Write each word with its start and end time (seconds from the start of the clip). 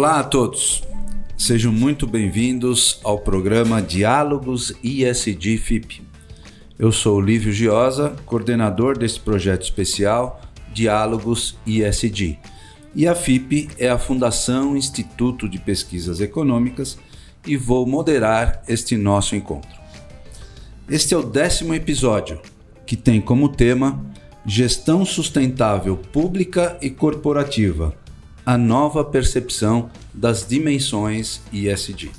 Olá 0.00 0.20
a 0.20 0.24
todos, 0.24 0.82
sejam 1.36 1.70
muito 1.70 2.06
bem-vindos 2.06 2.98
ao 3.04 3.18
programa 3.18 3.82
Diálogos 3.82 4.72
ISD 4.82 5.58
FIP. 5.58 6.00
Eu 6.78 6.90
sou 6.90 7.20
Lívio 7.20 7.52
Giosa, 7.52 8.16
coordenador 8.24 8.96
desse 8.96 9.20
projeto 9.20 9.60
especial 9.60 10.40
Diálogos 10.72 11.58
ISD. 11.66 12.38
E 12.94 13.06
a 13.06 13.14
FIP 13.14 13.68
é 13.76 13.90
a 13.90 13.98
Fundação 13.98 14.74
Instituto 14.74 15.46
de 15.46 15.58
Pesquisas 15.58 16.18
Econômicas 16.18 16.98
e 17.46 17.54
vou 17.54 17.86
moderar 17.86 18.62
este 18.66 18.96
nosso 18.96 19.36
encontro. 19.36 19.78
Este 20.88 21.12
é 21.12 21.18
o 21.18 21.22
décimo 21.22 21.74
episódio, 21.74 22.40
que 22.86 22.96
tem 22.96 23.20
como 23.20 23.50
tema 23.50 24.02
Gestão 24.46 25.04
Sustentável 25.04 25.94
Pública 25.98 26.78
e 26.80 26.88
Corporativa 26.88 27.94
a 28.44 28.56
nova 28.56 29.04
percepção 29.04 29.90
das 30.12 30.46
dimensões 30.46 31.40
ISD. 31.52 32.10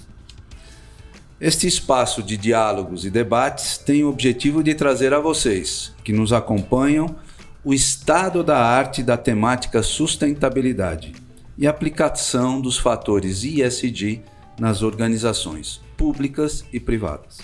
Este 1.40 1.66
espaço 1.66 2.22
de 2.22 2.38
diálogos 2.38 3.04
e 3.04 3.10
debates 3.10 3.78
tem 3.78 4.04
o 4.04 4.10
objetivo 4.10 4.64
de 4.64 4.76
trazer 4.76 5.14
a 5.14 5.20
vocês, 5.20 5.92
que 6.04 6.14
nos 6.14 6.32
acompanham, 6.32 7.16
o 7.64 7.74
estado 7.74 8.44
da 8.44 8.58
arte 8.58 9.02
da 9.02 9.18
temática 9.18 9.82
sustentabilidade 9.82 11.14
e 11.58 11.68
aplicação 11.68 12.62
dos 12.62 12.78
fatores 12.78 13.44
ISD 13.44 14.22
nas 14.60 14.84
organizações 14.84 15.82
públicas 15.98 16.64
e 16.72 16.80
privadas. 16.80 17.40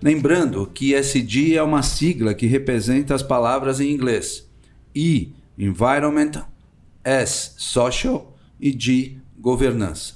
Lembrando 0.00 0.66
que 0.72 0.94
ISD 0.94 1.56
é 1.56 1.62
uma 1.62 1.82
sigla 1.82 2.34
que 2.34 2.46
representa 2.46 3.14
as 3.14 3.22
palavras 3.22 3.80
em 3.80 3.90
inglês 3.90 4.46
E, 4.94 5.32
Environment, 5.58 6.44
S, 7.04 7.52
social 7.58 8.36
e 8.58 8.70
G, 8.76 9.18
governança. 9.38 10.14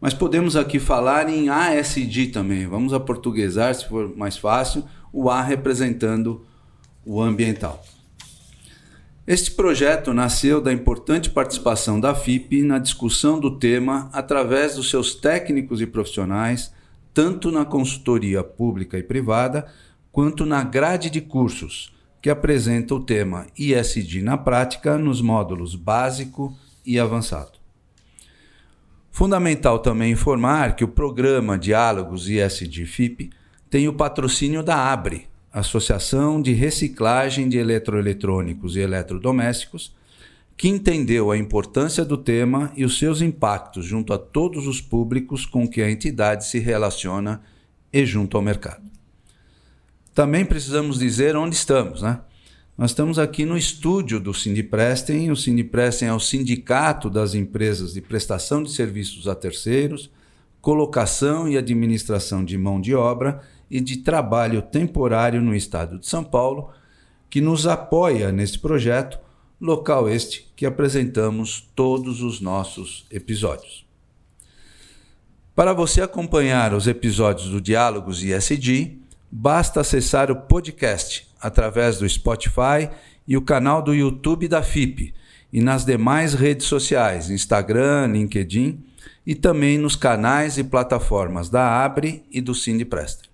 Mas 0.00 0.14
podemos 0.14 0.56
aqui 0.56 0.78
falar 0.78 1.28
em 1.28 1.48
ASD 1.48 2.28
também. 2.28 2.66
Vamos 2.66 2.92
aportuguesar, 2.92 3.74
se 3.74 3.86
for 3.86 4.16
mais 4.16 4.36
fácil, 4.36 4.84
o 5.12 5.30
A 5.30 5.42
representando 5.42 6.44
o 7.04 7.20
ambiental. 7.22 7.82
Este 9.26 9.50
projeto 9.50 10.14
nasceu 10.14 10.60
da 10.60 10.72
importante 10.72 11.30
participação 11.30 11.98
da 11.98 12.14
FIP 12.14 12.62
na 12.62 12.78
discussão 12.78 13.40
do 13.40 13.58
tema 13.58 14.08
através 14.12 14.76
dos 14.76 14.88
seus 14.88 15.16
técnicos 15.16 15.80
e 15.80 15.86
profissionais, 15.86 16.72
tanto 17.12 17.50
na 17.50 17.64
consultoria 17.64 18.44
pública 18.44 18.96
e 18.96 19.02
privada, 19.02 19.66
quanto 20.12 20.46
na 20.46 20.62
grade 20.62 21.10
de 21.10 21.20
cursos, 21.20 21.92
que 22.26 22.30
apresenta 22.30 22.92
o 22.92 22.98
tema 22.98 23.46
ISD 23.56 24.20
na 24.20 24.36
prática 24.36 24.98
nos 24.98 25.22
módulos 25.22 25.76
básico 25.76 26.52
e 26.84 26.98
avançado. 26.98 27.52
Fundamental 29.12 29.78
também 29.78 30.10
informar 30.10 30.74
que 30.74 30.82
o 30.82 30.88
programa 30.88 31.56
Diálogos 31.56 32.28
ISD 32.28 32.84
FIP 32.84 33.30
tem 33.70 33.86
o 33.86 33.92
patrocínio 33.92 34.60
da 34.60 34.92
ABRE, 34.92 35.28
Associação 35.52 36.42
de 36.42 36.52
Reciclagem 36.52 37.48
de 37.48 37.58
Eletroeletrônicos 37.58 38.74
e 38.74 38.80
Eletrodomésticos, 38.80 39.94
que 40.56 40.66
entendeu 40.66 41.30
a 41.30 41.38
importância 41.38 42.04
do 42.04 42.18
tema 42.18 42.72
e 42.76 42.84
os 42.84 42.98
seus 42.98 43.20
impactos 43.22 43.84
junto 43.86 44.12
a 44.12 44.18
todos 44.18 44.66
os 44.66 44.80
públicos 44.80 45.46
com 45.46 45.68
que 45.68 45.80
a 45.80 45.88
entidade 45.88 46.44
se 46.44 46.58
relaciona 46.58 47.40
e 47.92 48.04
junto 48.04 48.36
ao 48.36 48.42
mercado 48.42 48.95
também 50.16 50.46
precisamos 50.46 50.98
dizer 50.98 51.36
onde 51.36 51.54
estamos, 51.54 52.00
né? 52.00 52.20
Nós 52.76 52.92
estamos 52.92 53.18
aqui 53.18 53.44
no 53.44 53.54
estúdio 53.54 54.18
do 54.18 54.32
Sindiprestem. 54.32 55.30
O 55.30 55.36
Sindiprestem 55.36 56.08
é 56.08 56.12
o 56.14 56.18
sindicato 56.18 57.10
das 57.10 57.34
empresas 57.34 57.92
de 57.92 58.00
prestação 58.00 58.62
de 58.62 58.72
serviços 58.72 59.28
a 59.28 59.34
terceiros, 59.34 60.10
colocação 60.58 61.46
e 61.46 61.58
administração 61.58 62.42
de 62.42 62.56
mão 62.56 62.80
de 62.80 62.94
obra 62.94 63.42
e 63.70 63.78
de 63.78 63.98
trabalho 63.98 64.62
temporário 64.62 65.42
no 65.42 65.54
estado 65.54 65.98
de 65.98 66.06
São 66.06 66.24
Paulo, 66.24 66.70
que 67.28 67.42
nos 67.42 67.66
apoia 67.66 68.32
nesse 68.32 68.58
projeto, 68.58 69.18
local 69.60 70.08
este 70.08 70.50
que 70.56 70.64
apresentamos 70.64 71.70
todos 71.74 72.22
os 72.22 72.40
nossos 72.40 73.04
episódios. 73.10 73.84
Para 75.54 75.74
você 75.74 76.00
acompanhar 76.00 76.72
os 76.72 76.86
episódios 76.86 77.50
do 77.50 77.60
Diálogos 77.60 78.22
ISD, 78.22 79.04
basta 79.38 79.82
acessar 79.82 80.30
o 80.30 80.36
podcast 80.36 81.28
através 81.38 81.98
do 81.98 82.08
Spotify 82.08 82.88
e 83.28 83.36
o 83.36 83.42
canal 83.42 83.82
do 83.82 83.94
YouTube 83.94 84.48
da 84.48 84.62
FIP 84.62 85.12
e 85.52 85.60
nas 85.60 85.84
demais 85.84 86.32
redes 86.32 86.66
sociais, 86.66 87.28
Instagram, 87.28 88.06
LinkedIn 88.06 88.82
e 89.26 89.34
também 89.34 89.76
nos 89.76 89.94
canais 89.94 90.56
e 90.56 90.64
plataformas 90.64 91.50
da 91.50 91.84
Abre 91.84 92.24
e 92.32 92.40
do 92.40 92.54
Sindipresta. 92.54 93.28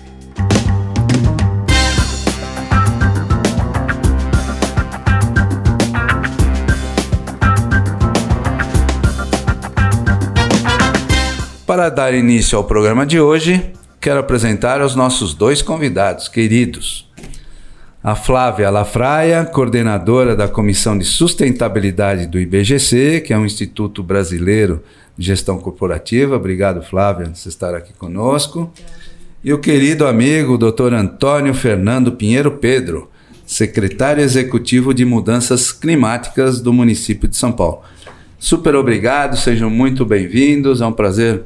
Para 11.65 11.89
dar 11.89 12.13
início 12.13 12.57
ao 12.57 12.63
programa 12.63 13.05
de 13.05 13.19
hoje, 13.19 13.73
quero 13.99 14.19
apresentar 14.19 14.81
os 14.81 14.95
nossos 14.95 15.33
dois 15.33 15.61
convidados 15.61 16.27
queridos. 16.27 17.09
A 18.01 18.15
Flávia 18.15 18.69
Lafraia, 18.69 19.43
coordenadora 19.43 20.35
da 20.35 20.47
Comissão 20.47 20.97
de 20.97 21.03
Sustentabilidade 21.03 22.27
do 22.27 22.39
IBGC, 22.39 23.21
que 23.21 23.33
é 23.33 23.37
um 23.37 23.45
Instituto 23.45 24.01
Brasileiro 24.01 24.81
de 25.17 25.25
Gestão 25.25 25.59
Corporativa. 25.59 26.37
Obrigado, 26.37 26.81
Flávia, 26.81 27.25
por 27.27 27.49
estar 27.49 27.75
aqui 27.75 27.91
conosco. 27.91 28.71
E 29.43 29.51
o 29.51 29.59
querido 29.59 30.07
amigo 30.07 30.57
Dr. 30.57 30.93
Antônio 30.93 31.53
Fernando 31.53 32.13
Pinheiro 32.13 32.51
Pedro, 32.51 33.09
secretário 33.45 34.23
executivo 34.23 34.93
de 34.93 35.03
Mudanças 35.03 35.73
Climáticas 35.73 36.61
do 36.61 36.71
município 36.71 37.27
de 37.27 37.35
São 37.35 37.51
Paulo. 37.51 37.81
Super 38.37 38.75
obrigado, 38.75 39.35
sejam 39.35 39.69
muito 39.69 40.05
bem-vindos. 40.05 40.79
É 40.79 40.85
um 40.85 40.93
prazer 40.93 41.43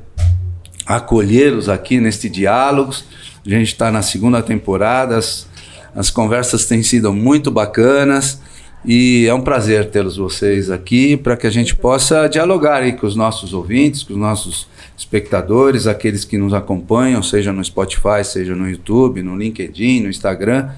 acolhê-los 0.86 1.70
aqui 1.70 2.00
neste 2.00 2.30
Diálogos. 2.30 3.06
A 3.46 3.50
gente 3.50 3.68
está 3.68 3.92
na 3.92 4.02
segunda 4.02 4.42
temporada, 4.42 5.18
as, 5.18 5.48
as 5.96 6.10
conversas 6.10 6.66
têm 6.66 6.82
sido 6.82 7.12
muito 7.14 7.52
bacanas 7.52 8.40
e 8.86 9.26
é 9.28 9.34
um 9.34 9.42
prazer 9.42 9.90
tê-los 9.90 10.18
vocês 10.18 10.70
aqui 10.70 11.16
para 11.16 11.38
que 11.38 11.48
a 11.48 11.50
gente 11.50 11.74
possa 11.76 12.28
dialogar 12.28 12.90
com 12.98 13.08
os 13.08 13.16
nossos 13.16 13.54
ouvintes, 13.54 14.04
com 14.04 14.14
os 14.14 14.20
nossos 14.20 14.68
espectadores, 14.98 15.88
aqueles 15.88 16.26
que 16.26 16.38
nos 16.38 16.54
acompanham, 16.54 17.24
seja 17.24 17.54
no 17.54 17.64
Spotify, 17.64 18.24
seja 18.24 18.54
no 18.56 18.70
YouTube, 18.70 19.24
no 19.24 19.38
LinkedIn, 19.38 20.02
no 20.02 20.10
Instagram, 20.10 20.70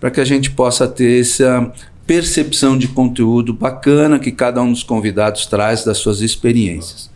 para 0.00 0.10
que 0.10 0.20
a 0.20 0.24
gente 0.24 0.50
possa 0.50 0.86
ter 0.86 1.20
essa 1.20 1.72
percepção 2.06 2.78
de 2.78 2.88
conteúdo 2.88 3.52
bacana 3.52 4.18
que 4.18 4.32
cada 4.32 4.62
um 4.62 4.72
dos 4.72 4.82
convidados 4.82 5.44
traz 5.46 5.84
das 5.84 5.98
suas 5.98 6.20
experiências. 6.20 7.10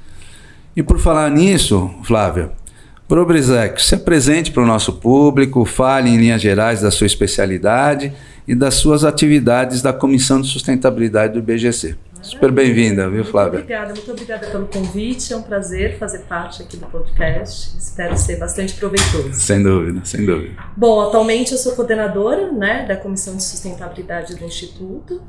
E 0.75 0.83
por 0.83 0.99
falar 0.99 1.31
nisso, 1.31 1.91
Flávia, 2.03 2.51
Probrizec, 3.07 3.83
se 3.83 3.95
apresente 3.95 4.51
para 4.51 4.63
o 4.63 4.67
nosso 4.67 4.95
público, 4.95 5.67
fale 5.67 6.09
em 6.09 6.17
linhas 6.17 6.41
gerais 6.41 6.81
da 6.81 6.91
sua 6.91 7.07
especialidade 7.07 8.13
e 8.49 8.55
das 8.55 8.75
suas 8.75 9.05
atividades 9.05 9.83
da 9.83 9.93
Comissão 9.93 10.41
de 10.41 10.49
Sustentabilidade 10.49 11.35
do 11.35 11.41
IBGC. 11.41 11.95
Super 12.23 12.53
bem-vinda, 12.53 13.11
viu, 13.11 13.25
Flávia? 13.25 13.59
Muito 13.59 13.65
obrigada, 13.65 13.95
muito 13.95 14.11
obrigada 14.13 14.47
pelo 14.47 14.67
convite. 14.69 15.33
É 15.33 15.37
um 15.37 15.43
prazer 15.43 15.99
fazer 15.99 16.21
parte 16.21 16.63
aqui 16.63 16.77
do 16.77 16.87
podcast. 16.87 17.77
Espero 17.77 18.17
ser 18.17 18.37
bastante 18.37 18.75
proveitoso. 18.75 19.35
Sem 19.35 19.61
dúvida, 19.61 20.01
sem 20.05 20.25
dúvida. 20.25 20.55
Bom, 20.77 21.01
atualmente 21.01 21.51
eu 21.51 21.59
sou 21.59 21.75
coordenadora 21.75 22.53
né, 22.53 22.87
da 22.87 22.97
Comissão 22.97 23.37
de 23.37 23.43
Sustentabilidade 23.43 24.37
do 24.37 24.45
Instituto. 24.45 25.21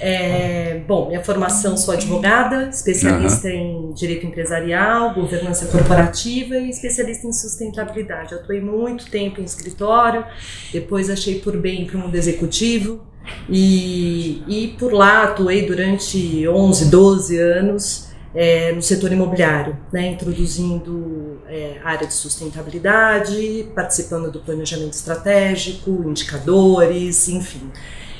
É, 0.00 0.82
bom, 0.88 1.06
minha 1.06 1.22
formação 1.22 1.76
sou 1.76 1.94
advogada, 1.94 2.68
especialista 2.68 3.46
uhum. 3.46 3.90
em 3.90 3.94
direito 3.94 4.26
empresarial, 4.26 5.14
governança 5.14 5.66
corporativa 5.66 6.56
e 6.56 6.68
especialista 6.68 7.28
em 7.28 7.32
sustentabilidade. 7.32 8.34
Atuei 8.34 8.60
muito 8.60 9.08
tempo 9.08 9.40
em 9.40 9.44
escritório, 9.44 10.24
depois 10.72 11.08
achei 11.08 11.38
por 11.38 11.56
bem 11.56 11.86
para 11.86 11.96
o 11.96 12.00
mundo 12.00 12.16
executivo, 12.16 13.08
e, 13.48 14.42
e 14.46 14.68
por 14.78 14.92
lá 14.92 15.24
atuei 15.24 15.66
durante 15.66 16.46
11, 16.48 16.90
12 16.90 17.38
anos 17.38 18.10
é, 18.34 18.72
no 18.72 18.82
setor 18.82 19.12
imobiliário, 19.12 19.76
né, 19.92 20.08
introduzindo 20.08 21.38
é, 21.48 21.76
área 21.82 22.06
de 22.06 22.14
sustentabilidade, 22.14 23.66
participando 23.74 24.30
do 24.30 24.40
planejamento 24.40 24.92
estratégico, 24.92 25.90
indicadores, 26.06 27.28
enfim, 27.28 27.70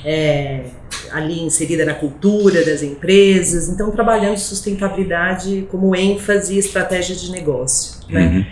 é, 0.03 0.65
ali 1.11 1.41
inserida 1.41 1.85
na 1.85 1.93
cultura 1.93 2.65
das 2.65 2.83
empresas, 2.83 3.69
então 3.69 3.91
trabalhando 3.91 4.37
sustentabilidade 4.37 5.67
como 5.71 5.95
ênfase 5.95 6.55
e 6.55 6.57
estratégia 6.57 7.15
de 7.15 7.31
negócio. 7.31 8.01
Né? 8.09 8.27
Uhum. 8.27 8.45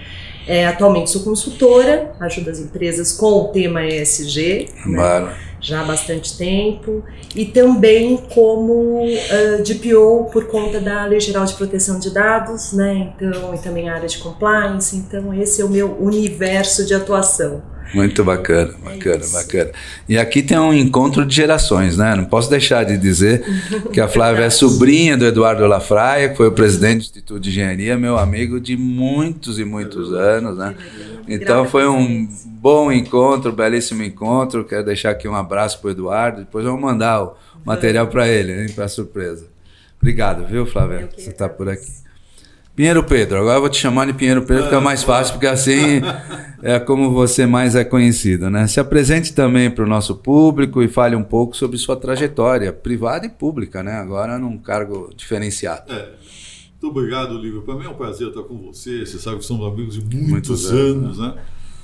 É, 0.47 0.65
atualmente 0.65 1.11
sou 1.11 1.23
consultora, 1.23 2.13
ajudo 2.19 2.49
as 2.49 2.59
empresas 2.59 3.11
com 3.13 3.31
o 3.33 3.47
tema 3.49 3.85
ESG. 3.85 4.69
Né? 4.85 5.35
Já 5.59 5.81
há 5.81 5.83
bastante 5.83 6.37
tempo, 6.37 7.03
e 7.35 7.45
também 7.45 8.17
como 8.33 9.03
uh, 9.03 9.63
DPO 9.63 10.29
por 10.31 10.45
conta 10.47 10.79
da 10.79 11.05
Lei 11.05 11.19
Geral 11.19 11.45
de 11.45 11.53
Proteção 11.53 11.99
de 11.99 12.11
Dados, 12.11 12.73
né? 12.73 13.13
Então, 13.15 13.53
e 13.53 13.57
também 13.59 13.89
a 13.89 13.95
área 13.95 14.07
de 14.07 14.17
compliance. 14.17 14.95
Então, 14.95 15.33
esse 15.33 15.61
é 15.61 15.65
o 15.65 15.69
meu 15.69 15.97
universo 15.99 16.85
de 16.85 16.93
atuação. 16.93 17.61
Muito 17.93 18.23
bacana, 18.23 18.73
bacana, 18.83 19.23
é 19.25 19.29
bacana. 19.29 19.71
E 20.07 20.17
aqui 20.17 20.43
tem 20.43 20.57
um 20.59 20.73
encontro 20.73 21.25
de 21.25 21.35
gerações, 21.35 21.97
né? 21.97 22.15
Não 22.15 22.25
posso 22.25 22.49
deixar 22.49 22.83
de 22.83 22.97
dizer 22.97 23.43
que 23.91 23.99
a 23.99 24.07
Flávia 24.07 24.45
é 24.45 24.49
sobrinha 24.49 25.17
do 25.17 25.25
Eduardo 25.25 25.65
Lafraia, 25.65 26.29
que 26.29 26.37
foi 26.37 26.47
o 26.47 26.51
presidente 26.51 26.97
do 26.97 27.01
Instituto 27.01 27.39
de 27.39 27.49
Engenharia, 27.49 27.97
meu 27.97 28.17
amigo 28.17 28.59
de 28.59 28.77
muitos 28.77 29.57
e 29.59 29.65
muitos 29.65 30.13
anos, 30.13 30.57
né? 30.57 30.75
Então 31.27 31.65
foi 31.65 31.87
um 31.87 32.27
bom 32.45 32.91
encontro, 32.91 33.51
belíssimo 33.51 34.03
encontro. 34.03 34.63
Quero 34.63 34.85
deixar 34.85 35.11
aqui 35.11 35.27
um 35.27 35.35
abraço 35.35 35.79
para 35.79 35.87
o 35.87 35.91
Eduardo. 35.91 36.39
Depois 36.39 36.65
vamos 36.65 36.81
mandar 36.81 37.23
o 37.23 37.35
material 37.65 38.07
para 38.07 38.27
ele, 38.27 38.71
para 38.73 38.87
surpresa. 38.87 39.45
Obrigado, 39.99 40.45
viu, 40.45 40.65
Flávia? 40.65 41.09
Você 41.17 41.29
está 41.29 41.49
por 41.49 41.69
aqui. 41.69 42.08
Pinheiro 42.79 43.03
Pedro, 43.03 43.39
agora 43.39 43.57
eu 43.57 43.59
vou 43.59 43.69
te 43.69 43.75
chamar 43.75 44.05
de 44.07 44.13
Pinheiro 44.13 44.41
Pedro, 44.43 44.63
fica 44.63 44.79
mais 44.79 45.03
fácil, 45.03 45.33
porque 45.33 45.47
assim 45.47 45.99
é 46.63 46.79
como 46.79 47.11
você 47.11 47.45
mais 47.45 47.75
é 47.75 47.83
conhecido, 47.83 48.49
né? 48.49 48.67
Se 48.67 48.79
apresente 48.79 49.33
também 49.33 49.69
para 49.69 49.83
o 49.83 49.85
nosso 49.85 50.15
público 50.15 50.81
e 50.81 50.87
fale 50.87 51.13
um 51.13 51.21
pouco 51.21 51.57
sobre 51.57 51.77
sua 51.77 51.97
trajetória 51.97 52.71
privada 52.71 53.25
e 53.25 53.29
pública, 53.29 53.83
né? 53.83 53.95
Agora 53.95 54.39
num 54.39 54.57
cargo 54.57 55.11
diferenciado. 55.13 55.91
É. 55.91 56.13
Muito 56.81 56.97
obrigado, 56.97 57.37
Lívia. 57.37 57.59
Para 57.59 57.75
mim 57.75 57.83
é 57.83 57.89
um 57.89 57.95
prazer 57.95 58.29
estar 58.29 58.43
com 58.43 58.57
você. 58.57 59.05
Você 59.05 59.19
sabe 59.19 59.39
que 59.39 59.45
somos 59.45 59.67
amigos 59.67 59.95
de 59.95 60.15
muitos, 60.15 60.29
muitos 60.29 60.71
anos, 60.71 61.19
anos, 61.19 61.19
né? 61.19 61.33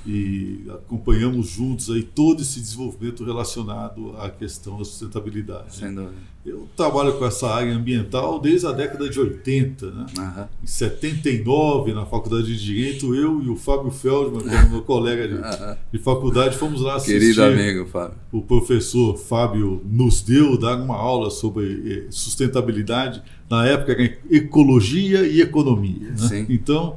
E 0.06 0.64
acompanhamos 0.70 1.48
juntos 1.48 1.90
aí 1.90 2.02
todo 2.02 2.42
esse 2.42 2.60
desenvolvimento 2.60 3.24
relacionado 3.24 4.14
à 4.18 4.30
questão 4.30 4.78
da 4.78 4.84
sustentabilidade. 4.84 5.76
Sem 5.76 5.92
dúvida. 5.92 6.14
Eu 6.44 6.68
trabalho 6.76 7.18
com 7.18 7.26
essa 7.26 7.48
área 7.48 7.74
ambiental 7.74 8.38
desde 8.38 8.68
a 8.68 8.72
década 8.72 9.10
de 9.10 9.18
80. 9.18 9.90
Né? 9.90 10.06
Uhum. 10.16 10.44
Em 10.62 10.66
79, 10.66 11.92
na 11.92 12.06
Faculdade 12.06 12.46
de 12.46 12.64
Direito, 12.64 13.16
eu 13.16 13.42
e 13.42 13.48
o 13.48 13.56
Fábio 13.56 13.90
Feldman, 13.90 14.42
que 14.42 14.54
é 14.54 14.68
meu 14.68 14.82
colega 14.86 15.26
de, 15.26 15.34
uhum. 15.34 15.76
de, 15.92 15.98
faculdade, 15.98 16.56
fomos 16.56 16.80
lá 16.82 16.94
assistir. 16.94 17.18
Querido 17.18 17.42
amigo, 17.42 17.86
Fábio. 17.86 18.16
O 18.30 18.40
professor 18.40 19.18
Fábio 19.18 19.82
nos 19.84 20.22
deu 20.22 20.56
dar 20.56 20.76
uma 20.80 20.94
aula 20.94 21.30
sobre 21.30 21.82
eh, 21.84 22.06
sustentabilidade. 22.10 23.20
Na 23.50 23.66
época 23.66 23.92
era 23.92 24.16
ecologia 24.30 25.26
e 25.26 25.40
economia. 25.40 26.14
Né? 26.16 26.46
Então, 26.48 26.96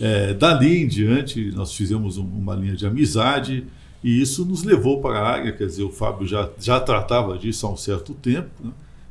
é, 0.00 0.32
dali 0.32 0.82
em 0.82 0.88
diante, 0.88 1.52
nós 1.54 1.74
fizemos 1.74 2.16
um, 2.16 2.24
uma 2.24 2.54
linha 2.54 2.74
de 2.74 2.86
amizade 2.86 3.66
e 4.02 4.20
isso 4.20 4.46
nos 4.46 4.62
levou 4.62 5.00
para 5.00 5.18
a 5.18 5.28
área. 5.28 5.52
Quer 5.52 5.66
dizer, 5.66 5.82
o 5.82 5.90
Fábio 5.90 6.26
já, 6.26 6.48
já 6.58 6.80
tratava 6.80 7.36
disso 7.36 7.66
há 7.66 7.70
um 7.70 7.76
certo 7.76 8.14
tempo 8.14 8.48
né, 8.64 8.70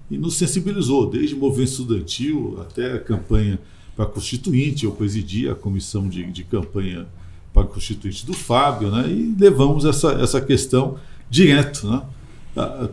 e 0.09 0.18
nos 0.18 0.36
sensibilizou, 0.36 1.07
desde 1.07 1.36
movimento 1.36 1.69
estudantil 1.69 2.57
até 2.62 2.94
a 2.94 3.00
campanha 3.00 3.59
para 3.95 4.07
constituinte. 4.07 4.86
Eu 4.86 4.91
presidi 4.91 5.47
a 5.47 5.53
comissão 5.53 6.09
de, 6.09 6.24
de 6.31 6.44
campanha 6.44 7.06
para 7.53 7.68
constituinte 7.68 8.25
do 8.25 8.33
Fábio 8.33 8.89
né, 8.89 9.07
e 9.07 9.36
levamos 9.39 9.86
essa, 9.86 10.13
essa 10.13 10.41
questão 10.41 10.97
direto. 11.30 11.88
Né. 11.88 12.01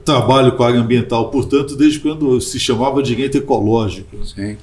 Trabalho 0.05 0.53
com 0.53 0.63
a 0.63 0.67
área 0.67 0.81
ambiental, 0.81 1.31
portanto, 1.31 1.75
desde 1.75 1.99
quando 1.99 2.39
se 2.43 2.61
chamava 2.61 3.03
direito 3.03 3.39
ecológico. 3.39 4.23
Sim 4.27 4.59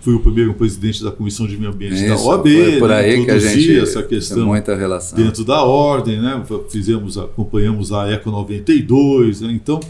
fui 0.00 0.14
o 0.14 0.20
primeiro 0.20 0.54
presidente 0.54 1.02
da 1.02 1.10
Comissão 1.10 1.46
de 1.46 1.56
Meio 1.56 1.72
Ambiente 1.72 1.94
Isso, 1.94 2.06
da 2.06 2.16
OAB, 2.16 2.48
foi 2.48 2.78
por 2.78 2.88
né, 2.88 2.96
aí 2.96 3.18
né, 3.18 3.24
que 3.24 3.30
a 3.30 3.38
gente 3.38 3.78
essa 3.78 4.02
questão 4.02 4.46
muita 4.46 4.74
relação. 4.76 5.18
dentro 5.18 5.44
da 5.44 5.62
ordem, 5.62 6.20
né, 6.20 6.42
fizemos, 6.70 7.18
acompanhamos 7.18 7.92
a 7.92 8.08
Eco 8.10 8.30
92, 8.30 9.40
né, 9.40 9.52
então 9.52 9.80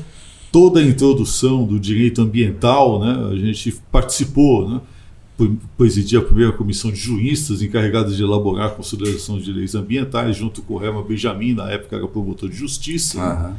toda 0.50 0.80
a 0.80 0.82
introdução 0.82 1.64
do 1.64 1.78
direito 1.78 2.22
ambiental, 2.22 3.00
né, 3.00 3.28
a 3.30 3.36
gente 3.36 3.76
participou, 3.92 4.68
né, 4.68 4.80
presidi 5.76 6.16
a 6.16 6.22
primeira 6.22 6.52
comissão 6.52 6.90
de 6.90 6.98
juristas 6.98 7.62
encarregados 7.62 8.16
de 8.16 8.22
elaborar 8.22 8.68
a 8.68 8.70
consideração 8.70 9.38
de 9.38 9.52
leis 9.52 9.74
ambientais, 9.74 10.36
junto 10.36 10.62
com 10.62 10.74
o 10.74 10.78
Rema 10.78 11.02
Benjamin, 11.02 11.54
na 11.54 11.70
época 11.70 11.96
era 11.96 12.08
promotor 12.08 12.48
de 12.48 12.56
justiça, 12.56 13.18
uhum. 13.18 13.42
né, 13.42 13.56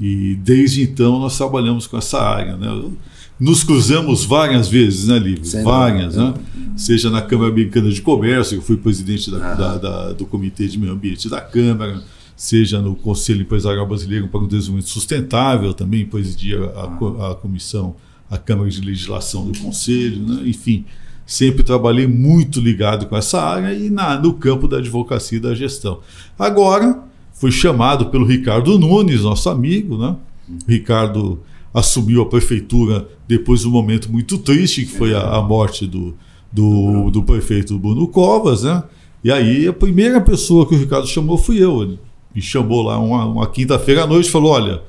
e 0.00 0.34
desde 0.36 0.82
então 0.82 1.18
nós 1.18 1.36
trabalhamos 1.36 1.86
com 1.86 1.98
essa 1.98 2.18
área, 2.18 2.56
né, 2.56 2.90
nos 3.40 3.64
cruzamos 3.64 4.24
várias 4.24 4.68
vezes, 4.68 5.08
né, 5.08 5.18
Lívio? 5.18 5.46
Sem 5.46 5.64
várias, 5.64 6.14
né? 6.14 6.34
Seja 6.76 7.08
na 7.08 7.22
Câmara 7.22 7.50
Americana 7.50 7.90
de 7.90 8.02
Comércio, 8.02 8.56
eu 8.56 8.62
fui 8.62 8.76
presidente 8.76 9.30
da, 9.30 9.52
ah. 9.52 9.54
da, 9.54 9.78
da, 9.78 10.12
do 10.12 10.26
Comitê 10.26 10.68
de 10.68 10.78
Meio 10.78 10.92
Ambiente 10.92 11.28
da 11.28 11.40
Câmara, 11.40 12.02
seja 12.36 12.80
no 12.80 12.94
Conselho 12.94 13.40
Empresarial 13.40 13.86
Brasileiro 13.86 14.28
para 14.28 14.40
o 14.40 14.46
Desenvolvimento 14.46 14.90
Sustentável, 14.90 15.72
também 15.72 16.04
presidia 16.04 16.62
a, 16.64 16.84
ah. 16.84 17.30
a 17.32 17.34
comissão, 17.34 17.96
a 18.30 18.36
Câmara 18.36 18.68
de 18.68 18.82
Legislação 18.82 19.50
do 19.50 19.58
Conselho, 19.58 20.20
né? 20.20 20.42
enfim, 20.44 20.84
sempre 21.24 21.62
trabalhei 21.62 22.06
muito 22.06 22.60
ligado 22.60 23.06
com 23.06 23.16
essa 23.16 23.40
área 23.40 23.72
e 23.72 23.88
na, 23.88 24.18
no 24.18 24.34
campo 24.34 24.68
da 24.68 24.78
advocacia 24.78 25.38
e 25.38 25.40
da 25.40 25.54
gestão. 25.54 26.00
Agora, 26.38 27.02
fui 27.32 27.50
chamado 27.50 28.06
pelo 28.06 28.26
Ricardo 28.26 28.78
Nunes, 28.78 29.22
nosso 29.22 29.48
amigo, 29.48 29.96
né? 29.96 30.14
Hum. 30.48 30.58
Ricardo 30.68 31.40
assumiu 31.72 32.22
a 32.22 32.26
prefeitura 32.26 33.08
depois 33.28 33.60
de 33.60 33.68
um 33.68 33.70
momento 33.70 34.10
muito 34.10 34.38
triste, 34.38 34.84
que 34.84 34.92
foi 34.92 35.14
a, 35.14 35.20
a 35.20 35.42
morte 35.42 35.86
do, 35.86 36.14
do, 36.52 37.10
do, 37.10 37.22
prefeito 37.22 37.78
Bruno 37.78 38.08
Covas, 38.08 38.64
né? 38.64 38.82
E 39.22 39.30
aí 39.30 39.68
a 39.68 39.72
primeira 39.72 40.20
pessoa 40.20 40.66
que 40.66 40.74
o 40.74 40.78
Ricardo 40.78 41.06
chamou 41.06 41.38
fui 41.38 41.62
eu. 41.62 41.82
Ele 41.82 41.98
me 42.34 42.42
chamou 42.42 42.82
lá 42.82 42.98
uma, 42.98 43.24
uma 43.26 43.46
quinta-feira 43.46 44.04
à 44.04 44.06
noite 44.06 44.26
e 44.28 44.30
falou: 44.30 44.52
olha, 44.52 44.82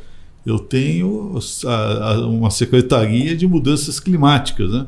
eu 0.46 0.58
tenho 0.58 1.38
a, 1.65 2.13
a, 2.13 2.27
uma 2.27 2.50
secretaria 2.50 3.36
de 3.36 3.48
mudanças 3.48 4.00
climáticas, 4.00 4.72
né? 4.72 4.86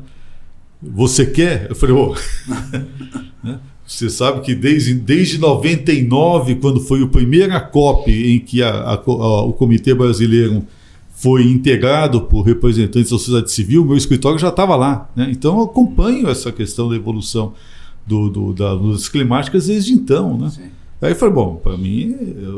Você 0.82 1.24
quer? 1.24 1.68
Eu 1.70 1.76
falei, 1.76 1.94
oh. 1.94 2.14
Você 3.86 4.08
sabe 4.08 4.40
que 4.40 4.54
desde, 4.54 4.94
desde 4.94 5.36
99, 5.36 6.54
quando 6.54 6.80
foi 6.80 7.02
o 7.02 7.08
primeiro 7.08 7.52
COP 7.68 8.10
em 8.10 8.40
que 8.40 8.62
a, 8.62 8.94
o 9.06 9.52
Comitê 9.52 9.94
Brasileiro 9.94 10.64
foi 11.14 11.44
integrado 11.44 12.22
por 12.22 12.42
representantes 12.42 13.10
da 13.10 13.18
sociedade 13.18 13.50
civil, 13.50 13.84
meu 13.84 13.96
escritório 13.96 14.38
já 14.38 14.48
estava 14.48 14.74
lá. 14.74 15.08
Né? 15.14 15.28
Então 15.30 15.58
eu 15.58 15.64
acompanho 15.64 16.28
essa 16.28 16.50
questão 16.50 16.88
da 16.88 16.96
evolução 16.96 17.54
do, 18.04 18.28
do, 18.28 18.52
das 18.52 19.08
climáticas 19.08 19.68
desde 19.68 19.92
então. 19.92 20.36
Né? 20.36 20.50
Aí 21.00 21.12
eu 21.12 21.16
falei, 21.16 21.34
bom, 21.34 21.54
para 21.56 21.78
mim 21.78 22.16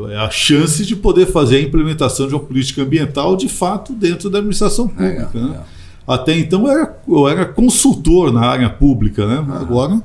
é 0.09 0.17
a 0.17 0.29
chance 0.29 0.85
de 0.85 0.95
poder 0.95 1.27
fazer 1.27 1.57
a 1.57 1.61
implementação 1.61 2.27
de 2.27 2.33
uma 2.33 2.43
política 2.43 2.81
ambiental 2.81 3.37
de 3.37 3.47
fato 3.47 3.93
dentro 3.93 4.29
da 4.29 4.39
administração 4.39 4.87
pública. 4.87 5.29
Né? 5.33 5.61
Até 6.07 6.37
então 6.37 6.65
eu 6.65 6.71
era, 6.71 6.99
eu 7.07 7.27
era 7.27 7.45
consultor 7.45 8.33
na 8.33 8.41
área 8.41 8.69
pública, 8.69 9.27
né? 9.27 9.45
agora 9.55 10.01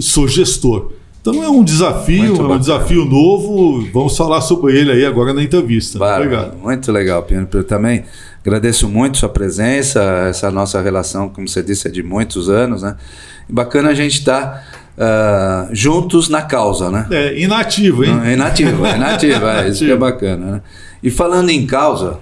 sou 0.00 0.26
gestor. 0.26 0.92
Então 1.22 1.40
é 1.40 1.48
um 1.48 1.62
desafio, 1.62 2.34
é 2.34 2.42
um 2.42 2.58
desafio 2.58 3.04
novo. 3.04 3.88
Vamos 3.92 4.16
falar 4.16 4.40
sobre 4.40 4.76
ele 4.76 4.90
aí 4.90 5.06
agora 5.06 5.32
na 5.32 5.40
entrevista. 5.40 5.96
Claro, 5.96 6.24
Obrigado. 6.24 6.58
Muito 6.58 6.90
legal, 6.90 7.22
Pino. 7.22 7.46
Eu 7.54 7.62
também 7.62 8.02
agradeço 8.44 8.88
muito 8.88 9.18
sua 9.18 9.28
presença, 9.28 10.02
essa 10.28 10.50
nossa 10.50 10.82
relação, 10.82 11.28
como 11.28 11.46
você 11.46 11.62
disse, 11.62 11.86
é 11.86 11.90
de 11.92 12.02
muitos 12.02 12.50
anos, 12.50 12.82
né? 12.82 12.96
E 13.48 13.52
bacana 13.52 13.90
a 13.90 13.94
gente 13.94 14.18
estar 14.18 14.66
tá, 14.96 15.68
uh, 15.70 15.72
juntos 15.72 16.28
na 16.28 16.42
causa, 16.42 16.90
né? 16.90 17.06
É, 17.12 17.40
inativo, 17.40 18.04
hein? 18.04 18.16
Não, 18.16 18.28
inativo, 18.28 18.84
é 18.84 18.96
inativo, 18.96 19.46
é, 19.46 19.68
isso 19.68 19.84
que 19.84 19.92
é 19.92 19.96
bacana, 19.96 20.46
né? 20.54 20.62
E 21.04 21.08
falando 21.08 21.50
em 21.50 21.64
causa, 21.64 22.18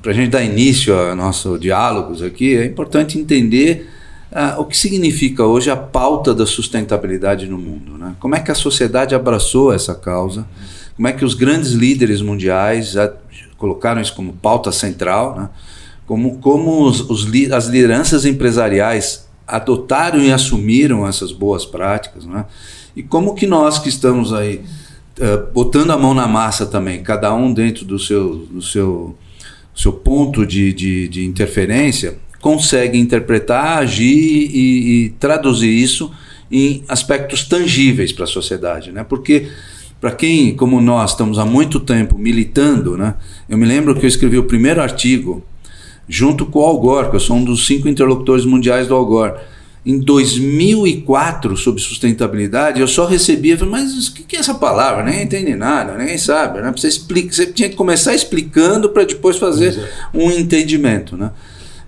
para 0.00 0.10
a 0.10 0.14
gente 0.14 0.30
dar 0.30 0.42
início 0.42 0.98
ao 0.98 1.14
nosso 1.14 1.58
diálogos 1.58 2.22
aqui, 2.22 2.56
é 2.56 2.64
importante 2.64 3.18
entender 3.18 3.90
ah, 4.34 4.56
o 4.58 4.64
que 4.64 4.76
significa 4.76 5.44
hoje 5.44 5.70
a 5.70 5.76
pauta 5.76 6.34
da 6.34 6.46
sustentabilidade 6.46 7.46
no 7.46 7.58
mundo? 7.58 7.98
Né? 7.98 8.14
Como 8.18 8.34
é 8.34 8.40
que 8.40 8.50
a 8.50 8.54
sociedade 8.54 9.14
abraçou 9.14 9.72
essa 9.72 9.94
causa? 9.94 10.46
Como 10.96 11.06
é 11.06 11.12
que 11.12 11.24
os 11.24 11.34
grandes 11.34 11.72
líderes 11.72 12.22
mundiais 12.22 12.94
colocaram 13.58 14.00
isso 14.00 14.14
como 14.14 14.32
pauta 14.32 14.72
central? 14.72 15.36
Né? 15.36 15.50
Como, 16.06 16.38
como 16.38 16.84
os, 16.84 17.00
os, 17.10 17.26
as 17.52 17.66
lideranças 17.66 18.24
empresariais 18.24 19.28
adotaram 19.46 20.20
e 20.20 20.32
assumiram 20.32 21.06
essas 21.06 21.30
boas 21.30 21.66
práticas? 21.66 22.24
Né? 22.24 22.46
E 22.96 23.02
como 23.02 23.34
que 23.34 23.46
nós 23.46 23.78
que 23.78 23.88
estamos 23.88 24.32
aí 24.32 24.62
uh, 25.18 25.52
botando 25.52 25.90
a 25.90 25.98
mão 25.98 26.14
na 26.14 26.26
massa 26.26 26.64
também, 26.64 27.02
cada 27.02 27.34
um 27.34 27.52
dentro 27.52 27.84
do 27.84 27.98
seu, 27.98 28.36
do 28.36 28.62
seu, 28.62 29.14
seu 29.74 29.92
ponto 29.92 30.46
de, 30.46 30.72
de, 30.72 31.08
de 31.08 31.24
interferência, 31.26 32.16
consegue 32.42 32.98
interpretar, 32.98 33.78
agir 33.78 34.50
e, 34.52 35.04
e 35.04 35.10
traduzir 35.10 35.70
isso 35.70 36.10
em 36.50 36.82
aspectos 36.88 37.44
tangíveis 37.44 38.12
para 38.12 38.24
a 38.24 38.26
sociedade, 38.26 38.90
né? 38.90 39.02
Porque 39.02 39.46
para 40.00 40.10
quem, 40.10 40.54
como 40.56 40.80
nós, 40.80 41.12
estamos 41.12 41.38
há 41.38 41.46
muito 41.46 41.78
tempo 41.78 42.18
militando, 42.18 42.98
né? 42.98 43.14
Eu 43.48 43.56
me 43.56 43.64
lembro 43.64 43.94
que 43.94 44.04
eu 44.04 44.08
escrevi 44.08 44.36
o 44.36 44.44
primeiro 44.44 44.82
artigo 44.82 45.42
junto 46.08 46.44
com 46.44 46.58
o 46.58 46.64
Al 46.64 46.80
Gore, 46.80 47.10
que 47.10 47.16
eu 47.16 47.20
sou 47.20 47.36
um 47.36 47.44
dos 47.44 47.64
cinco 47.64 47.88
interlocutores 47.88 48.44
mundiais 48.44 48.88
do 48.88 48.94
Al 48.96 49.06
Gore. 49.06 49.34
Em 49.86 50.00
2004, 50.00 51.56
sobre 51.56 51.80
sustentabilidade, 51.80 52.80
eu 52.80 52.88
só 52.88 53.06
recebia, 53.06 53.56
mas 53.64 54.08
o 54.08 54.14
que 54.14 54.34
é 54.36 54.40
essa 54.40 54.54
palavra? 54.54 55.04
Nem 55.04 55.22
entendi 55.22 55.54
nada, 55.54 55.96
ninguém 55.96 56.18
sabe. 56.18 56.60
Né? 56.60 56.72
Você, 56.76 56.88
explica, 56.88 57.32
você 57.32 57.46
tinha 57.46 57.68
que 57.68 57.76
começar 57.76 58.14
explicando 58.14 58.90
para 58.90 59.04
depois 59.04 59.38
fazer 59.38 59.78
é. 59.78 59.88
um 60.12 60.30
entendimento. 60.30 61.16
Né? 61.16 61.30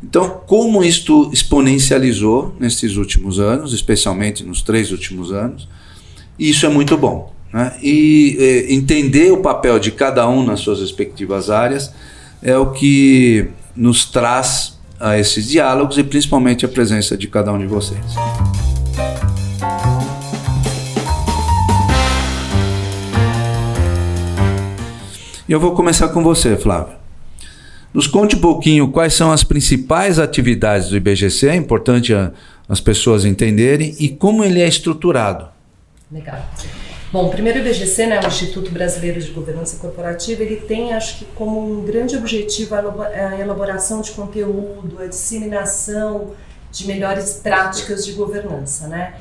Então, 0.07 0.43
como 0.47 0.85
isto 0.85 1.31
exponencializou 1.33 2.55
nesses 2.61 2.97
últimos 2.97 3.41
anos, 3.41 3.73
especialmente 3.73 4.45
nos 4.45 4.61
três 4.61 4.93
últimos 4.93 5.33
anos, 5.33 5.67
isso 6.39 6.67
é 6.67 6.69
muito 6.69 6.97
bom. 6.97 7.33
Né? 7.51 7.73
E 7.83 8.37
eh, 8.39 8.75
entender 8.75 9.33
o 9.33 9.39
papel 9.39 9.79
de 9.79 9.91
cada 9.91 10.29
um 10.29 10.45
nas 10.45 10.61
suas 10.61 10.81
respectivas 10.81 11.49
áreas 11.49 11.91
é 12.43 12.57
o 12.57 12.71
que 12.71 13.49
nos 13.75 14.05
traz 14.05 14.79
a 15.01 15.19
esses 15.19 15.49
diálogos 15.49 15.97
e 15.97 16.05
principalmente 16.05 16.67
a 16.67 16.69
presença 16.69 17.17
de 17.17 17.27
cada 17.27 17.51
um 17.51 17.59
de 17.59 17.67
vocês. 17.67 18.05
E 25.49 25.53
eu 25.53 25.59
vou 25.59 25.73
começar 25.73 26.09
com 26.09 26.23
você, 26.23 26.57
Flávio. 26.57 27.04
Nos 27.95 28.09
conte 28.09 28.35
um 28.35 28.41
pouquinho 28.41 28.91
quais 28.91 29.15
são 29.15 29.31
as 29.31 29.45
principais 29.45 30.19
atividades 30.19 30.89
do 30.89 30.97
IBGC, 30.97 31.49
é 31.49 31.55
importante 31.55 32.13
a, 32.13 32.33
as 32.69 32.81
pessoas 32.81 33.25
entenderem, 33.25 33.95
e 34.01 34.09
como 34.09 34.43
ele 34.43 34.61
é 34.61 34.67
estruturado. 34.67 35.47
Legal. 36.11 36.45
Bom, 37.13 37.31
primeiro 37.31 37.61
o 37.61 37.63
IBGC, 37.63 38.07
né, 38.07 38.21
o 38.21 38.27
Instituto 38.27 38.73
Brasileiro 38.73 39.21
de 39.21 39.31
Governança 39.31 39.77
Corporativa, 39.77 40.43
ele 40.43 40.57
tem, 40.57 40.93
acho 40.93 41.19
que, 41.19 41.25
como 41.37 41.61
um 41.61 41.85
grande 41.85 42.17
objetivo 42.17 42.75
a 42.75 43.39
elaboração 43.39 44.01
de 44.01 44.11
conteúdo, 44.11 44.99
a 45.01 45.07
disseminação 45.07 46.33
de 46.73 46.89
melhores 46.89 47.35
práticas 47.35 48.05
de 48.05 48.11
governança, 48.15 48.89
né? 48.89 49.15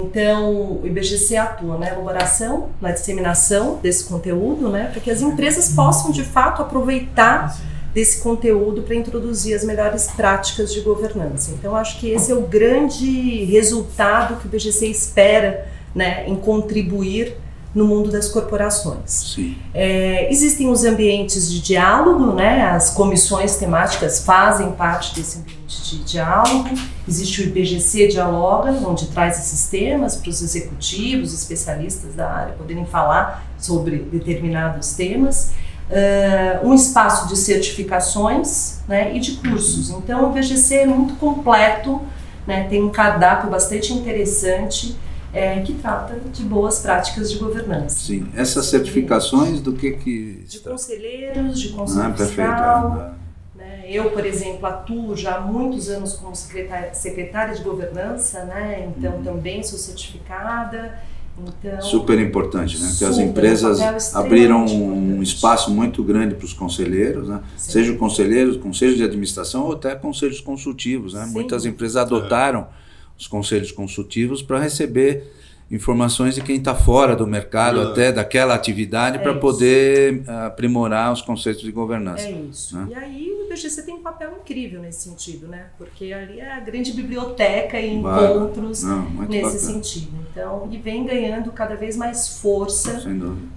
Então, 0.00 0.80
o 0.80 0.86
IBGC 0.86 1.36
atua 1.36 1.76
na 1.76 1.88
elaboração, 1.88 2.70
na 2.80 2.92
disseminação 2.92 3.80
desse 3.82 4.04
conteúdo, 4.04 4.68
né, 4.68 4.88
para 4.92 5.00
que 5.00 5.10
as 5.10 5.20
empresas 5.20 5.74
possam, 5.74 6.12
de 6.12 6.22
fato, 6.22 6.62
aproveitar 6.62 7.56
desse 7.94 8.22
conteúdo 8.22 8.82
para 8.82 8.94
introduzir 8.94 9.54
as 9.54 9.64
melhores 9.64 10.08
práticas 10.08 10.72
de 10.72 10.80
governança. 10.80 11.50
Então, 11.52 11.76
acho 11.76 11.98
que 12.00 12.10
esse 12.10 12.32
é 12.32 12.34
o 12.34 12.42
grande 12.42 13.44
resultado 13.44 14.40
que 14.40 14.46
o 14.46 14.48
IBGC 14.48 14.86
espera 14.86 15.68
né, 15.94 16.24
em 16.26 16.36
contribuir 16.36 17.36
no 17.74 17.86
mundo 17.86 18.10
das 18.10 18.28
corporações. 18.28 19.34
É, 19.72 20.30
existem 20.30 20.68
os 20.68 20.84
ambientes 20.84 21.50
de 21.50 21.60
diálogo, 21.60 22.32
né, 22.32 22.64
as 22.66 22.90
comissões 22.90 23.56
temáticas 23.56 24.24
fazem 24.24 24.72
parte 24.72 25.14
desse 25.14 25.38
ambiente 25.38 25.82
de 25.82 26.04
diálogo. 26.04 26.68
Existe 27.08 27.40
o 27.40 27.44
IPGC 27.46 28.08
Dialoga, 28.08 28.72
onde 28.86 29.06
traz 29.06 29.38
esses 29.38 29.68
temas 29.68 30.16
para 30.16 30.28
os 30.28 30.42
executivos, 30.42 31.32
especialistas 31.32 32.14
da 32.14 32.30
área 32.30 32.52
poderem 32.54 32.84
falar 32.84 33.46
sobre 33.58 33.98
determinados 33.98 34.92
temas. 34.92 35.52
Uh, 35.92 36.66
um 36.66 36.72
espaço 36.72 37.28
de 37.28 37.36
certificações 37.36 38.80
né, 38.88 39.14
e 39.14 39.20
de 39.20 39.32
cursos. 39.32 39.90
Então, 39.90 40.26
o 40.26 40.30
IPGC 40.30 40.74
é 40.76 40.86
muito 40.86 41.16
completo, 41.16 42.00
né, 42.46 42.66
tem 42.70 42.82
um 42.82 42.88
cardápio 42.88 43.50
bastante 43.50 43.92
interessante 43.92 44.96
é, 45.34 45.60
que 45.60 45.74
trata 45.74 46.18
de 46.32 46.44
boas 46.44 46.80
práticas 46.80 47.30
de 47.30 47.38
governança. 47.38 48.00
Sim, 48.00 48.26
essas 48.34 48.66
certificações 48.66 49.60
do 49.60 49.72
que 49.72 49.92
que... 49.92 50.44
De 50.48 50.60
conselheiros, 50.60 51.60
de 51.60 51.68
conselho 51.70 52.06
ah, 52.06 52.14
fiscal. 52.14 53.14
Né? 53.54 53.84
Eu, 53.86 54.10
por 54.10 54.24
exemplo, 54.24 54.66
atuo 54.66 55.16
já 55.16 55.36
há 55.36 55.40
muitos 55.40 55.88
anos 55.88 56.14
como 56.14 56.34
secretária, 56.34 56.94
secretária 56.94 57.54
de 57.54 57.62
governança, 57.62 58.44
né? 58.44 58.90
então 58.96 59.16
uhum. 59.16 59.22
também 59.22 59.62
sou 59.62 59.78
certificada. 59.78 60.98
Então, 61.38 61.80
super 61.80 62.18
importante, 62.20 62.78
né? 62.78 62.88
Porque 62.90 63.04
as 63.04 63.18
empresas 63.18 64.14
abriram 64.14 64.66
um 64.66 65.22
espaço 65.22 65.70
muito 65.70 66.02
grande 66.04 66.34
para 66.34 66.44
os 66.44 66.52
conselheiros, 66.52 67.28
né? 67.28 67.40
Seja 67.56 67.94
conselheiros, 67.94 68.56
conselhos 68.58 68.96
de 68.96 69.02
administração 69.02 69.64
ou 69.64 69.72
até 69.72 69.94
conselhos 69.94 70.40
consultivos, 70.40 71.14
né? 71.14 71.26
Muitas 71.26 71.64
empresas 71.64 71.96
adotaram 71.96 72.60
é 72.60 72.82
os 73.18 73.26
conselhos 73.26 73.70
consultivos 73.70 74.42
para 74.42 74.58
receber 74.58 75.32
informações 75.72 76.34
de 76.34 76.42
quem 76.42 76.56
está 76.56 76.74
fora 76.74 77.16
do 77.16 77.26
mercado, 77.26 77.80
é. 77.80 77.84
até 77.84 78.12
daquela 78.12 78.54
atividade, 78.54 79.16
é 79.16 79.20
para 79.20 79.34
poder 79.34 80.22
aprimorar 80.46 81.10
os 81.10 81.22
conceitos 81.22 81.62
de 81.62 81.72
governança. 81.72 82.26
É 82.26 82.30
isso. 82.30 82.76
Né? 82.76 82.88
E 82.90 82.94
aí 82.94 83.32
o 83.32 83.46
IBGC 83.46 83.82
tem 83.82 83.94
um 83.94 84.02
papel 84.02 84.32
incrível 84.40 84.82
nesse 84.82 85.08
sentido, 85.08 85.48
né? 85.48 85.66
Porque 85.78 86.12
ali 86.12 86.40
é 86.40 86.52
a 86.52 86.60
grande 86.60 86.92
biblioteca 86.92 87.80
e 87.80 87.94
encontros 87.94 88.82
Não, 88.82 89.08
nesse 89.28 89.42
bacana. 89.42 89.58
sentido. 89.58 90.12
Então, 90.30 90.68
e 90.70 90.76
vem 90.76 91.06
ganhando 91.06 91.50
cada 91.52 91.74
vez 91.74 91.96
mais 91.96 92.38
força 92.38 93.08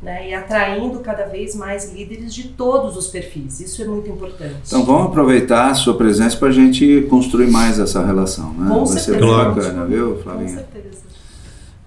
né? 0.02 0.30
e 0.30 0.34
atraindo 0.34 1.00
cada 1.00 1.26
vez 1.26 1.54
mais 1.54 1.92
líderes 1.94 2.34
de 2.34 2.50
todos 2.50 2.96
os 2.96 3.08
perfis. 3.08 3.60
Isso 3.60 3.82
é 3.82 3.86
muito 3.86 4.10
importante. 4.10 4.56
Então 4.66 4.86
vamos 4.86 5.08
aproveitar 5.08 5.70
a 5.70 5.74
sua 5.74 5.98
presença 5.98 6.38
para 6.38 6.48
a 6.48 6.52
gente 6.52 7.06
construir 7.10 7.52
mais 7.52 7.78
essa 7.78 8.06
relação. 8.06 8.54
Né? 8.54 8.70
Com 8.70 8.86
Vai 8.86 9.00
certeza. 9.00 9.20
ser 9.20 9.54
bacana, 9.54 9.86
viu, 9.86 10.18
Flavinha? 10.22 10.50
Com 10.50 10.56
certeza. 10.56 11.06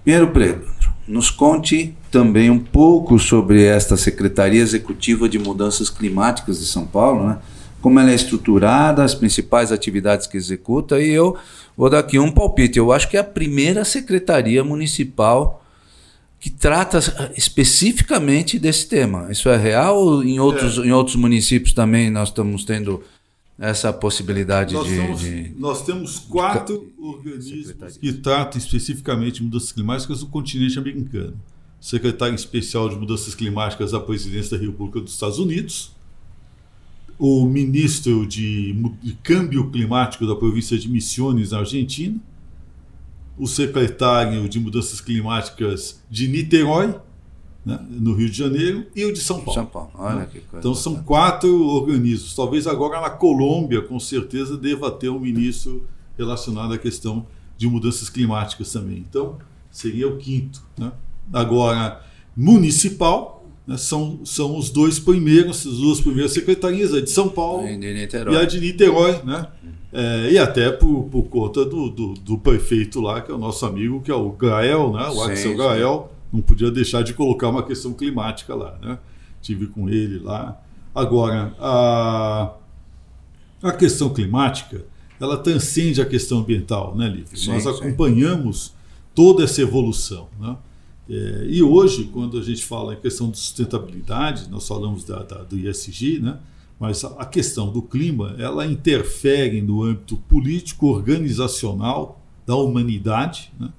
Pinheiro 0.09 0.31
Preto, 0.31 0.67
nos 1.07 1.29
conte 1.29 1.95
também 2.09 2.49
um 2.49 2.57
pouco 2.57 3.19
sobre 3.19 3.63
esta 3.63 3.95
Secretaria 3.95 4.59
Executiva 4.59 5.29
de 5.29 5.37
Mudanças 5.37 5.87
Climáticas 5.87 6.57
de 6.59 6.65
São 6.65 6.83
Paulo, 6.83 7.27
né? 7.27 7.37
como 7.79 7.99
ela 7.99 8.09
é 8.09 8.15
estruturada, 8.15 9.03
as 9.03 9.13
principais 9.13 9.71
atividades 9.71 10.25
que 10.25 10.35
executa, 10.35 10.99
e 10.99 11.11
eu 11.11 11.37
vou 11.77 11.91
dar 11.91 11.99
aqui 11.99 12.17
um 12.17 12.31
palpite. 12.31 12.79
Eu 12.79 12.91
acho 12.91 13.07
que 13.07 13.17
é 13.17 13.19
a 13.19 13.23
primeira 13.23 13.85
secretaria 13.85 14.63
municipal 14.63 15.63
que 16.39 16.49
trata 16.49 16.97
especificamente 17.37 18.57
desse 18.57 18.87
tema. 18.87 19.27
Isso 19.29 19.47
é 19.47 19.57
real? 19.57 20.23
Em 20.23 20.39
outros, 20.39 20.79
é. 20.79 20.87
em 20.87 20.91
outros 20.91 21.17
municípios 21.17 21.71
também 21.71 22.09
nós 22.09 22.29
estamos 22.29 22.65
tendo 22.65 23.03
essa 23.59 23.91
possibilidade 23.91 24.73
nós 24.73 24.87
de, 24.87 24.95
somos, 24.95 25.19
de, 25.19 25.53
Nós 25.57 25.85
temos 25.85 26.17
quatro 26.17 26.91
organismos 26.97 27.97
que 27.97 28.13
tratam 28.13 28.57
especificamente 28.57 29.35
de 29.35 29.43
mudanças 29.43 29.71
climáticas. 29.71 30.21
No 30.21 30.27
continente 30.27 30.79
americano. 30.79 31.37
Secretário 31.79 32.35
Especial 32.35 32.89
de 32.89 32.95
Mudanças 32.95 33.35
Climáticas 33.35 33.91
da 33.91 33.99
Presidência 33.99 34.57
da 34.57 34.65
República 34.65 34.99
dos 34.99 35.13
Estados 35.13 35.39
Unidos, 35.39 35.95
o 37.17 37.45
Ministro 37.45 38.25
de, 38.25 38.73
de 39.01 39.13
Câmbio 39.23 39.69
Climático 39.71 40.27
da 40.27 40.35
província 40.35 40.77
de 40.77 40.89
Misiones, 40.89 41.51
na 41.51 41.59
Argentina, 41.59 42.17
o 43.37 43.47
Secretário 43.47 44.47
de 44.49 44.59
Mudanças 44.59 44.99
Climáticas 44.99 46.01
de 46.09 46.27
Niterói, 46.27 46.95
né, 47.65 47.79
no 47.89 48.13
Rio 48.13 48.29
de 48.29 48.37
Janeiro, 48.37 48.85
e 48.95 49.05
o 49.05 49.13
de 49.13 49.19
São 49.19 49.37
Paulo. 49.37 49.53
São 49.53 49.65
Paulo, 49.65 49.91
olha 49.95 50.25
que 50.25 50.39
coisa. 50.39 50.59
Então 50.59 50.73
são 50.73 51.03
quatro 51.03 51.65
organismos. 51.67 52.35
Talvez 52.35 52.67
agora 52.67 53.01
na 53.01 53.09
Colômbia, 53.09 53.81
com 53.81 53.99
certeza, 53.99 54.57
deva 54.57 54.89
ter 54.91 55.09
um 55.09 55.19
ministro 55.19 55.85
relacionado 56.17 56.73
à 56.73 56.77
questão 56.77 57.25
de 57.57 57.67
mudanças 57.67 58.09
climáticas 58.09 58.71
também. 58.71 59.05
Então 59.09 59.37
seria 59.69 60.07
o 60.07 60.17
quinto. 60.17 60.61
Né? 60.77 60.91
Agora, 61.31 62.01
municipal, 62.35 63.45
né, 63.67 63.77
são, 63.77 64.21
são 64.23 64.57
os 64.57 64.69
dois 64.69 64.99
primeiros, 64.99 65.67
as 65.67 65.77
duas 65.77 66.01
primeiras 66.01 66.31
secretarias, 66.31 66.93
a 66.93 67.01
de 67.01 67.09
São 67.09 67.29
Paulo 67.29 67.67
e 67.67 68.37
a 68.37 68.45
de 68.45 68.59
Niterói. 68.59 69.21
Né? 69.23 69.47
É, 69.91 70.31
e 70.31 70.37
até 70.37 70.71
por, 70.71 71.03
por 71.05 71.23
conta 71.23 71.65
do, 71.65 71.89
do, 71.89 72.13
do, 72.13 72.37
prefeito 72.37 73.01
lá, 73.01 73.21
que 73.21 73.31
é 73.31 73.33
o 73.33 73.39
nosso 73.39 73.65
amigo, 73.65 74.01
que 74.01 74.11
é 74.11 74.15
o 74.15 74.31
Gael, 74.31 74.93
né? 74.93 75.07
o 75.07 75.25
sim, 75.25 75.31
Axel 75.31 75.57
Gael 75.57 76.11
não 76.31 76.41
podia 76.41 76.69
deixar 76.71 77.03
de 77.03 77.13
colocar 77.13 77.49
uma 77.49 77.63
questão 77.63 77.93
climática 77.93 78.53
lá, 78.55 78.77
né? 78.81 78.99
Tive 79.41 79.67
com 79.67 79.89
ele 79.89 80.19
lá. 80.19 80.61
Agora, 80.93 81.53
a, 81.59 82.53
a 83.63 83.71
questão 83.71 84.09
climática, 84.09 84.85
ela 85.19 85.37
transcende 85.37 86.01
a 86.01 86.05
questão 86.05 86.39
ambiental, 86.39 86.95
né, 86.95 87.07
Lívia? 87.07 87.37
Sim, 87.37 87.51
Nós 87.51 87.65
acompanhamos 87.65 88.65
sim. 88.65 88.71
toda 89.15 89.43
essa 89.43 89.61
evolução, 89.61 90.27
né? 90.39 90.57
É, 91.09 91.47
e 91.49 91.63
hoje, 91.63 92.03
quando 92.13 92.37
a 92.37 92.43
gente 92.43 92.63
fala 92.63 92.93
em 92.93 92.97
questão 92.97 93.31
de 93.31 93.39
sustentabilidade, 93.39 94.47
nós 94.47 94.67
falamos 94.67 95.03
da, 95.03 95.23
da, 95.23 95.37
do 95.43 95.57
ISG, 95.57 96.19
né? 96.19 96.37
mas 96.79 97.03
a 97.03 97.25
questão 97.25 97.71
do 97.73 97.81
clima 97.81 98.35
ela 98.37 98.65
interfere 98.65 99.59
no 99.59 99.83
âmbito 99.83 100.15
político 100.15 100.87
organizacional 100.87 102.21
da 102.45 102.55
humanidade, 102.55 103.51
né? 103.59 103.69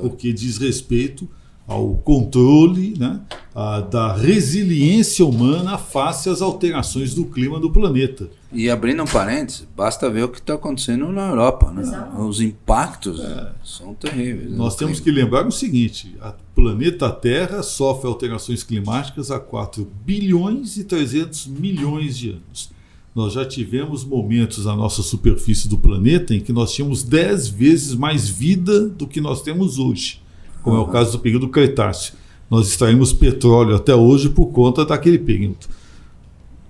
porque 0.00 0.30
diz 0.32 0.58
respeito 0.58 1.28
ao 1.66 1.94
controle, 1.96 2.94
né, 2.98 3.20
a, 3.54 3.80
da 3.80 4.14
resiliência 4.14 5.24
humana 5.24 5.78
face 5.78 6.28
às 6.28 6.42
alterações 6.42 7.14
do 7.14 7.24
clima 7.24 7.58
do 7.58 7.70
planeta. 7.70 8.28
E 8.52 8.68
abrindo 8.70 9.02
um 9.02 9.06
parênteses, 9.06 9.66
basta 9.76 10.08
ver 10.10 10.24
o 10.24 10.28
que 10.28 10.38
está 10.38 10.54
acontecendo 10.54 11.10
na 11.10 11.30
Europa. 11.30 11.72
Né? 11.72 11.82
Os 12.18 12.40
impactos 12.40 13.18
é. 13.20 13.52
são 13.64 13.94
terríveis. 13.94 14.50
Né? 14.50 14.56
Nós 14.56 14.76
temos 14.76 15.00
que 15.00 15.10
lembrar 15.10 15.46
o 15.46 15.50
seguinte: 15.50 16.14
o 16.22 16.54
planeta 16.54 17.10
Terra 17.10 17.62
sofre 17.62 18.06
alterações 18.06 18.62
climáticas 18.62 19.30
há 19.30 19.40
4 19.40 19.90
bilhões 20.04 20.76
e 20.76 20.84
300 20.84 21.46
milhões 21.48 22.16
de 22.16 22.30
anos. 22.30 22.74
Nós 23.14 23.32
já 23.32 23.46
tivemos 23.46 24.04
momentos 24.04 24.66
na 24.66 24.74
nossa 24.74 25.00
superfície 25.00 25.68
do 25.68 25.78
planeta 25.78 26.34
em 26.34 26.40
que 26.40 26.52
nós 26.52 26.72
tínhamos 26.72 27.04
10 27.04 27.48
vezes 27.48 27.94
mais 27.94 28.28
vida 28.28 28.88
do 28.88 29.06
que 29.06 29.20
nós 29.20 29.40
temos 29.40 29.78
hoje, 29.78 30.20
como 30.64 30.76
uhum. 30.76 30.82
é 30.82 30.84
o 30.84 30.88
caso 30.88 31.12
do 31.12 31.20
período 31.20 31.48
Cretáceo 31.48 32.14
nós 32.50 32.68
extraímos 32.68 33.12
petróleo 33.12 33.74
até 33.74 33.94
hoje 33.94 34.28
por 34.28 34.46
conta 34.46 34.84
daquele 34.84 35.18
período. 35.18 35.66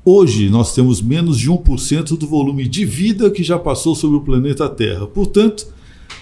Hoje 0.04 0.48
nós 0.48 0.72
temos 0.74 1.00
menos 1.00 1.38
de 1.38 1.50
1% 1.50 2.16
do 2.16 2.26
volume 2.26 2.68
de 2.68 2.84
vida 2.84 3.30
que 3.30 3.42
já 3.42 3.58
passou 3.58 3.94
sobre 3.94 4.16
o 4.16 4.20
planeta 4.20 4.68
Terra. 4.68 5.06
Portanto, 5.06 5.66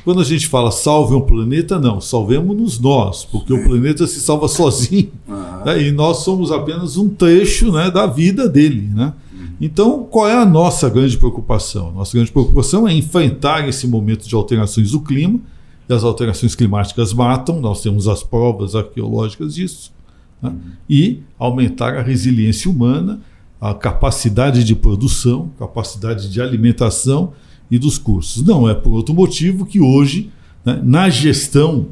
quando 0.04 0.20
a 0.20 0.24
gente 0.24 0.48
fala 0.48 0.70
salve 0.70 1.14
um 1.14 1.20
planeta, 1.20 1.78
não, 1.78 2.00
salvemos-nos 2.00 2.78
nós, 2.78 3.24
porque 3.24 3.52
o 3.52 3.62
planeta 3.64 4.06
se 4.06 4.20
salva 4.20 4.48
sozinho 4.48 5.10
uhum. 5.28 5.64
né, 5.64 5.82
e 5.82 5.92
nós 5.92 6.18
somos 6.18 6.50
apenas 6.50 6.96
um 6.96 7.08
trecho 7.08 7.72
né, 7.72 7.90
da 7.90 8.06
vida 8.06 8.48
dele. 8.48 8.88
Né? 8.94 9.12
Então, 9.60 10.04
qual 10.10 10.28
é 10.28 10.34
a 10.34 10.46
nossa 10.46 10.88
grande 10.88 11.16
preocupação? 11.16 11.92
Nossa 11.92 12.16
grande 12.16 12.32
preocupação 12.32 12.86
é 12.86 12.92
enfrentar 12.92 13.68
esse 13.68 13.86
momento 13.86 14.26
de 14.26 14.34
alterações 14.34 14.90
do 14.92 15.00
clima 15.00 15.40
as 15.88 16.04
alterações 16.04 16.54
climáticas 16.54 17.12
matam, 17.12 17.60
nós 17.60 17.82
temos 17.82 18.08
as 18.08 18.22
provas 18.22 18.74
arqueológicas 18.74 19.54
disso, 19.54 19.92
né? 20.40 20.52
e 20.88 21.20
aumentar 21.38 21.94
a 21.96 22.02
resiliência 22.02 22.70
humana, 22.70 23.20
a 23.60 23.74
capacidade 23.74 24.64
de 24.64 24.74
produção, 24.74 25.50
capacidade 25.58 26.28
de 26.28 26.40
alimentação 26.40 27.32
e 27.70 27.78
dos 27.78 27.96
cursos. 27.96 28.44
Não 28.44 28.68
é 28.68 28.74
por 28.74 28.92
outro 28.92 29.14
motivo 29.14 29.64
que 29.64 29.80
hoje, 29.80 30.30
né, 30.64 30.80
na 30.82 31.08
gestão 31.08 31.88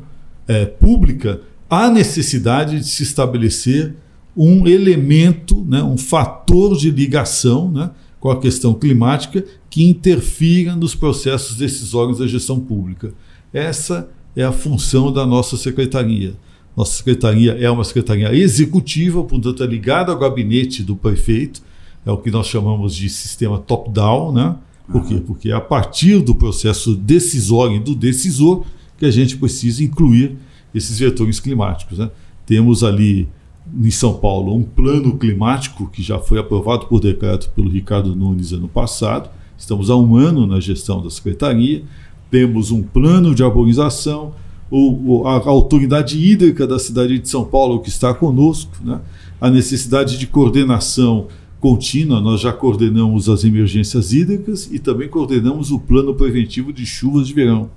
é, 0.49 0.66
pública, 0.66 1.40
há 1.68 1.88
necessidade 1.88 2.80
de 2.80 2.87
se 2.87 3.02
estabelecer 3.02 3.94
um 4.37 4.66
elemento, 4.66 5.64
né, 5.68 5.82
um 5.82 5.97
fator 5.97 6.76
de 6.76 6.90
ligação 6.90 7.70
né, 7.70 7.90
com 8.18 8.30
a 8.30 8.40
questão 8.40 8.75
climática 8.75 9.44
que 9.70 9.88
interfira 9.88 10.75
nos 10.75 10.94
processos 10.94 11.56
decisórios 11.56 12.18
da 12.18 12.26
gestão 12.26 12.59
pública. 12.59 13.14
Essa 13.52 14.09
é 14.37 14.45
a 14.45 14.52
função 14.52 15.12
da 15.12 15.26
nossa 15.26 15.57
secretaria. 15.57 16.35
Nossa 16.76 16.97
secretaria 16.97 17.52
é 17.52 17.71
uma 17.71 17.85
secretaria 17.85 18.33
executiva, 18.33 19.23
portanto, 19.25 19.62
é 19.62 19.66
ligada 19.66 20.12
ao 20.12 20.19
gabinete 20.19 20.83
do 20.83 20.95
prefeito, 20.95 21.62
é 22.07 22.11
o 22.11 22.16
que 22.16 22.30
nós 22.30 22.47
chamamos 22.47 22.95
de 22.95 23.09
sistema 23.11 23.59
top-down, 23.59 24.33
né? 24.33 24.57
Por 24.90 25.07
quê? 25.07 25.23
Porque 25.25 25.50
é 25.50 25.54
a 25.54 25.61
partir 25.61 26.21
do 26.21 26.35
processo 26.35 26.97
decisório 26.97 27.76
e 27.76 27.80
do 27.80 27.95
decisor 27.95 28.64
que 28.99 29.07
a 29.07 29.11
gente 29.11 29.37
precisa 29.37 29.85
incluir 29.85 30.37
esses 30.75 30.99
vetores 30.99 31.38
climáticos. 31.38 31.99
Né? 31.99 32.11
Temos 32.45 32.83
ali 32.83 33.28
em 33.73 33.90
São 33.90 34.14
Paulo 34.14 34.54
um 34.54 34.64
plano 34.64 35.16
climático 35.16 35.88
que 35.88 36.02
já 36.02 36.19
foi 36.19 36.38
aprovado 36.38 36.87
por 36.87 37.00
decreto 37.00 37.50
pelo 37.50 37.71
Ricardo 37.71 38.16
Nunes 38.16 38.52
ano 38.52 38.69
passado. 38.69 39.30
Estamos 39.57 39.90
há 39.90 39.97
um 39.97 40.16
ano 40.16 40.47
na 40.47 40.59
gestão 40.59 41.00
da 41.00 41.11
secretaria 41.11 41.85
temos 42.30 42.70
um 42.70 42.82
plano 42.82 43.34
de 43.34 43.42
arborização, 43.42 44.34
o, 44.70 45.26
a, 45.26 45.49
autoridade 45.49 46.16
hídrica 46.16 46.66
da 46.66 46.78
cidade 46.78 47.18
de 47.18 47.28
São 47.28 47.44
Paulo 47.44 47.80
que 47.80 47.88
está 47.88 48.14
conosco, 48.14 48.72
né? 48.84 49.00
a 49.40 49.50
necessidade 49.50 50.16
de 50.16 50.26
coordenação 50.26 51.26
contínua, 51.58 52.21
nós 52.21 52.40
já 52.40 52.52
coordenamos 52.52 53.28
as 53.28 53.45
emergências 53.45 54.12
hídricas 54.12 54.69
e 54.73 54.78
também 54.78 55.08
coordenamos 55.08 55.71
o 55.71 55.78
plano 55.78 56.14
preventivo 56.14 56.73
de 56.73 56.86
chuvas 56.86 57.26
de 57.26 57.34
verão. 57.34 57.69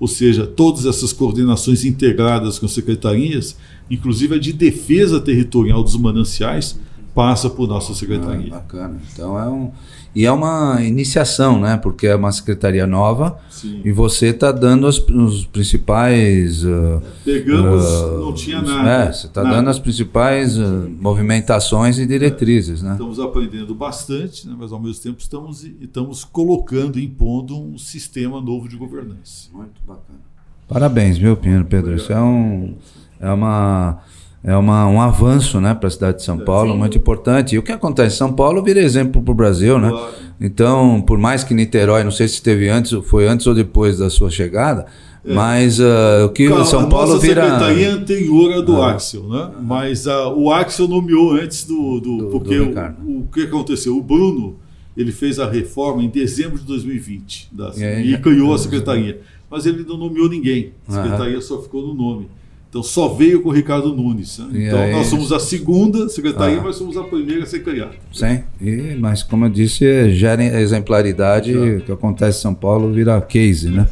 Ou 0.00 0.08
seja, 0.08 0.46
todas 0.46 0.86
essas 0.86 1.12
coordenações 1.12 1.84
integradas 1.84 2.58
com 2.58 2.66
secretarias, 2.66 3.56
inclusive 3.90 4.36
a 4.36 4.38
de 4.38 4.52
defesa 4.52 5.20
territorial 5.20 5.82
dos 5.82 5.96
mananciais, 5.96 6.80
passa 7.14 7.50
por 7.50 7.68
nossa 7.68 7.94
secretaria. 7.94 8.48
Ah, 8.48 8.56
bacana. 8.56 9.00
Então 9.12 9.38
é 9.38 9.48
um 9.48 9.70
e 10.14 10.26
é 10.26 10.32
uma 10.32 10.82
iniciação, 10.82 11.58
né? 11.58 11.78
Porque 11.78 12.06
é 12.06 12.14
uma 12.14 12.30
secretaria 12.30 12.86
nova 12.86 13.38
Sim. 13.48 13.80
e 13.82 13.90
você 13.90 14.26
está 14.26 14.52
dando 14.52 14.86
as, 14.86 14.98
os 14.98 15.46
principais. 15.46 16.62
Uh, 16.64 17.00
Pegamos, 17.24 17.84
uh, 17.84 18.20
não 18.20 18.34
tinha 18.34 18.60
nada. 18.60 18.90
É, 18.90 19.12
você 19.12 19.26
está 19.26 19.42
dando 19.42 19.70
as 19.70 19.78
principais 19.78 20.58
uh, 20.58 20.90
movimentações 21.00 21.98
e 21.98 22.04
diretrizes, 22.04 22.82
né? 22.82 22.92
Estamos 22.92 23.18
aprendendo 23.18 23.74
bastante, 23.74 24.46
né? 24.46 24.54
mas 24.58 24.70
ao 24.70 24.78
mesmo 24.78 25.02
tempo 25.02 25.18
estamos, 25.18 25.64
estamos 25.80 26.24
colocando, 26.24 27.00
impondo 27.00 27.58
um 27.58 27.78
sistema 27.78 28.38
novo 28.38 28.68
de 28.68 28.76
governança. 28.76 29.48
Muito 29.50 29.80
bacana. 29.86 30.20
Parabéns, 30.68 31.16
viu, 31.16 31.34
Pinheiro 31.38 31.64
Pedro? 31.64 31.94
Isso 31.94 32.12
é, 32.12 32.20
um, 32.20 32.76
é 33.18 33.30
uma 33.30 34.02
é 34.44 34.56
uma, 34.56 34.88
um 34.88 35.00
avanço 35.00 35.60
né, 35.60 35.72
para 35.72 35.86
a 35.86 35.90
cidade 35.90 36.18
de 36.18 36.24
São 36.24 36.36
Paulo, 36.38 36.72
Sim. 36.72 36.78
muito 36.78 36.98
importante. 36.98 37.54
E 37.54 37.58
o 37.58 37.62
que 37.62 37.70
acontece? 37.70 38.16
São 38.16 38.32
Paulo 38.32 38.62
vira 38.62 38.80
exemplo 38.80 39.22
para 39.22 39.30
o 39.30 39.34
Brasil, 39.34 39.78
né? 39.78 39.88
Claro. 39.88 40.12
Então, 40.40 41.00
por 41.00 41.16
mais 41.16 41.44
que 41.44 41.54
Niterói, 41.54 42.02
não 42.02 42.10
sei 42.10 42.26
se 42.26 42.42
teve 42.42 42.68
antes, 42.68 42.92
foi 43.06 43.28
antes 43.28 43.46
ou 43.46 43.54
depois 43.54 43.98
da 43.98 44.10
sua 44.10 44.30
chegada, 44.30 44.86
é. 45.24 45.32
mas 45.32 45.78
uh, 45.78 46.26
o 46.26 46.30
que 46.30 46.48
Calma, 46.48 46.64
São 46.64 46.88
Paulo 46.88 47.20
vira. 47.20 47.44
A 47.44 47.50
secretaria 47.50 47.94
anterior 47.94 48.52
à 48.54 48.60
do 48.60 48.82
ah. 48.82 48.90
Axel, 48.90 49.28
né? 49.28 49.52
Mas 49.62 50.06
uh, 50.06 50.34
o 50.34 50.50
Axel 50.50 50.88
nomeou 50.88 51.32
antes 51.32 51.64
do. 51.64 52.00
do, 52.00 52.16
do 52.16 52.26
porque 52.26 52.58
do 52.58 52.80
o, 53.04 53.20
o, 53.20 53.28
que 53.32 53.42
aconteceu? 53.42 53.96
O 53.96 54.02
Bruno 54.02 54.56
ele 54.96 55.12
fez 55.12 55.38
a 55.38 55.48
reforma 55.48 56.02
em 56.02 56.08
dezembro 56.08 56.58
de 56.58 56.64
2020 56.64 57.48
da, 57.52 57.72
e, 57.76 58.12
e 58.12 58.18
criou 58.18 58.52
a 58.52 58.58
secretaria. 58.58 59.20
Mas 59.48 59.66
ele 59.66 59.84
não 59.84 59.96
nomeou 59.96 60.28
ninguém. 60.28 60.72
A 60.88 60.92
secretaria 60.92 61.40
só 61.40 61.62
ficou 61.62 61.86
no 61.86 61.94
nome. 61.94 62.26
Então 62.72 62.82
só 62.82 63.06
veio 63.06 63.42
com 63.42 63.50
o 63.50 63.52
Ricardo 63.52 63.94
Nunes. 63.94 64.38
Né? 64.38 64.64
Então 64.64 64.80
aí, 64.80 64.92
nós 64.92 65.06
somos 65.08 65.30
a 65.30 65.38
segunda 65.38 66.08
secretaria, 66.08 66.58
ah. 66.58 66.62
mas 66.64 66.76
somos 66.76 66.96
a 66.96 67.02
primeira 67.02 67.42
a 67.42 67.46
ser 67.46 67.62
criada. 67.62 67.92
Sim, 68.10 68.44
e, 68.58 68.96
mas 68.98 69.22
como 69.22 69.44
eu 69.44 69.50
disse, 69.50 70.10
gera 70.14 70.42
exemplaridade, 70.42 71.54
o 71.54 71.82
que 71.82 71.92
acontece 71.92 72.38
em 72.38 72.40
São 72.40 72.54
Paulo 72.54 72.90
vira 72.90 73.20
case, 73.20 73.68
né? 73.68 73.86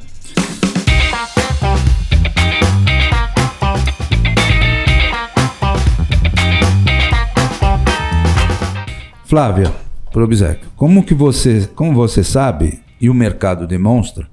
Flávia, 9.27 9.71
Probizek, 10.11 10.65
como 10.75 11.05
que 11.05 11.13
você, 11.13 11.69
como 11.75 11.93
você 11.93 12.25
sabe 12.25 12.81
e 12.99 13.11
o 13.11 13.15
mercado 13.15 13.67
demonstra, 13.67 14.27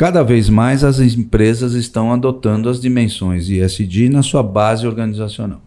Cada 0.00 0.22
vez 0.22 0.48
mais 0.48 0.82
as 0.82 0.98
empresas 0.98 1.74
estão 1.74 2.10
adotando 2.10 2.70
as 2.70 2.80
dimensões 2.80 3.50
ISD 3.50 4.08
na 4.08 4.22
sua 4.22 4.42
base 4.42 4.86
organizacional. 4.86 5.60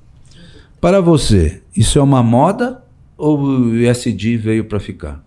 Para 0.82 1.00
você, 1.00 1.62
isso 1.78 2.00
é 2.00 2.02
uma 2.02 2.24
moda 2.24 2.84
ou 3.15 3.38
o 3.38 3.76
ISD 3.76 4.38
veio 4.38 4.65
para 4.65 4.80
ficar? 4.80 5.24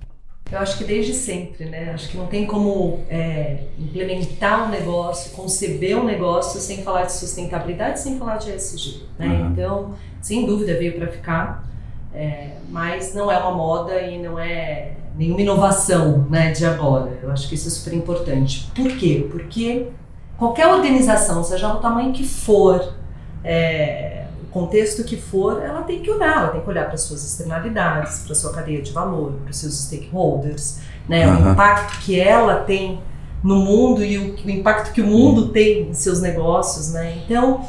Eu 0.51 0.59
acho 0.59 0.77
que 0.77 0.83
desde 0.83 1.14
sempre, 1.14 1.66
né? 1.66 1.92
Acho 1.95 2.09
que 2.09 2.16
não 2.16 2.27
tem 2.27 2.47
como 2.47 2.99
é, 3.09 3.59
implementar 3.79 4.66
um 4.66 4.71
negócio, 4.73 5.31
conceber 5.37 5.97
um 5.97 6.05
negócio 6.05 6.61
sem 6.61 6.83
falar 6.83 7.05
de 7.05 7.12
sustentabilidade, 7.12 8.01
sem 8.01 8.19
falar 8.19 8.38
de 8.38 8.51
ESG. 8.51 9.05
Né? 9.16 9.29
Uhum. 9.29 9.53
Então, 9.53 9.95
sem 10.21 10.45
dúvida 10.45 10.77
veio 10.77 10.95
para 10.95 11.07
ficar, 11.07 11.64
é, 12.12 12.57
mas 12.71 13.14
não 13.14 13.31
é 13.31 13.38
uma 13.38 13.53
moda 13.53 14.01
e 14.01 14.21
não 14.21 14.37
é 14.37 14.95
nenhuma 15.16 15.40
inovação 15.40 16.26
né, 16.29 16.50
de 16.50 16.64
agora. 16.64 17.18
Eu 17.22 17.31
acho 17.31 17.48
que 17.48 17.55
isso 17.55 17.68
é 17.68 17.70
super 17.70 17.94
importante. 17.94 18.70
Por 18.74 18.88
quê? 18.96 19.26
Porque 19.31 19.88
qualquer 20.37 20.66
organização, 20.68 21.42
seja 21.42 21.72
o 21.72 21.76
tamanho 21.79 22.12
que 22.12 22.24
for, 22.24 22.94
é, 23.42 24.26
o 24.42 24.46
contexto 24.48 25.05
que 25.05 25.16
for, 25.16 25.62
ela 25.62 25.83
tem 25.83 26.00
que 26.00 26.11
olhar, 26.11 26.37
ela 26.37 26.48
tem 26.48 26.61
que 26.61 26.68
olhar 26.68 26.85
para 26.85 26.94
as 26.94 27.02
suas 27.02 27.24
externalidades, 27.24 28.20
para 28.20 28.33
a 28.33 28.35
sua 28.35 28.52
cadeia 28.52 28.83
de 28.83 28.92
valor, 28.92 29.33
para 29.42 29.50
os 29.50 29.57
seus 29.57 29.74
stakeholders, 29.74 30.81
né, 31.09 31.26
uhum. 31.26 31.48
o 31.48 31.52
impacto 31.52 31.98
que 32.00 32.18
ela 32.20 32.57
tem 32.61 33.00
no 33.42 33.57
mundo 33.57 34.05
e 34.05 34.18
o, 34.18 34.35
o 34.35 34.50
impacto 34.50 34.92
que 34.92 35.00
o 35.00 35.07
mundo 35.07 35.42
uhum. 35.42 35.48
tem 35.48 35.88
em 35.88 35.94
seus 35.94 36.20
negócios. 36.20 36.92
Né? 36.92 37.22
Então, 37.24 37.64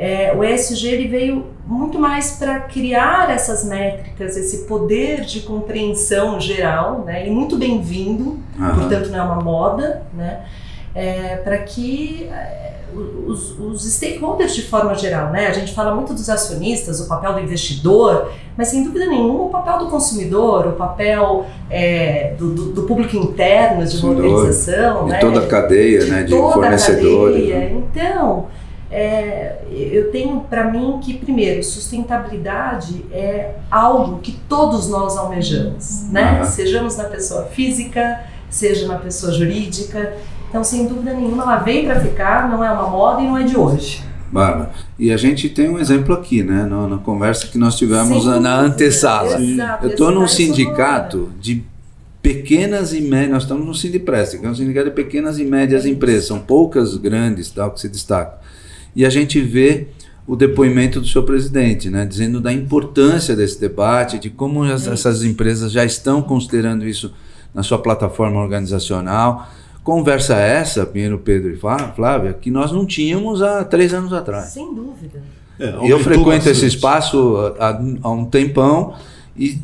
é, 0.00 0.34
o 0.34 0.42
ESG 0.42 0.88
ele 0.88 1.08
veio 1.08 1.44
muito 1.66 1.98
mais 1.98 2.30
para 2.38 2.60
criar 2.60 3.28
essas 3.30 3.62
métricas, 3.66 4.34
esse 4.34 4.64
poder 4.64 5.26
de 5.26 5.40
compreensão 5.40 6.40
geral, 6.40 7.04
né? 7.04 7.26
E 7.26 7.30
muito 7.30 7.58
bem-vindo, 7.58 8.38
uhum. 8.58 8.74
portanto 8.76 9.10
não 9.10 9.18
é 9.18 9.22
uma 9.22 9.42
moda, 9.42 10.02
né? 10.14 10.46
É, 10.94 11.36
para 11.44 11.58
que 11.58 12.30
é, 12.32 12.76
os, 13.26 13.58
os, 13.60 13.84
stakeholders 13.92 14.54
de 14.54 14.62
forma 14.62 14.94
geral, 14.94 15.32
né? 15.32 15.48
A 15.48 15.52
gente 15.52 15.74
fala 15.74 15.94
muito 15.94 16.14
dos 16.14 16.30
acionistas, 16.30 16.98
o 16.98 17.06
papel 17.06 17.34
do 17.34 17.40
investidor, 17.40 18.32
mas 18.56 18.68
sem 18.68 18.82
dúvida 18.82 19.04
nenhuma 19.04 19.44
o 19.44 19.48
papel 19.50 19.80
do 19.80 19.88
consumidor, 19.88 20.66
o 20.66 20.72
papel 20.72 21.44
é, 21.68 22.32
do, 22.38 22.54
do, 22.54 22.72
do, 22.72 22.82
público 22.84 23.18
interno 23.18 23.84
de 23.84 23.98
uma 23.98 24.12
organização, 24.14 25.04
de 25.04 25.10
né? 25.10 25.18
toda 25.18 25.40
a 25.40 25.46
cadeia, 25.46 26.06
né? 26.06 26.22
De 26.22 26.30
toda 26.30 26.54
fornecedores. 26.54 27.48
Né? 27.50 27.72
Então 27.74 28.46
é, 28.90 29.58
eu 29.70 30.10
tenho 30.10 30.40
para 30.40 30.70
mim 30.70 30.98
que, 31.00 31.14
primeiro, 31.14 31.62
sustentabilidade 31.62 33.04
é 33.12 33.54
algo 33.70 34.18
que 34.18 34.32
todos 34.48 34.88
nós 34.88 35.16
almejamos, 35.16 36.08
né? 36.10 36.40
Uhum. 36.40 36.44
Sejamos 36.44 36.96
na 36.96 37.04
pessoa 37.04 37.44
física, 37.44 38.20
seja 38.48 38.88
na 38.88 38.98
pessoa 38.98 39.32
jurídica. 39.32 40.14
Então, 40.48 40.64
sem 40.64 40.88
dúvida 40.88 41.14
nenhuma, 41.14 41.44
ela 41.44 41.56
veio 41.58 41.86
para 41.86 42.00
ficar, 42.00 42.48
não 42.48 42.64
é 42.64 42.70
uma 42.72 42.88
moda 42.88 43.22
e 43.22 43.26
não 43.26 43.38
é 43.38 43.44
de 43.44 43.56
hoje. 43.56 44.02
Bárbara. 44.32 44.70
E 44.98 45.12
a 45.12 45.16
gente 45.16 45.48
tem 45.48 45.68
um 45.68 45.78
exemplo 45.78 46.14
aqui, 46.14 46.42
né? 46.42 46.64
Na, 46.64 46.88
na 46.88 46.98
conversa 46.98 47.46
que 47.46 47.58
nós 47.58 47.76
tivemos 47.76 48.24
Sim, 48.24 48.40
na 48.40 48.60
antessala. 48.60 49.40
Exato, 49.40 49.86
eu 49.86 49.90
estou 49.90 50.10
num 50.10 50.26
sindicato 50.26 51.30
de 51.40 51.64
pequenas 52.20 52.92
e 52.92 53.00
médias, 53.00 53.30
nós 53.30 53.42
estamos 53.44 53.66
no 53.66 53.74
Sindipresta, 53.74 54.36
que 54.36 54.44
é 54.44 54.48
um 54.48 54.54
sindicato 54.54 54.90
de 54.90 54.94
pequenas 54.94 55.38
e 55.38 55.44
médias 55.44 55.86
empresas, 55.86 56.26
são 56.26 56.38
poucas 56.38 56.96
grandes 56.96 57.50
tal 57.50 57.70
que 57.70 57.80
se 57.80 57.88
destacam. 57.88 58.38
E 58.94 59.04
a 59.04 59.10
gente 59.10 59.40
vê 59.40 59.88
o 60.26 60.36
depoimento 60.36 61.00
do 61.00 61.06
seu 61.06 61.22
presidente, 61.22 61.90
né, 61.90 62.06
dizendo 62.06 62.40
da 62.40 62.52
importância 62.52 63.34
desse 63.34 63.60
debate, 63.60 64.18
de 64.18 64.30
como 64.30 64.64
essas 64.64 65.24
empresas 65.24 65.72
já 65.72 65.84
estão 65.84 66.22
considerando 66.22 66.86
isso 66.86 67.12
na 67.52 67.62
sua 67.62 67.78
plataforma 67.78 68.40
organizacional 68.40 69.48
Conversa 69.82 70.36
essa, 70.36 70.84
Pinheiro, 70.84 71.18
Pedro 71.18 71.50
e 71.50 71.56
Flávia, 71.56 72.34
que 72.34 72.50
nós 72.50 72.70
não 72.70 72.84
tínhamos 72.84 73.42
há 73.42 73.64
três 73.64 73.94
anos 73.94 74.12
atrás. 74.12 74.50
Sem 74.50 74.74
dúvida. 74.74 75.22
É, 75.58 75.74
eu 75.82 75.98
frequento 76.00 76.48
esse 76.48 76.66
espaço 76.66 77.36
há, 77.58 77.80
há 78.02 78.10
um 78.10 78.24
tempão 78.26 78.94
e, 79.36 79.60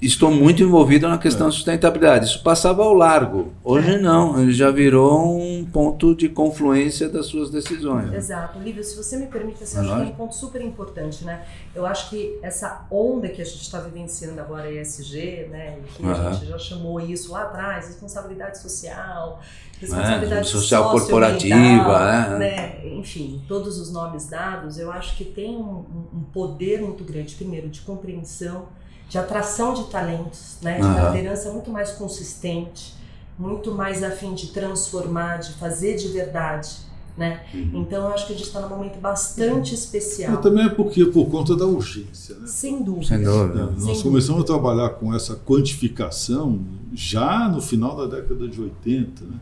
e, 0.00 0.06
estou 0.06 0.30
muito 0.30 0.62
envolvido 0.62 1.08
na 1.08 1.18
questão 1.18 1.46
é. 1.46 1.50
da 1.50 1.52
sustentabilidade. 1.52 2.26
Isso 2.26 2.42
passava 2.42 2.82
ao 2.82 2.94
largo. 2.94 3.52
Hoje 3.62 3.94
é. 3.94 3.98
não, 3.98 4.40
ele 4.40 4.52
já 4.52 4.70
virou 4.70 5.38
um 5.38 5.64
ponto 5.64 6.14
de 6.14 6.28
confluência 6.28 7.08
das 7.08 7.26
suas 7.26 7.50
decisões. 7.50 8.12
Exato. 8.12 8.58
Lívia, 8.58 8.82
se 8.82 8.96
você 8.96 9.16
me 9.16 9.26
permite, 9.26 9.62
assim, 9.62 9.78
acho 9.78 9.88
que 9.88 10.00
é 10.00 10.04
um 10.04 10.12
ponto 10.12 10.34
super 10.34 10.62
importante. 10.62 11.24
Né? 11.24 11.44
Eu 11.74 11.84
acho 11.84 12.08
que 12.10 12.38
essa 12.42 12.86
onda 12.90 13.28
que 13.28 13.42
a 13.42 13.44
gente 13.44 13.62
está 13.62 13.78
vivenciando 13.78 14.40
agora, 14.40 14.72
ESG, 14.72 15.48
né, 15.50 15.78
e 15.78 15.92
que 15.92 16.02
uhum. 16.02 16.10
a 16.10 16.32
gente 16.32 16.46
já 16.46 16.58
chamou 16.58 17.00
isso 17.00 17.32
lá 17.32 17.42
atrás, 17.42 17.86
responsabilidade 17.88 18.58
social, 18.58 19.40
responsabilidade 19.78 20.48
é, 20.48 20.50
social 20.50 20.90
corporativa, 20.90 22.04
né? 22.04 22.38
né? 22.38 22.88
enfim, 22.94 23.42
todos 23.46 23.78
os 23.78 23.92
nomes 23.92 24.26
dados, 24.26 24.78
eu 24.78 24.90
acho 24.90 25.16
que 25.16 25.24
tem 25.24 25.56
um, 25.56 25.84
um 26.12 26.24
poder 26.32 26.80
muito 26.80 27.04
grande, 27.04 27.34
primeiro, 27.34 27.68
de 27.68 27.80
compreensão 27.80 28.79
de 29.10 29.18
atração 29.18 29.74
de 29.74 29.84
talentos, 29.90 30.56
né? 30.62 30.76
de 30.76 30.86
uma 30.86 31.10
liderança 31.10 31.50
muito 31.50 31.68
mais 31.68 31.90
consistente, 31.90 32.94
muito 33.36 33.74
mais 33.74 34.04
a 34.04 34.10
fim 34.12 34.34
de 34.34 34.46
transformar, 34.48 35.38
de 35.38 35.52
fazer 35.54 35.96
de 35.96 36.06
verdade. 36.08 36.88
Né? 37.18 37.40
Uhum. 37.52 37.82
Então 37.82 38.04
eu 38.04 38.14
acho 38.14 38.28
que 38.28 38.32
a 38.32 38.36
gente 38.36 38.46
está 38.46 38.60
num 38.60 38.68
momento 38.68 39.00
bastante 39.00 39.74
especial. 39.74 40.30
Mas 40.32 40.42
também 40.42 40.64
é 40.64 40.68
porque 40.68 41.04
por 41.06 41.28
conta 41.28 41.56
da 41.56 41.66
urgência. 41.66 42.36
Né? 42.36 42.46
Sem 42.46 42.82
dúvida. 42.84 43.06
Sem 43.08 43.24
dúvida. 43.24 43.60
É, 43.60 43.64
nós 43.64 43.96
Sem 43.96 44.02
começamos 44.02 44.26
dúvida. 44.26 44.42
a 44.42 44.44
trabalhar 44.44 44.90
com 44.90 45.12
essa 45.12 45.34
quantificação 45.34 46.60
já 46.94 47.48
no 47.48 47.60
final 47.60 47.96
da 47.96 48.06
década 48.16 48.46
de 48.46 48.60
80. 48.60 49.24
Né? 49.24 49.36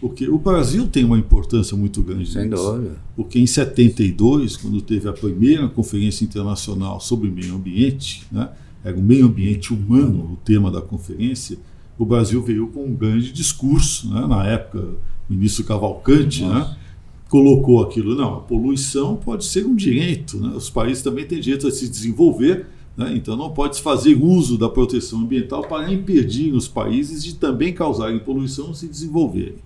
Porque 0.00 0.28
o 0.28 0.38
Brasil 0.38 0.88
tem 0.88 1.04
uma 1.04 1.16
importância 1.16 1.76
muito 1.76 2.02
grande 2.02 2.32
Sem 2.32 2.48
nisso. 2.48 2.62
dúvida. 2.62 2.96
Porque 3.14 3.38
em 3.38 3.46
72, 3.46 4.56
quando 4.56 4.82
teve 4.82 5.08
a 5.08 5.12
primeira 5.12 5.68
conferência 5.68 6.24
internacional 6.24 7.00
sobre 7.00 7.30
meio 7.30 7.54
ambiente, 7.54 8.26
né, 8.30 8.50
era 8.84 8.96
o 8.96 9.02
meio 9.02 9.26
ambiente 9.26 9.72
humano, 9.72 10.32
o 10.34 10.36
tema 10.44 10.70
da 10.70 10.82
conferência, 10.82 11.56
o 11.98 12.04
Brasil 12.04 12.42
veio 12.42 12.66
com 12.68 12.84
um 12.84 12.94
grande 12.94 13.32
discurso, 13.32 14.12
né? 14.12 14.26
na 14.26 14.46
época, 14.46 14.78
o 14.78 15.32
ministro 15.32 15.64
Cavalcante, 15.64 16.44
né? 16.44 16.76
colocou 17.28 17.82
aquilo, 17.82 18.14
não, 18.14 18.34
a 18.34 18.40
poluição 18.40 19.16
pode 19.16 19.44
ser 19.44 19.64
um 19.64 19.74
direito, 19.74 20.38
né? 20.38 20.54
os 20.54 20.68
países 20.68 21.02
também 21.02 21.24
têm 21.24 21.40
direito 21.40 21.66
a 21.66 21.70
se 21.70 21.88
desenvolver, 21.88 22.66
né? 22.96 23.12
então 23.16 23.36
não 23.36 23.50
pode 23.50 23.76
se 23.76 23.82
fazer 23.82 24.14
uso 24.14 24.58
da 24.58 24.68
proteção 24.68 25.20
ambiental 25.20 25.62
para 25.62 25.90
impedir 25.92 26.52
os 26.52 26.68
países 26.68 27.24
de 27.24 27.36
também 27.36 27.72
causarem 27.72 28.18
poluição 28.18 28.72
e 28.72 28.74
se 28.74 28.86
desenvolverem. 28.86 29.56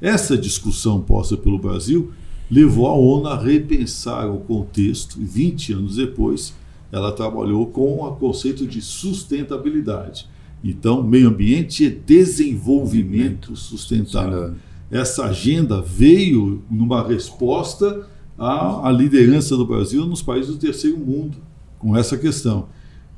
Essa 0.00 0.36
discussão 0.36 1.00
posta 1.00 1.36
pelo 1.36 1.58
Brasil 1.58 2.12
levou 2.50 2.86
a 2.86 2.94
ONU 2.94 3.26
a 3.26 3.38
repensar 3.38 4.28
o 4.30 4.38
contexto 4.40 5.20
e 5.20 5.24
20 5.24 5.72
anos 5.72 5.96
depois 5.96 6.54
ela 6.92 7.12
trabalhou 7.12 7.66
com 7.66 8.04
o 8.04 8.16
conceito 8.16 8.66
de 8.66 8.80
sustentabilidade. 8.80 10.28
Então, 10.62 11.02
meio 11.02 11.28
ambiente 11.28 11.86
é 11.86 11.90
desenvolvimento 11.90 13.56
sustentável. 13.56 14.54
Essa 14.90 15.26
agenda 15.26 15.80
veio 15.80 16.62
numa 16.70 17.06
resposta 17.06 18.06
à, 18.36 18.88
à 18.88 18.92
liderança 18.92 19.56
do 19.56 19.64
Brasil 19.64 20.04
nos 20.04 20.20
países 20.20 20.50
do 20.50 20.58
terceiro 20.58 20.98
mundo 20.98 21.38
com 21.78 21.96
essa 21.96 22.16
questão. 22.16 22.68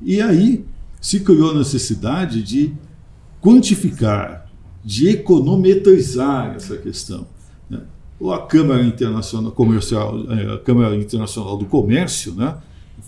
E 0.00 0.20
aí 0.20 0.64
se 1.00 1.20
criou 1.20 1.50
a 1.50 1.54
necessidade 1.54 2.42
de 2.42 2.72
quantificar, 3.40 4.48
de 4.85 5.08
econometrizar 5.08 6.54
essa 6.54 6.76
questão. 6.76 7.26
Né? 7.68 7.80
A 8.30 8.38
Câmara 8.38 8.85
Internacional 8.85 9.50
Comercial, 9.50 10.14
é, 10.30 10.54
a 10.54 10.58
Câmara 10.58 10.94
Internacional 10.94 11.56
do 11.56 11.64
Comércio, 11.66 12.35
né? 12.35 12.56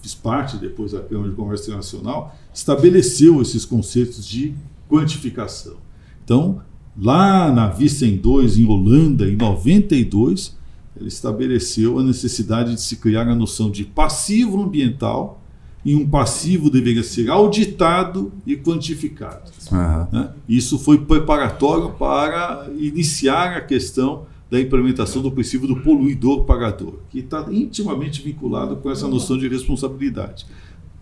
Fiz 0.00 0.14
parte 0.14 0.56
depois 0.56 0.92
da 0.92 1.00
Câmara 1.00 1.30
de 1.30 1.36
Comércio 1.36 1.68
Internacional, 1.68 2.36
estabeleceu 2.52 3.40
esses 3.40 3.64
conceitos 3.64 4.26
de 4.26 4.54
quantificação. 4.88 5.76
Então, 6.24 6.60
lá 6.96 7.50
na 7.52 7.68
Vicen 7.68 8.16
2, 8.16 8.58
em 8.58 8.66
Holanda, 8.66 9.28
em 9.28 9.36
92, 9.36 10.56
ele 10.96 11.08
estabeleceu 11.08 11.98
a 11.98 12.02
necessidade 12.02 12.74
de 12.74 12.80
se 12.80 12.96
criar 12.96 13.28
a 13.28 13.34
noção 13.34 13.70
de 13.70 13.84
passivo 13.84 14.62
ambiental 14.62 15.40
e 15.84 15.94
um 15.94 16.08
passivo 16.08 16.70
deveria 16.70 17.02
ser 17.02 17.28
auditado 17.28 18.32
e 18.46 18.56
quantificado. 18.56 19.50
Uhum. 19.70 20.06
Né? 20.10 20.30
Isso 20.48 20.78
foi 20.78 20.98
preparatório 20.98 21.90
para 21.90 22.68
iniciar 22.78 23.56
a 23.56 23.60
questão 23.60 24.26
da 24.50 24.60
implementação 24.60 25.22
do 25.22 25.32
princípio 25.32 25.66
do 25.66 25.76
poluidor 25.76 26.44
pagador, 26.44 26.94
que 27.10 27.20
está 27.20 27.46
intimamente 27.50 28.22
vinculado 28.22 28.76
com 28.76 28.90
essa 28.90 29.08
noção 29.08 29.36
de 29.38 29.48
responsabilidade. 29.48 30.46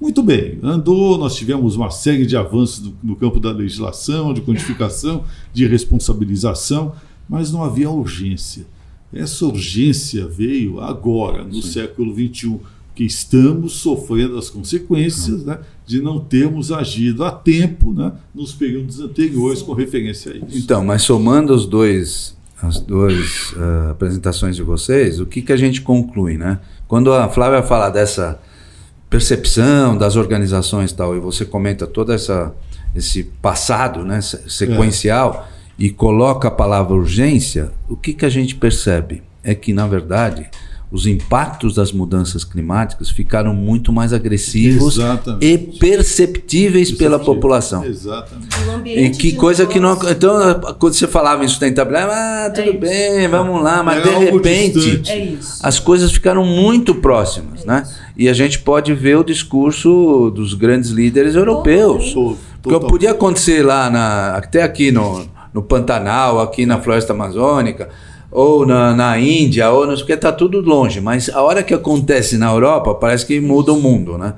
Muito 0.01 0.23
bem, 0.23 0.59
andou, 0.63 1.17
nós 1.17 1.37
tivemos 1.37 1.77
uma 1.77 1.91
série 1.91 2.27
de 2.27 2.37
avanços 2.37 2.85
no, 2.85 2.97
no 3.03 3.17
campo 3.17 3.39
da 3.39 3.53
legislação, 3.53 4.35
de 4.35 4.41
codificação, 4.41 5.25
de 5.53 5.67
responsabilização, 5.67 6.93
mas 7.29 7.53
não 7.53 7.63
havia 7.63 7.89
urgência. 7.89 8.67
Essa 9.13 9.47
urgência 9.47 10.27
veio 10.27 10.81
agora, 10.81 11.45
no 11.45 11.63
Sim. 11.63 11.73
século 11.73 12.13
XXI, 12.15 12.59
que 12.95 13.05
estamos 13.05 13.75
sofrendo 13.75 14.37
as 14.37 14.51
consequências 14.51 15.45
né, 15.45 15.61
de 15.87 16.01
não 16.01 16.19
termos 16.21 16.73
agido 16.73 17.25
a 17.25 17.31
tempo 17.31 17.93
né, 17.93 18.13
nos 18.35 18.53
períodos 18.53 19.01
anteriores 19.01 19.63
com 19.63 19.73
referência 19.73 20.33
a 20.33 20.37
isso. 20.37 20.59
Então, 20.59 20.85
mas 20.85 21.03
somando 21.03 21.55
os 21.55 21.67
dois 21.67 22.37
as 22.63 22.79
duas 22.81 23.53
uh, 23.53 23.91
apresentações 23.91 24.55
de 24.55 24.63
vocês, 24.63 25.19
o 25.19 25.27
que, 25.27 25.43
que 25.43 25.53
a 25.53 25.57
gente 25.57 25.83
conclui, 25.83 26.39
né? 26.39 26.61
Quando 26.87 27.13
a 27.13 27.29
Flávia 27.29 27.63
fala 27.63 27.91
dessa 27.91 28.39
percepção 29.11 29.99
das 29.99 30.17
organizações 30.17 30.91
e 30.91 30.95
tal, 30.95 31.17
e 31.17 31.21
você 31.21 31.45
comenta 31.45 31.87
todo 31.87 32.13
essa, 32.13 32.55
esse 32.95 33.25
passado 33.25 34.05
né, 34.05 34.21
sequencial 34.23 35.47
é. 35.47 35.85
e 35.85 35.91
coloca 35.91 36.49
a 36.49 36.51
palavra 36.51 36.95
urgência, 36.95 37.71
o 37.89 37.97
que, 37.97 38.15
que 38.15 38.25
a 38.25 38.29
gente 38.29 38.55
percebe? 38.55 39.23
É 39.45 39.55
que, 39.55 39.75
na 39.75 39.87
verdade, 39.87 40.49
os 40.93 41.07
impactos 41.07 41.75
das 41.75 41.91
mudanças 41.91 42.45
climáticas 42.45 43.09
ficaram 43.09 43.55
muito 43.55 43.91
mais 43.91 44.13
agressivos 44.13 44.99
Exatamente. 44.99 45.47
e 45.47 45.59
perceptíveis 45.79 46.93
pela 46.93 47.19
população. 47.19 47.83
Exatamente. 47.83 49.01
E 49.01 49.11
que 49.11 49.33
coisa 49.33 49.65
que 49.65 49.81
não. 49.81 49.99
Então, 50.11 50.61
quando 50.79 50.93
você 50.93 51.09
falava 51.09 51.43
em 51.43 51.49
sustentabilidade, 51.49 52.13
ah, 52.13 52.51
tudo 52.55 52.69
é 52.69 52.73
bem, 52.75 53.27
vamos 53.27 53.63
lá, 53.63 53.83
mas 53.83 54.07
é 54.07 54.11
de 54.11 54.25
repente 54.27 55.03
é 55.11 55.35
as 55.63 55.81
coisas 55.81 56.13
ficaram 56.13 56.45
muito 56.45 56.95
próximas, 56.97 57.63
é 57.63 57.67
né? 57.67 57.85
E 58.15 58.29
a 58.29 58.35
gente 58.35 58.59
pode 58.59 58.93
ver 58.93 59.17
o 59.17 59.25
discurso 59.25 60.31
dos 60.31 60.53
grandes 60.53 60.91
líderes 60.91 61.35
europeus. 61.35 62.15
Porque 62.63 62.87
podia 62.87 63.13
acontecer 63.13 63.65
lá, 63.65 63.89
na, 63.89 64.37
até 64.37 64.63
aqui 64.63 64.93
no, 64.93 65.27
no 65.55 65.63
Pantanal, 65.63 66.39
aqui 66.39 66.67
na 66.67 66.79
floresta 66.79 67.15
amazônica 67.15 67.89
ou 68.33 68.65
na, 68.65 68.95
na 68.95 69.19
Índia, 69.21 69.71
ou 69.71 69.87
não 69.87 69.95
sei 69.95 70.05
o 70.05 70.07
que, 70.07 70.15
está 70.15 70.33
tudo 70.33 70.61
longe. 70.63 71.01
Mas 71.03 71.29
a 71.29 71.43
hora 71.43 71.63
que 71.63 71.75
acontece 71.75 72.39
na 72.39 72.51
Europa, 72.51 72.95
parece 72.95 73.27
que 73.27 73.39
muda 73.39 73.75
o 73.75 73.81
mundo, 73.81 74.17
né? 74.17 74.35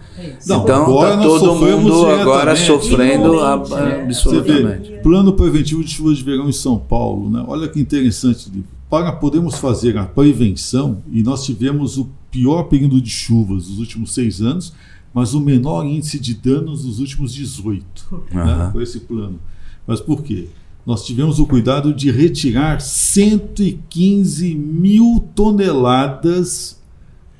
Não, 0.46 0.62
então 0.62 0.82
está 1.00 1.16
todo 1.18 1.54
mundo 1.54 2.06
agora 2.06 2.56
sofrendo 2.56 3.40
né? 3.40 4.02
absolutamente. 4.02 4.90
Vê, 4.90 4.96
plano 4.98 5.32
preventivo 5.34 5.84
de 5.84 5.92
chuvas 5.92 6.18
de 6.18 6.24
verão 6.24 6.48
em 6.48 6.52
São 6.52 6.76
Paulo, 6.76 7.30
né? 7.30 7.44
Olha 7.46 7.68
que 7.68 7.78
interessante. 7.78 8.50
Para 8.90 9.12
podermos 9.12 9.56
fazer 9.58 9.96
a 9.96 10.04
prevenção, 10.04 10.98
e 11.10 11.22
nós 11.22 11.44
tivemos 11.44 11.96
o 11.96 12.08
pior 12.30 12.64
período 12.64 13.00
de 13.00 13.10
chuvas 13.10 13.68
dos 13.68 13.78
últimos 13.78 14.12
seis 14.12 14.40
anos, 14.42 14.74
mas 15.12 15.34
o 15.34 15.40
menor 15.40 15.86
índice 15.86 16.18
de 16.18 16.34
danos 16.34 16.84
nos 16.84 16.98
últimos 16.98 17.32
18, 17.32 17.84
uhum. 18.10 18.20
né, 18.32 18.70
com 18.72 18.80
esse 18.80 19.00
plano. 19.00 19.38
Mas 19.86 20.00
por 20.00 20.22
quê? 20.22 20.48
Nós 20.86 21.04
tivemos 21.04 21.38
o 21.38 21.46
cuidado 21.46 21.94
de 21.94 22.10
retirar 22.10 22.80
115 22.80 24.54
mil 24.54 25.24
toneladas 25.34 26.78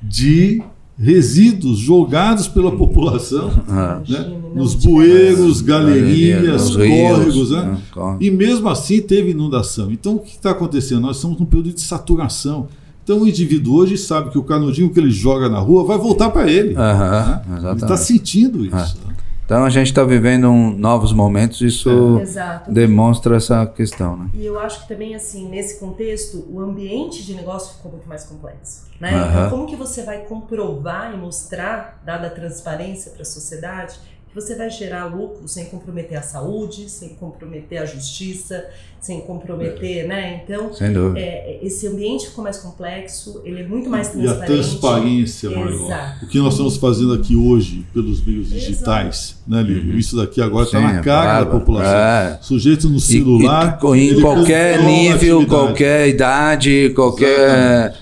de 0.01 0.61
resíduos 0.97 1.77
jogados 1.77 2.47
pela 2.47 2.71
população 2.71 3.51
Ah. 3.67 4.01
né? 4.07 4.31
nos 4.55 4.73
bueiros, 4.73 5.59
galerias, 5.61 6.69
rios, 6.69 6.75
córregos. 6.77 7.51
Né? 7.51 7.77
né? 7.95 8.17
E 8.21 8.31
mesmo 8.31 8.69
assim 8.69 9.01
teve 9.01 9.31
inundação. 9.31 9.91
Então 9.91 10.15
o 10.15 10.19
que 10.19 10.31
está 10.31 10.51
acontecendo? 10.51 11.01
Nós 11.01 11.17
estamos 11.17 11.37
num 11.37 11.45
período 11.45 11.73
de 11.73 11.81
saturação. 11.81 12.67
Então 13.03 13.21
o 13.21 13.27
indivíduo 13.27 13.75
hoje 13.75 13.97
sabe 13.97 14.31
que 14.31 14.37
o 14.37 14.43
canudinho 14.43 14.89
que 14.89 14.99
ele 14.99 15.11
joga 15.11 15.49
na 15.49 15.59
rua 15.59 15.83
vai 15.83 15.97
voltar 15.97 16.29
para 16.29 16.49
ele. 16.49 16.73
Aham, 16.75 17.41
Ele 17.71 17.83
está 17.83 17.97
sentindo 17.97 18.65
isso. 18.65 18.97
Então 19.45 19.63
a 19.63 19.69
gente 19.69 19.87
está 19.87 20.03
vivendo 20.03 20.49
um- 20.49 20.71
novos 20.75 21.13
momentos, 21.13 21.61
isso 21.61 22.19
Exato. 22.19 22.71
demonstra 22.71 23.37
essa 23.37 23.65
questão, 23.67 24.17
né? 24.17 24.29
E 24.33 24.43
eu 24.43 24.59
acho 24.59 24.81
que 24.81 24.87
também, 24.87 25.13
assim, 25.13 25.47
nesse 25.47 25.79
contexto, 25.79 26.43
o 26.49 26.59
ambiente 26.59 27.23
de 27.23 27.35
negócio 27.35 27.75
ficou 27.75 27.91
muito 27.91 28.09
mais 28.09 28.23
complexo. 28.23 28.85
Né? 28.99 29.13
Aham. 29.13 29.29
Então, 29.29 29.49
como 29.51 29.67
que 29.67 29.75
você 29.75 30.03
vai 30.03 30.19
comprovar 30.19 31.13
e 31.13 31.17
mostrar, 31.17 32.01
dada 32.03 32.27
a 32.27 32.29
transparência 32.29 33.11
para 33.11 33.21
a 33.21 33.25
sociedade, 33.25 33.95
você 34.35 34.53
vai 34.55 34.69
gerar 34.69 35.05
lucro 35.05 35.47
sem 35.47 35.65
comprometer 35.65 36.17
a 36.17 36.21
saúde, 36.21 36.89
sem 36.89 37.09
comprometer 37.15 37.77
a 37.81 37.85
justiça, 37.85 38.65
sem 38.99 39.21
comprometer, 39.21 40.07
né? 40.07 40.41
Então, 40.43 40.73
Sem 40.73 40.91
dúvida. 40.91 41.19
é, 41.19 41.59
esse 41.63 41.87
ambiente 41.87 42.27
ficou 42.27 42.43
mais 42.43 42.57
complexo, 42.57 43.41
ele 43.45 43.61
é 43.61 43.67
muito 43.67 43.89
mais 43.89 44.07
E 44.07 44.27
a 44.27 44.33
transparente. 44.35 44.47
transparência 44.47 45.49
maior. 45.51 45.69
Exato. 45.85 46.25
O 46.25 46.27
que 46.27 46.37
nós 46.39 46.53
estamos 46.53 46.75
fazendo 46.77 47.13
aqui 47.13 47.35
hoje 47.35 47.85
pelos 47.93 48.23
meios 48.25 48.49
digitais, 48.49 49.37
né, 49.47 49.61
Lívio? 49.61 49.97
Isso 49.97 50.15
daqui 50.17 50.41
agora 50.41 50.65
está 50.65 50.81
na 50.81 50.99
é 50.99 51.01
cara 51.01 51.43
da 51.43 51.49
população. 51.51 51.93
É. 51.95 52.39
Sujeito 52.41 52.89
no 52.89 52.97
E- 52.97 53.01
celular. 53.01 53.79
e, 53.81 53.87
em 53.97 54.07
ele 54.07 54.21
qualquer 54.21 54.83
nível, 54.83 55.45
qualquer 55.47 56.09
idade, 56.09 56.91
qualquer 56.95 57.95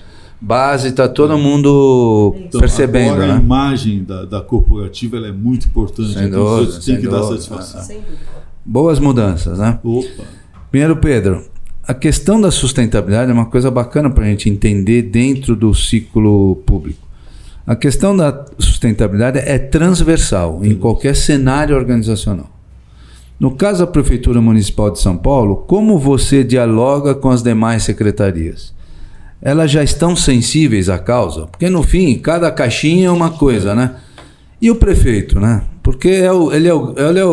base, 0.44 0.88
está 0.88 1.08
todo 1.08 1.38
mundo 1.38 2.34
Então, 2.38 2.60
percebendo, 2.60 3.14
agora 3.14 3.32
a 3.32 3.36
né? 3.36 3.40
imagem 3.40 4.04
da, 4.04 4.24
da 4.26 4.40
corporativa 4.42 5.16
é 5.16 5.32
muito 5.32 5.66
importante. 5.66 6.12
Sem 6.12 6.26
então, 6.26 6.44
dúvida, 6.44 6.72
você 6.72 6.92
tem 6.92 7.00
que 7.00 7.08
dar 7.08 7.20
dúvida. 7.20 7.40
satisfação. 7.40 7.82
Sem 7.82 7.96
dúvida. 7.96 8.18
Boas 8.64 8.98
mudanças, 8.98 9.58
né? 9.58 9.78
Opa. 9.82 10.24
Primeiro, 10.70 10.96
Pedro, 10.96 11.44
a 11.82 11.94
questão 11.94 12.38
da 12.40 12.50
sustentabilidade 12.50 13.30
é 13.30 13.34
uma 13.34 13.46
coisa 13.46 13.70
bacana 13.70 14.10
para 14.10 14.24
a 14.24 14.26
gente 14.26 14.50
entender 14.50 15.02
dentro 15.02 15.56
do 15.56 15.72
ciclo 15.72 16.56
público. 16.66 17.00
A 17.66 17.74
questão 17.74 18.14
da 18.14 18.44
sustentabilidade 18.58 19.38
é 19.38 19.58
transversal 19.58 20.60
em 20.62 20.74
qualquer 20.74 21.16
cenário 21.16 21.74
organizacional. 21.74 22.50
No 23.40 23.52
caso 23.52 23.80
da 23.80 23.90
Prefeitura 23.90 24.40
Municipal 24.42 24.90
de 24.90 25.00
São 25.00 25.16
Paulo, 25.16 25.56
como 25.66 25.98
você 25.98 26.44
dialoga 26.44 27.14
com 27.14 27.30
as 27.30 27.42
demais 27.42 27.82
secretarias? 27.82 28.73
Elas 29.44 29.70
já 29.70 29.84
estão 29.84 30.16
sensíveis 30.16 30.88
à 30.88 30.98
causa? 30.98 31.46
Porque 31.46 31.68
no 31.68 31.82
fim, 31.82 32.18
cada 32.18 32.50
caixinha 32.50 33.08
é 33.08 33.10
uma 33.10 33.30
coisa, 33.30 33.74
né? 33.74 33.96
E 34.60 34.70
o 34.70 34.76
prefeito, 34.76 35.38
né? 35.38 35.62
Porque 35.82 36.08
é 36.08 36.32
o, 36.32 36.50
ele 36.50 36.66
é, 36.66 36.72
o, 36.72 36.94
ele 36.96 37.18
é 37.18 37.24
o, 37.26 37.30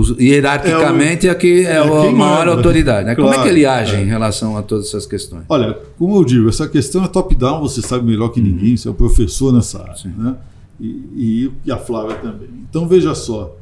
o- 0.00 0.16
hierarquicamente 0.18 1.28
aqui 1.28 1.66
é, 1.66 1.72
é 1.72 1.78
a 1.78 2.00
quem 2.00 2.14
maior 2.14 2.48
autoridade. 2.48 3.06
Né? 3.06 3.14
Como 3.14 3.28
é 3.28 3.32
que 3.32 3.36
Claro, 3.36 3.50
ele 3.50 3.66
age 3.66 3.96
é. 3.96 4.00
em 4.00 4.06
relação 4.06 4.56
a 4.56 4.62
todas 4.62 4.86
essas 4.86 5.04
questões? 5.04 5.42
Olha, 5.50 5.76
como 5.98 6.16
eu 6.16 6.24
digo, 6.24 6.48
essa 6.48 6.66
questão 6.66 7.04
é 7.04 7.08
top-down, 7.08 7.60
você 7.60 7.82
sabe 7.82 8.06
melhor 8.06 8.28
que 8.30 8.40
ninguém, 8.40 8.74
você 8.74 8.88
é 8.88 8.90
o 8.90 8.94
professor 8.94 9.52
nessa 9.52 9.82
área. 9.82 9.96
Sim. 9.96 10.14
Né? 10.16 10.34
E, 10.80 10.86
e- 11.14 11.52
e 11.66 11.70
a 11.72 11.76
Flávia 11.76 12.16
também. 12.16 12.48
Então 12.70 12.88
veja 12.88 13.14
só, 13.14 13.54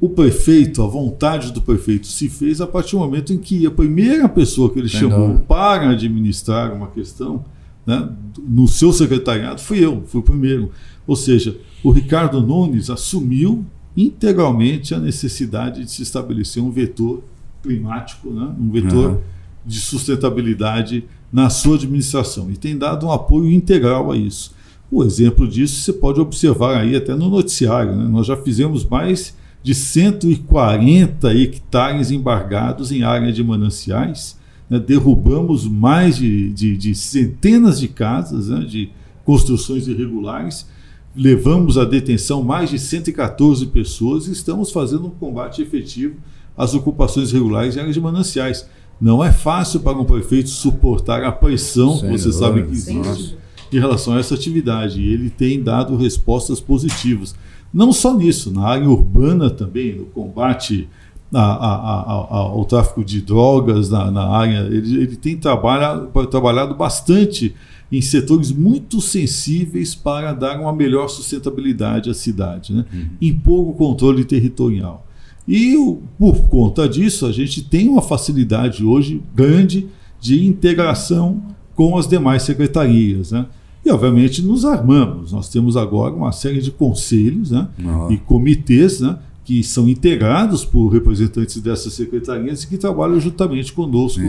o 0.00 0.08
prefeito, 0.08 0.82
a 0.82 0.86
vontade 0.86 1.52
do 1.52 1.60
prefeito 1.60 2.06
se 2.06 2.28
fez 2.28 2.60
a 2.60 2.66
partir 2.66 2.92
do 2.92 2.98
momento 3.00 3.32
em 3.32 3.38
que 3.38 3.66
a 3.66 3.70
primeira 3.70 4.28
pessoa 4.28 4.70
que 4.70 4.78
ele 4.78 4.88
Sem 4.88 5.00
chamou 5.00 5.38
para 5.40 5.90
administrar 5.90 6.72
uma 6.72 6.86
questão 6.88 7.44
né, 7.84 8.08
no 8.46 8.68
seu 8.68 8.92
secretariado 8.92 9.60
fui 9.60 9.84
eu, 9.84 10.02
fui 10.06 10.20
o 10.20 10.22
primeiro. 10.22 10.70
Ou 11.06 11.16
seja, 11.16 11.56
o 11.82 11.90
Ricardo 11.90 12.40
Nunes 12.40 12.90
assumiu 12.90 13.64
integralmente 13.96 14.94
a 14.94 14.98
necessidade 15.00 15.84
de 15.84 15.90
se 15.90 16.02
estabelecer 16.02 16.62
um 16.62 16.70
vetor 16.70 17.22
climático, 17.62 18.30
né, 18.30 18.54
um 18.60 18.70
vetor 18.70 19.10
Uhum. 19.10 19.18
de 19.66 19.80
sustentabilidade 19.80 21.04
na 21.32 21.50
sua 21.50 21.74
administração 21.74 22.50
e 22.50 22.56
tem 22.56 22.76
dado 22.78 23.06
um 23.06 23.12
apoio 23.12 23.50
integral 23.50 24.10
a 24.12 24.16
isso. 24.16 24.54
O 24.90 25.04
exemplo 25.04 25.46
disso 25.46 25.80
você 25.82 25.92
pode 25.92 26.20
observar 26.20 26.78
aí 26.80 26.96
até 26.96 27.14
no 27.14 27.28
noticiário. 27.28 27.94
né? 27.94 28.08
Nós 28.08 28.26
já 28.26 28.36
fizemos 28.36 28.84
mais 28.86 29.36
de 29.62 29.74
140 29.74 31.32
hectares 31.34 32.10
embargados 32.10 32.90
em 32.92 33.02
área 33.02 33.32
de 33.32 33.42
mananciais, 33.42 34.36
né? 34.68 34.78
derrubamos 34.78 35.66
mais 35.66 36.16
de, 36.16 36.50
de- 36.50 36.76
de 36.76 36.94
centenas 36.94 37.80
de 37.80 37.88
casas, 37.88 38.48
né? 38.48 38.60
de 38.60 38.90
construções 39.24 39.86
irregulares, 39.88 40.66
levamos 41.14 41.76
à 41.76 41.84
detenção 41.84 42.42
mais 42.42 42.70
de 42.70 42.78
114 42.78 43.66
pessoas 43.66 44.26
e 44.28 44.32
estamos 44.32 44.70
fazendo 44.70 45.06
um 45.06 45.10
combate 45.10 45.60
efetivo 45.62 46.14
às 46.56 46.74
ocupações 46.74 47.30
irregulares 47.30 47.76
em 47.76 47.80
áreas 47.80 47.94
de 47.94 48.00
mananciais. 48.00 48.66
Não 49.00 49.22
é 49.22 49.30
fácil 49.32 49.80
para 49.80 49.96
um 49.98 50.04
prefeito 50.04 50.48
suportar 50.48 51.22
a 51.24 51.30
pressão, 51.30 51.98
Sem 51.98 52.10
você 52.10 52.32
sabe 52.32 52.62
que 52.62 52.72
existe. 52.72 53.36
Em 53.72 53.78
relação 53.78 54.14
a 54.14 54.18
essa 54.18 54.34
atividade. 54.34 55.00
E 55.00 55.12
ele 55.12 55.30
tem 55.30 55.62
dado 55.62 55.96
respostas 55.96 56.60
positivas. 56.60 57.34
Não 57.72 57.92
só 57.92 58.16
nisso, 58.16 58.50
na 58.52 58.62
área 58.66 58.88
urbana 58.88 59.50
também, 59.50 59.94
no 59.96 60.06
combate 60.06 60.88
a- 61.32 61.40
a- 61.42 62.00
a- 62.00 62.36
ao 62.38 62.64
tráfico 62.64 63.04
de 63.04 63.20
drogas 63.20 63.90
na, 63.90 64.10
na 64.10 64.26
área, 64.28 64.60
ele, 64.70 64.96
ele 65.02 65.16
tem 65.16 65.36
trabalhado, 65.36 66.06
trabalhado 66.28 66.74
bastante 66.74 67.54
em 67.92 68.00
setores 68.00 68.50
muito 68.50 69.00
sensíveis 69.02 69.94
para 69.94 70.32
dar 70.32 70.58
uma 70.58 70.72
melhor 70.72 71.08
sustentabilidade 71.08 72.08
à 72.10 72.14
cidade, 72.14 72.72
né? 72.74 72.84
impor 73.20 73.68
o 73.68 73.72
controle 73.74 74.24
territorial. 74.24 75.06
E 75.46 75.74
por 76.18 76.48
conta 76.48 76.88
disso, 76.88 77.24
a 77.26 77.32
gente 77.32 77.62
tem 77.62 77.88
uma 77.88 78.02
facilidade 78.02 78.84
hoje 78.84 79.22
grande 79.34 79.86
de 80.20 80.46
integração 80.46 81.42
com 81.78 81.96
as 81.96 82.08
demais 82.08 82.42
secretarias. 82.42 83.30
Né? 83.30 83.46
E, 83.86 83.90
obviamente, 83.92 84.42
nos 84.42 84.64
armamos. 84.64 85.30
Nós 85.30 85.48
temos 85.48 85.76
agora 85.76 86.12
uma 86.12 86.32
série 86.32 86.60
de 86.60 86.72
conselhos 86.72 87.52
né? 87.52 87.68
E 88.10 88.16
comitês 88.16 88.98
né? 88.98 89.16
que 89.44 89.62
são 89.62 89.88
integrados 89.88 90.64
por 90.64 90.88
representantes 90.88 91.60
dessas 91.60 91.92
secretarias 91.92 92.64
e 92.64 92.66
que 92.66 92.76
trabalham 92.76 93.20
juntamente 93.20 93.72
conosco 93.72 94.20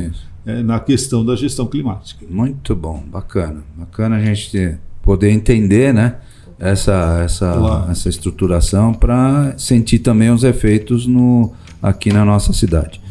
eh, 0.46 0.62
na 0.62 0.80
questão 0.80 1.26
da 1.26 1.36
gestão 1.36 1.66
climática. 1.66 2.24
Muito 2.30 2.76
bom, 2.76 3.04
bacana. 3.12 3.64
Bacana 3.76 4.18
a 4.18 4.24
gente 4.24 4.78
poder 5.02 5.32
entender, 5.32 5.92
né? 5.92 6.18
Essa, 6.60 7.22
essa, 7.26 7.54
Claro. 7.54 7.92
essa 7.92 8.10
estruturação 8.10 8.94
para 8.94 9.58
sentir 9.58 10.00
também 10.00 10.30
os 10.30 10.44
efeitos 10.44 11.08
no, 11.08 11.52
aqui 11.82 12.14
na 12.14 12.24
nossa 12.24 12.54
cidade. 12.54 13.02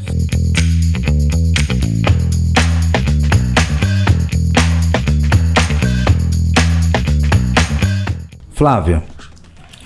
Flávia, 8.63 9.05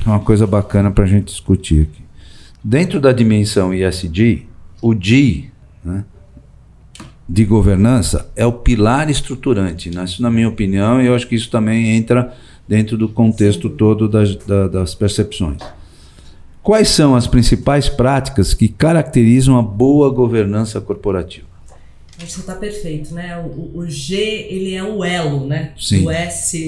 uma 0.06 0.18
coisa 0.18 0.46
bacana 0.46 0.90
para 0.90 1.04
a 1.04 1.06
gente 1.06 1.26
discutir 1.26 1.82
aqui. 1.82 2.02
Dentro 2.64 2.98
da 2.98 3.12
dimensão 3.12 3.74
ISD, 3.74 4.46
o 4.80 4.94
D, 4.94 5.44
né, 5.85 6.06
de 7.28 7.44
governança 7.44 8.30
é 8.35 8.46
o 8.46 8.52
pilar 8.52 9.11
estruturante. 9.11 9.90
Né? 9.90 10.02
Isso, 10.04 10.22
na 10.22 10.30
minha 10.30 10.48
opinião, 10.48 11.02
e 11.02 11.06
eu 11.06 11.14
acho 11.14 11.28
que 11.28 11.35
isso 11.35 11.50
também 11.50 11.90
entra 11.94 12.32
dentro 12.66 12.96
do 12.96 13.11
contexto 13.11 13.68
todo 13.68 14.08
das, 14.08 14.35
da- 14.37 14.68
das 14.68 14.94
percepções. 14.94 15.58
Quais 16.62 16.88
são 16.88 17.14
as 17.14 17.26
principais 17.26 17.90
práticas 17.90 18.54
que 18.54 18.68
caracterizam 18.68 19.58
a 19.58 19.62
boa 19.62 20.08
governança 20.08 20.80
corporativa? 20.80 21.51
Acho 22.18 22.27
que 22.27 22.33
você 22.33 22.40
está 22.40 22.55
perfeito, 22.55 23.14
né? 23.14 23.37
O, 23.38 23.46
o- 23.46 23.79
o 23.79 23.90
G, 23.90 24.14
ele 24.51 24.75
é 24.75 24.83
o 24.85 25.03
elo, 25.03 25.46
né? 25.46 25.72
Sim. 25.79 26.03
Do 26.03 26.11
S 26.11 26.59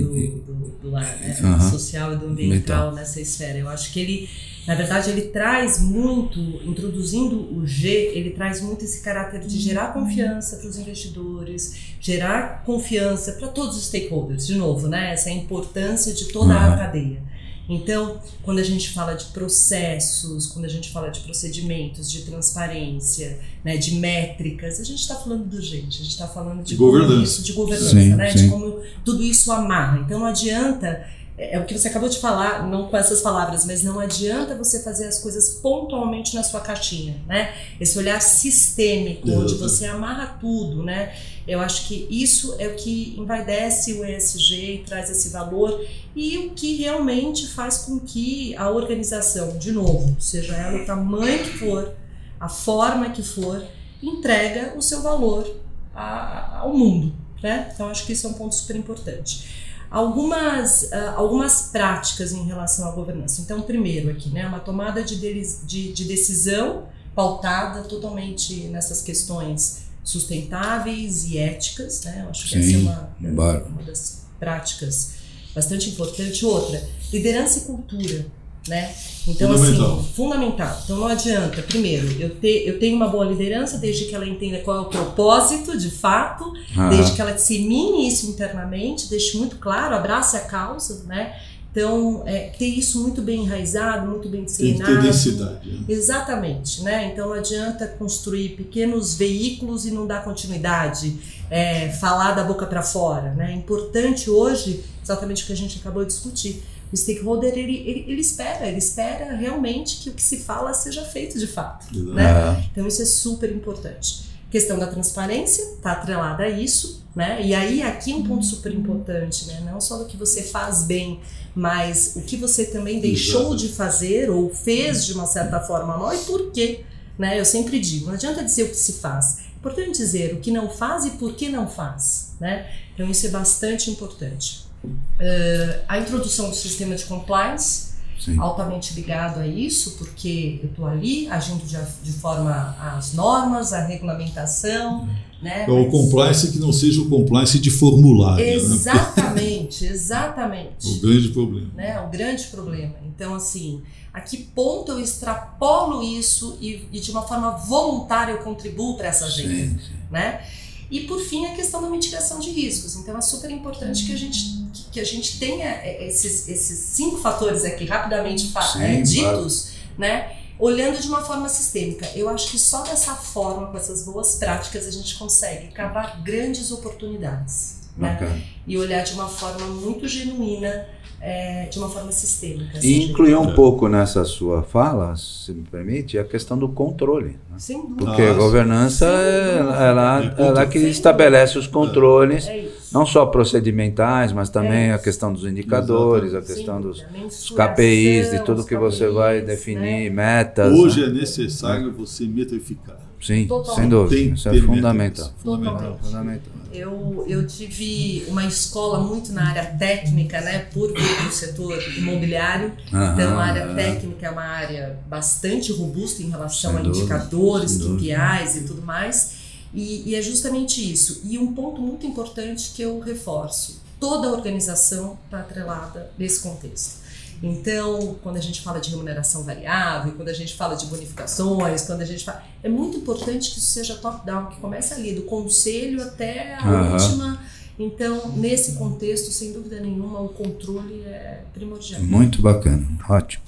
do, 0.00 0.08
do, 0.52 0.68
do 0.90 0.96
ar, 0.96 1.16
né? 1.18 1.36
Aham. 1.40 1.58
Do 1.58 1.64
social 1.70 2.12
e 2.12 2.16
do 2.16 2.26
ambiental 2.26 2.92
nessa 2.94 3.20
esfera. 3.20 3.58
Eu 3.58 3.68
acho 3.68 3.90
que 3.92 3.98
ele, 3.98 4.28
na 4.66 4.74
verdade, 4.74 5.10
ele 5.10 5.22
traz 5.22 5.80
muito, 5.80 6.38
introduzindo 6.64 7.36
o 7.56 7.66
G, 7.66 7.88
ele 8.14 8.30
traz 8.30 8.60
muito 8.60 8.84
esse 8.84 9.00
caráter 9.00 9.40
de 9.40 9.58
gerar 9.58 9.92
confiança 9.94 10.56
para 10.58 10.68
os 10.68 10.76
investidores, 10.78 11.74
gerar 12.00 12.62
confiança 12.64 13.32
para 13.32 13.48
todos 13.48 13.76
os 13.76 13.86
stakeholders, 13.86 14.46
de 14.46 14.54
novo, 14.56 14.88
né? 14.88 15.12
Essa 15.14 15.30
importância 15.30 16.12
de 16.12 16.26
toda 16.26 16.52
Aham. 16.54 16.74
a 16.74 16.76
cadeia. 16.76 17.31
Então, 17.74 18.20
quando 18.42 18.58
a 18.58 18.62
gente 18.62 18.90
fala 18.90 19.14
de 19.14 19.26
processos, 19.26 20.46
quando 20.46 20.64
a 20.64 20.68
gente 20.68 20.90
fala 20.90 21.08
de 21.10 21.20
procedimentos, 21.20 22.10
de 22.10 22.22
transparência, 22.22 23.38
né, 23.64 23.76
de 23.76 23.94
métricas, 23.94 24.80
a 24.80 24.84
gente 24.84 25.00
está 25.00 25.14
falando 25.14 25.46
do 25.46 25.60
gente, 25.60 26.00
a 26.00 26.04
gente 26.04 26.10
está 26.12 26.28
falando 26.28 26.62
de 26.62 26.74
Governança. 26.76 27.12
como 27.12 27.22
isso, 27.24 27.42
de 27.42 27.52
governança, 27.52 27.90
Sim, 27.90 28.14
né, 28.14 28.30
sim. 28.30 28.44
de 28.44 28.50
como 28.50 28.80
tudo 29.04 29.22
isso 29.22 29.50
amarra. 29.52 30.00
Então, 30.04 30.18
não 30.18 30.26
adianta 30.26 31.06
é 31.50 31.58
o 31.58 31.64
que 31.64 31.76
você 31.76 31.88
acabou 31.88 32.08
de 32.08 32.18
falar, 32.18 32.66
não 32.68 32.88
com 32.88 32.96
essas 32.96 33.20
palavras, 33.20 33.64
mas 33.64 33.82
não 33.82 33.98
adianta 33.98 34.54
você 34.54 34.82
fazer 34.82 35.06
as 35.06 35.18
coisas 35.18 35.50
pontualmente 35.62 36.34
na 36.34 36.42
sua 36.42 36.60
caixinha, 36.60 37.16
né? 37.26 37.52
Esse 37.80 37.98
olhar 37.98 38.20
sistêmico, 38.20 39.26
Deus 39.26 39.42
onde 39.42 39.54
você 39.54 39.86
amarra 39.86 40.38
tudo, 40.40 40.82
né? 40.82 41.14
Eu 41.46 41.60
acho 41.60 41.88
que 41.88 42.06
isso 42.08 42.54
é 42.58 42.68
o 42.68 42.76
que 42.76 43.16
envaidece 43.18 43.94
o 43.94 44.04
ESG 44.04 44.74
e 44.74 44.84
traz 44.86 45.10
esse 45.10 45.30
valor 45.30 45.84
e 46.14 46.38
o 46.38 46.50
que 46.50 46.76
realmente 46.76 47.48
faz 47.48 47.78
com 47.78 47.98
que 47.98 48.54
a 48.56 48.70
organização, 48.70 49.58
de 49.58 49.72
novo, 49.72 50.16
seja 50.20 50.54
ela 50.54 50.82
o 50.82 50.86
tamanho 50.86 51.42
que 51.42 51.58
for, 51.58 51.94
a 52.38 52.48
forma 52.48 53.10
que 53.10 53.22
for, 53.22 53.64
entrega 54.00 54.74
o 54.76 54.82
seu 54.82 55.02
valor 55.02 55.56
a, 55.94 56.60
ao 56.60 56.76
mundo. 56.76 57.12
Né? 57.42 57.70
Então, 57.74 57.88
acho 57.88 58.06
que 58.06 58.12
isso 58.12 58.26
é 58.26 58.30
um 58.30 58.34
ponto 58.34 58.54
super 58.54 58.76
importante. 58.76 59.61
Algumas, 59.92 60.84
uh, 60.84 61.16
algumas 61.16 61.68
práticas 61.70 62.32
em 62.32 62.44
relação 62.44 62.88
à 62.88 62.92
governança. 62.92 63.42
Então, 63.42 63.60
primeiro 63.60 64.10
aqui, 64.10 64.30
né, 64.30 64.46
uma 64.46 64.58
tomada 64.58 65.04
de, 65.04 65.16
de, 65.18 65.92
de 65.92 66.04
decisão 66.04 66.84
pautada 67.14 67.82
totalmente 67.82 68.54
nessas 68.68 69.02
questões 69.02 69.82
sustentáveis 70.02 71.26
e 71.26 71.36
éticas. 71.36 72.02
Né? 72.04 72.22
Eu 72.24 72.30
acho 72.30 72.48
que 72.48 72.62
Sim, 72.62 72.88
essa 72.88 73.10
é 73.22 73.28
uma, 73.28 73.58
uma 73.66 73.82
das 73.82 74.22
práticas 74.40 75.12
bastante 75.54 75.90
importante. 75.90 76.44
Outra, 76.44 76.82
liderança 77.12 77.58
e 77.58 77.62
cultura 77.62 78.26
né? 78.68 78.94
Então, 79.26 79.56
fundamental. 79.56 79.98
assim, 79.98 80.12
fundamental. 80.14 80.80
Então, 80.84 80.96
não 80.98 81.06
adianta, 81.06 81.62
primeiro, 81.62 82.10
eu, 82.20 82.34
ter, 82.36 82.66
eu 82.66 82.78
tenho 82.78 82.96
uma 82.96 83.08
boa 83.08 83.24
liderança 83.24 83.78
desde 83.78 84.06
que 84.06 84.14
ela 84.14 84.26
entenda 84.26 84.58
qual 84.58 84.76
é 84.76 84.80
o 84.80 84.84
propósito, 84.86 85.76
de 85.76 85.90
fato, 85.90 86.52
desde 86.90 87.12
que 87.12 87.20
ela 87.20 87.32
dissemine 87.32 88.08
isso 88.08 88.28
internamente, 88.28 89.08
deixe 89.08 89.36
muito 89.36 89.56
claro, 89.56 89.94
abrace 89.94 90.36
a 90.36 90.40
causa, 90.40 91.04
né? 91.04 91.34
Então, 91.72 92.22
é, 92.26 92.50
ter 92.50 92.66
isso 92.66 93.00
muito 93.00 93.22
bem 93.22 93.44
enraizado, 93.44 94.06
muito 94.06 94.28
bem 94.28 94.44
disseminado. 94.44 94.84
Tem 94.84 94.96
que 94.96 95.00
ter 95.00 95.08
densidade. 95.08 95.70
Né? 95.70 95.84
Exatamente, 95.88 96.82
né? 96.82 97.10
Então, 97.10 97.28
não 97.28 97.34
adianta 97.34 97.86
construir 97.86 98.50
pequenos 98.50 99.14
veículos 99.14 99.86
e 99.86 99.90
não 99.90 100.06
dar 100.06 100.22
continuidade, 100.22 101.16
é, 101.50 101.88
falar 101.92 102.32
da 102.32 102.44
boca 102.44 102.66
para 102.66 102.82
fora, 102.82 103.32
né? 103.32 103.52
É 103.52 103.54
importante 103.54 104.28
hoje, 104.28 104.84
exatamente 105.02 105.44
o 105.44 105.46
que 105.46 105.52
a 105.54 105.56
gente 105.56 105.78
acabou 105.78 106.04
de 106.04 106.12
discutir, 106.12 106.62
o 106.92 106.96
stakeholder 106.96 107.56
ele, 107.56 107.76
ele, 107.86 108.04
ele, 108.06 108.20
espera, 108.20 108.66
ele 108.66 108.78
espera 108.78 109.34
realmente 109.34 109.96
que 109.98 110.10
o 110.10 110.12
que 110.12 110.22
se 110.22 110.38
fala 110.38 110.74
seja 110.74 111.02
feito 111.04 111.38
de 111.38 111.46
fato. 111.46 111.86
Né? 111.96 112.24
É. 112.24 112.64
Então 112.70 112.86
isso 112.86 113.00
é 113.00 113.06
super 113.06 113.50
importante. 113.50 114.30
Questão 114.50 114.78
da 114.78 114.86
transparência 114.86 115.62
está 115.76 115.92
atrelada 115.92 116.42
a 116.42 116.50
isso, 116.50 117.02
né? 117.16 117.40
E 117.42 117.54
aí 117.54 117.82
aqui 117.82 118.12
um 118.12 118.22
ponto 118.22 118.44
super 118.44 118.70
importante, 118.70 119.46
né? 119.46 119.62
Não 119.64 119.80
só 119.80 119.96
do 119.96 120.04
que 120.04 120.14
você 120.14 120.42
faz 120.42 120.82
bem, 120.82 121.20
mas 121.54 122.16
o 122.16 122.20
que 122.20 122.36
você 122.36 122.66
também 122.66 123.00
deixou 123.00 123.56
de 123.56 123.70
fazer 123.70 124.28
ou 124.28 124.50
fez 124.54 125.06
de 125.06 125.14
uma 125.14 125.26
certa 125.26 125.58
forma 125.60 125.96
mal 125.96 126.14
e 126.14 126.18
por 126.18 126.50
quê, 126.50 126.84
né? 127.18 127.40
Eu 127.40 127.46
sempre 127.46 127.80
digo, 127.80 128.08
não 128.08 128.12
adianta 128.12 128.44
dizer 128.44 128.64
o 128.64 128.68
que 128.68 128.76
se 128.76 128.94
faz, 128.94 129.38
é 129.38 129.56
importante 129.56 129.96
dizer 129.96 130.34
o 130.34 130.40
que 130.40 130.50
não 130.50 130.68
faz 130.68 131.06
e 131.06 131.12
por 131.12 131.34
que 131.34 131.48
não 131.48 131.66
faz, 131.66 132.34
né? 132.38 132.70
Então 132.92 133.10
isso 133.10 133.26
é 133.26 133.30
bastante 133.30 133.90
importante. 133.90 134.66
Uh, 134.84 135.80
a 135.88 135.98
introdução 135.98 136.48
do 136.50 136.56
sistema 136.56 136.94
de 136.94 137.04
compliance, 137.04 137.92
Sim. 138.18 138.38
altamente 138.38 138.94
ligado 138.94 139.40
a 139.40 139.46
isso, 139.46 139.92
porque 139.92 140.60
eu 140.62 140.70
estou 140.70 140.86
ali 140.86 141.28
agindo 141.28 141.64
de, 141.64 141.76
de, 142.02 142.12
forma 142.12 142.76
às 142.80 143.14
normas, 143.14 143.72
à 143.72 143.84
regulamentação. 143.84 145.08
Né? 145.40 145.64
É 145.66 145.70
o 145.70 145.90
compliance 145.90 146.52
que 146.52 146.58
não 146.58 146.72
seja 146.72 147.00
o 147.00 147.08
compliance 147.08 147.58
de 147.58 147.70
formulário. 147.70 148.44
Né? 148.44 148.52
Exatamente, 148.52 149.84
né? 149.84 149.90
exatamente. 149.92 150.88
o 150.88 151.00
grande 151.00 151.28
problema. 151.28 151.70
Né? 151.74 152.00
O 152.00 152.10
grande 152.10 152.44
problema. 152.44 152.94
Então, 153.04 153.34
assim, 153.34 153.82
a 154.12 154.20
que 154.20 154.36
ponto 154.36 154.92
eu 154.92 155.00
extrapolo 155.00 156.02
isso 156.02 156.58
e, 156.60 156.86
e 156.92 157.00
de 157.00 157.10
uma 157.10 157.22
forma 157.22 157.52
voluntária 157.52 158.32
eu 158.32 158.38
contribuo 158.38 158.96
para 158.96 159.08
essa 159.08 159.24
agenda? 159.24 159.80
Né? 160.10 160.42
E 160.90 161.00
por 161.00 161.18
fim 161.20 161.46
a 161.46 161.54
questão 161.54 161.80
da 161.80 161.88
mitigação 161.88 162.38
de 162.38 162.50
riscos. 162.50 162.94
Então 162.96 163.16
é 163.16 163.20
super 163.22 163.50
importante 163.50 164.04
que 164.04 164.12
a 164.12 164.16
gente, 164.16 164.61
que 164.92 165.00
a 165.00 165.04
gente 165.04 165.38
tenha 165.38 165.64
é, 165.64 166.06
esses, 166.06 166.46
esses 166.48 166.78
cinco 166.78 167.16
fatores 167.16 167.64
aqui 167.64 167.86
rapidamente 167.86 168.42
Sim, 168.42 168.82
é, 168.82 169.00
ditos, 169.00 169.72
claro. 169.72 169.90
né? 169.98 170.36
Olhando 170.58 171.00
de 171.00 171.08
uma 171.08 171.22
forma 171.22 171.48
sistêmica. 171.48 172.06
Eu 172.14 172.28
acho 172.28 172.50
que 172.50 172.58
só 172.58 172.82
dessa 172.82 173.14
forma, 173.14 173.68
com 173.68 173.76
essas 173.76 174.04
boas 174.04 174.36
práticas, 174.36 174.86
a 174.86 174.90
gente 174.90 175.18
consegue 175.18 175.68
cavar 175.68 176.22
grandes 176.22 176.70
oportunidades. 176.70 177.80
Né? 177.96 178.42
E 178.66 178.78
olhar 178.78 179.02
de 179.02 179.12
uma 179.14 179.28
forma 179.28 179.66
muito 179.66 180.06
genuína 180.06 180.86
é, 181.20 181.66
de 181.66 181.78
uma 181.78 181.88
forma 181.88 182.12
sistêmica. 182.12 182.78
E 182.82 183.04
incluir 183.04 183.34
um 183.34 183.54
pouco 183.54 183.88
nessa 183.88 184.24
sua 184.24 184.62
fala, 184.62 185.16
se 185.16 185.52
me 185.52 185.62
permite, 185.62 186.18
a 186.18 186.24
questão 186.24 186.56
do 186.56 186.68
controle. 186.68 187.38
Né? 187.50 187.58
Sem 187.58 187.80
dúvida. 187.80 188.04
Porque 188.04 188.22
a 188.22 188.34
governança, 188.34 189.06
é, 189.06 189.58
ela, 189.58 190.34
ela 190.38 190.66
que 190.66 190.78
estabelece 190.78 191.58
os 191.58 191.66
controles, 191.66 192.46
é 192.46 192.68
não 192.92 193.06
só 193.06 193.26
procedimentais, 193.26 194.32
mas 194.32 194.50
também 194.50 194.90
é 194.90 194.94
a 194.94 194.98
questão 194.98 195.32
dos 195.32 195.44
indicadores, 195.44 196.34
a 196.34 196.40
questão 196.40 196.80
dos, 196.80 197.02
dos 197.02 197.50
KPIs, 197.50 198.30
de 198.30 198.44
tudo 198.44 198.64
que 198.64 198.76
você 198.76 199.08
vai 199.08 199.40
definir, 199.40 200.10
né? 200.10 200.10
metas. 200.10 200.72
Hoje 200.72 201.00
né? 201.00 201.06
é 201.06 201.10
necessário 201.10 201.92
você 201.92 202.24
metrificar. 202.24 203.12
Sim, 203.22 203.46
Totalmente. 203.46 203.80
sem 203.80 203.88
dúvida. 203.88 204.16
Tem, 204.16 204.32
isso 204.32 204.48
é 204.48 204.60
fundamental. 204.60 205.32
fundamental. 205.38 205.98
fundamental. 206.02 206.52
Eu, 206.72 207.24
eu 207.28 207.46
tive 207.46 208.24
uma 208.26 208.44
escola 208.44 208.98
muito 208.98 209.32
na 209.32 209.48
área 209.48 209.64
técnica, 209.64 210.40
né, 210.40 210.66
por 210.72 210.92
do 210.92 211.30
setor 211.30 211.80
imobiliário. 211.96 212.72
Aham, 212.92 213.12
então, 213.12 213.38
a 213.38 213.44
área 213.44 213.74
técnica 213.74 214.26
é 214.26 214.30
uma 214.30 214.42
área 214.42 214.98
bastante 215.08 215.70
robusta 215.72 216.20
em 216.20 216.30
relação 216.30 216.76
a 216.76 216.80
indicadores, 216.80 217.76
KPIs 217.76 218.56
e 218.56 218.64
tudo 218.66 218.82
mais. 218.82 219.41
E, 219.74 220.10
e 220.10 220.14
é 220.14 220.22
justamente 220.22 220.92
isso. 220.92 221.22
E 221.24 221.38
um 221.38 221.54
ponto 221.54 221.80
muito 221.80 222.06
importante 222.06 222.72
que 222.74 222.82
eu 222.82 223.00
reforço: 223.00 223.80
toda 223.98 224.28
a 224.28 224.32
organização 224.32 225.18
está 225.24 225.40
atrelada 225.40 226.10
nesse 226.18 226.40
contexto. 226.40 227.02
Então, 227.42 228.16
quando 228.22 228.36
a 228.36 228.40
gente 228.40 228.62
fala 228.62 228.78
de 228.78 228.90
remuneração 228.90 229.42
variável, 229.42 230.12
quando 230.12 230.28
a 230.28 230.32
gente 230.32 230.54
fala 230.54 230.76
de 230.76 230.86
bonificações, 230.86 231.82
quando 231.82 232.02
a 232.02 232.04
gente 232.04 232.24
fala. 232.24 232.44
É 232.62 232.68
muito 232.68 232.98
importante 232.98 233.50
que 233.50 233.58
isso 233.58 233.72
seja 233.72 233.96
top-down, 233.96 234.46
que 234.46 234.60
comece 234.60 234.94
ali, 234.94 235.12
do 235.12 235.22
conselho 235.22 236.00
até 236.00 236.54
a 236.54 236.64
uhum. 236.64 236.92
última. 236.92 237.42
Então, 237.76 238.28
nesse 238.36 238.72
contexto, 238.74 239.32
sem 239.32 239.52
dúvida 239.52 239.80
nenhuma, 239.80 240.20
o 240.20 240.28
controle 240.28 241.02
é 241.02 241.42
primordial. 241.52 242.00
Muito 242.02 242.40
bacana, 242.40 242.86
ótimo. 243.08 243.42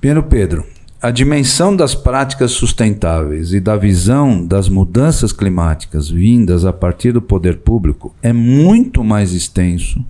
Pedro 0.00 0.22
Pedro, 0.22 0.66
a 1.00 1.10
dimensão 1.10 1.76
das 1.76 1.94
práticas 1.94 2.52
sustentáveis 2.52 3.52
e 3.52 3.60
da 3.60 3.76
visão 3.76 4.44
das 4.44 4.68
mudanças 4.68 5.32
climáticas 5.32 6.08
vindas 6.08 6.64
a 6.64 6.72
partir 6.72 7.12
do 7.12 7.20
poder 7.20 7.58
público 7.58 8.14
é 8.22 8.32
muito 8.32 9.04
mais 9.04 9.32
extenso 9.32 10.04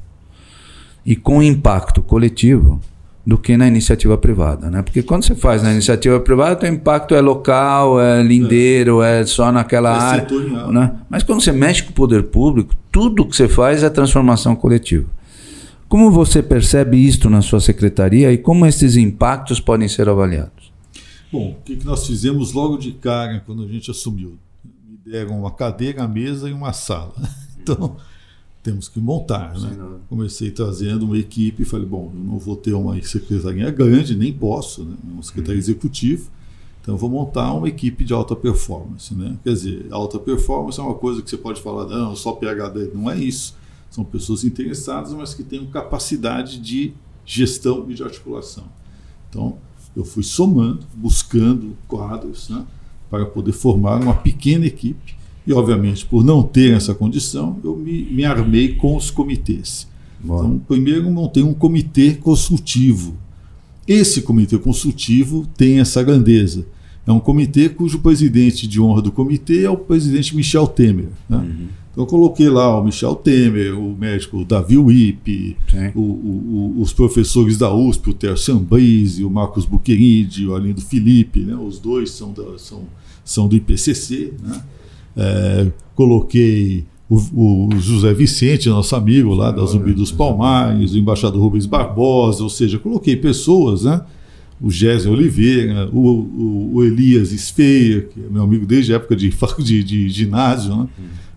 e 1.05 1.17
com 1.17 1.43
impacto 1.43 2.03
coletivo 2.03 2.81
do 3.27 3.37
que 3.37 3.57
na 3.57 3.67
iniciativa 3.67 4.17
privada, 4.17 4.71
né? 4.71 4.83
Porque 4.83 5.03
quando 5.03 5.25
você 5.25 5.35
faz 5.35 5.61
na 5.61 5.73
iniciativa 5.73 6.21
privada, 6.21 6.65
o 6.65 6.69
impacto 6.69 7.13
é 7.13 7.21
local, 7.21 8.01
é 8.01 8.23
lindeiro, 8.23 9.03
é, 9.03 9.21
é 9.23 9.27
só 9.27 9.51
naquela 9.51 9.91
é 9.91 9.99
área, 9.99 10.29
né? 10.69 10.93
Mas 11.11 11.25
quando 11.25 11.43
você 11.43 11.51
mexe 11.51 11.83
com 11.83 11.91
o 11.91 11.95
poder 11.95 12.23
público, 12.25 12.75
tudo 12.93 13.27
que 13.27 13.35
você 13.35 13.49
faz 13.49 13.83
é 13.83 13.91
transformação 13.91 14.55
coletiva. 14.55 15.09
Como 15.89 16.11
você 16.11 16.41
percebe 16.41 16.97
isto 16.97 17.29
na 17.29 17.43
sua 17.43 17.61
secretaria 17.61 18.33
e 18.33 18.39
como 18.39 18.65
esses 18.65 18.97
impactos 18.97 19.59
podem 19.59 19.89
ser 19.89 20.09
avaliados? 20.09 20.66
Bom, 21.33 21.51
o 21.51 21.63
que 21.63 21.85
nós 21.85 22.07
fizemos 22.07 22.53
logo 22.53 22.77
de 22.77 22.93
cara 22.93 23.41
quando 23.45 23.63
a 23.63 23.67
gente 23.67 23.91
assumiu? 23.91 24.39
Me 24.65 24.99
deram 25.05 25.41
uma 25.41 25.51
cadeira, 25.51 26.05
a 26.05 26.09
mesa 26.09 26.49
e 26.49 26.53
uma 26.53 26.73
sala. 26.73 27.15
Então, 27.67 27.97
temos 28.63 28.89
que 28.89 29.01
montar. 29.01 29.59
Né? 29.59 29.99
Comecei 30.09 30.53
trazendo 30.53 31.05
uma 31.05 31.19
equipe 31.19 31.63
e 31.63 31.65
falei, 31.65 31.85
bom, 31.85 32.13
eu 32.15 32.21
não 32.21 32.39
vou 32.39 32.55
ter 32.55 32.75
uma 32.75 33.01
secretaria 33.03 33.71
grande, 33.73 34.17
nem 34.17 34.33
posso, 34.33 34.85
né? 34.85 34.97
uma 35.03 35.23
secretaria 35.23 35.57
uhum. 35.57 35.65
executiva, 35.65 36.29
então 36.81 36.97
vou 36.97 37.11
montar 37.11 37.53
uma 37.53 37.69
equipe 37.69 38.05
de 38.05 38.13
alta 38.13 38.37
performance. 38.37 39.13
Né? 39.13 39.37
Quer 39.43 39.53
dizer, 39.53 39.87
alta 39.91 40.21
performance 40.21 40.79
é 40.79 40.83
uma 40.85 40.95
coisa 40.95 41.21
que 41.23 41.29
você 41.29 41.37
pode 41.37 41.61
falar, 41.61 41.87
não, 41.87 42.15
só 42.15 42.33
PHD, 42.33 42.93
não 42.95 43.11
é 43.11 43.19
isso. 43.19 43.57
São 43.91 44.05
pessoas 44.05 44.45
interessadas, 44.45 45.13
mas 45.13 45.35
que 45.35 45.43
têm 45.43 45.67
capacidade 45.67 46.61
de 46.61 46.95
gestão 47.25 47.85
e 47.89 47.95
de 47.95 48.03
articulação. 48.05 48.65
Então, 49.29 49.59
eu 49.97 50.05
fui 50.05 50.23
somando, 50.23 50.81
buscando 50.95 51.75
quadros 51.89 52.51
né, 52.51 52.63
para 53.11 53.25
poder 53.25 53.53
formar 53.53 54.01
uma 54.03 54.15
pequena 54.15 54.67
equipe 54.67 55.17
e, 55.47 55.53
obviamente, 55.53 56.05
por 56.05 56.25
não 56.25 56.43
ter 56.43 56.75
essa 56.75 56.95
condição, 56.95 57.59
eu 57.65 57.77
me, 57.77 58.03
me 58.03 58.25
armei 58.25 58.75
com 58.75 58.97
os 58.97 59.11
comitês. 59.11 59.87
Bom. 60.21 60.39
Então, 60.39 60.59
primeiro, 60.67 61.09
montei 61.11 61.43
um 61.43 61.55
comitê 61.55 62.15
consultivo. 62.15 63.15
Esse 63.87 64.23
comitê 64.23 64.59
consultivo 64.59 65.47
tem 65.57 65.79
essa 65.79 66.03
grandeza. 66.03 66.67
É 67.07 67.13
um 67.13 67.21
comitê 67.21 67.69
cujo 67.69 68.01
presidente 68.01 68.67
de 68.67 68.81
honra 68.81 69.01
do 69.01 69.13
comitê 69.13 69.65
é 69.65 69.71
o 69.71 69.77
presidente 69.77 70.35
Michel 70.35 70.67
Temer. 70.67 71.09
Né? 71.29 71.37
Uhum. 71.37 71.69
Então 71.97 72.05
eu 72.05 72.09
coloquei 72.09 72.51
lá 72.51 72.79
o 72.79 72.85
Michel 72.85 73.15
Temer, 73.15 73.75
o 73.75 73.97
médico 73.97 74.45
Davi 74.45 74.77
o, 75.95 76.03
o, 76.03 76.75
os 76.79 76.93
professores 76.93 77.57
da 77.57 77.75
USP, 77.75 78.11
o 78.11 78.13
Tercio 78.13 78.55
Ambrise, 78.55 79.25
o 79.25 79.31
Marcos 79.31 79.65
Buqueride, 79.65 80.47
o 80.47 80.55
Alindo 80.55 80.83
Felipe, 80.83 81.41
né? 81.41 81.55
os 81.55 81.79
dois 81.79 82.11
são, 82.11 82.35
da, 82.35 82.59
são, 82.59 82.83
são 83.25 83.49
do 83.49 83.57
IPCC. 83.57 84.35
Né? 84.43 84.63
É, 85.17 85.73
coloquei 85.95 86.85
o, 87.09 87.17
o, 87.17 87.81
José 87.81 88.13
Vicente, 88.13 88.69
nosso 88.69 88.95
amigo 88.95 89.35
lá 89.35 89.51
da 89.51 89.65
Zumbi 89.65 89.95
dos 89.95 90.13
Palmares, 90.13 90.93
o 90.93 90.99
embaixador 90.99 91.41
Rubens 91.41 91.65
Barbosa, 91.65 92.43
ou 92.43 92.51
seja, 92.51 92.79
coloquei 92.79 93.17
pessoas, 93.17 93.85
né? 93.85 94.03
o 94.61 94.71
Gésio 94.71 95.13
Oliveira, 95.13 95.89
o, 95.91 95.99
o, 95.99 96.71
o, 96.75 96.85
Elias 96.85 97.33
Esfeia, 97.33 98.03
que 98.03 98.21
é 98.21 98.29
meu 98.29 98.43
amigo 98.43 98.67
desde 98.67 98.93
a 98.93 98.97
época 98.97 99.17
de, 99.17 99.31
de, 99.65 99.83
de 99.83 100.09
ginásio, 100.11 100.77
né? 100.77 100.89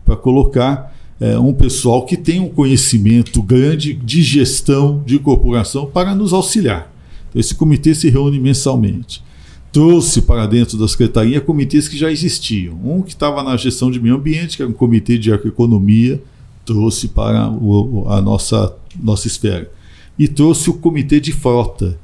Para 0.09 0.17
colocar 0.17 0.95
é, 1.19 1.37
um 1.37 1.53
pessoal 1.53 2.03
que 2.03 2.17
tem 2.17 2.39
um 2.39 2.49
conhecimento 2.49 3.43
grande 3.43 3.93
de 3.93 4.23
gestão 4.23 5.03
de 5.05 5.19
corporação 5.19 5.85
para 5.85 6.15
nos 6.15 6.33
auxiliar. 6.33 6.91
Então, 7.29 7.39
esse 7.39 7.53
comitê 7.53 7.93
se 7.93 8.09
reúne 8.09 8.39
mensalmente. 8.39 9.23
Trouxe 9.71 10.23
para 10.23 10.47
dentro 10.47 10.79
da 10.79 10.87
secretaria 10.87 11.39
comitês 11.39 11.87
que 11.87 11.95
já 11.95 12.11
existiam. 12.11 12.73
Um 12.83 13.03
que 13.03 13.11
estava 13.11 13.43
na 13.43 13.55
gestão 13.55 13.91
de 13.91 13.99
meio 13.99 14.15
ambiente, 14.15 14.57
que 14.57 14.63
era 14.63 14.71
um 14.71 14.73
comitê 14.73 15.19
de 15.19 15.29
economia, 15.29 16.19
trouxe 16.65 17.09
para 17.09 17.51
o, 17.51 18.07
a 18.09 18.19
nossa, 18.19 18.75
nossa 18.99 19.27
esfera. 19.27 19.69
E 20.17 20.27
trouxe 20.27 20.71
o 20.71 20.73
comitê 20.73 21.19
de 21.19 21.31
frota. 21.31 21.99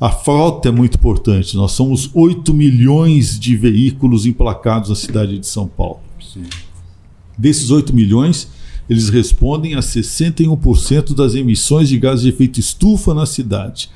A 0.00 0.08
frota 0.08 0.70
é 0.70 0.72
muito 0.72 0.94
importante. 0.96 1.54
Nós 1.54 1.72
somos 1.72 2.10
8 2.14 2.54
milhões 2.54 3.38
de 3.38 3.56
veículos 3.56 4.24
emplacados 4.24 4.88
na 4.88 4.96
cidade 4.96 5.38
de 5.38 5.46
São 5.46 5.68
Paulo. 5.68 6.00
Sim. 6.18 6.44
Desses 7.36 7.70
8 7.70 7.94
milhões, 7.94 8.48
eles 8.88 9.08
respondem 9.08 9.74
a 9.74 9.80
61% 9.80 11.14
das 11.14 11.34
emissões 11.34 11.88
de 11.88 11.98
gases 11.98 12.22
de 12.22 12.28
efeito 12.28 12.60
estufa 12.60 13.14
na 13.14 13.26
cidade. 13.26 13.90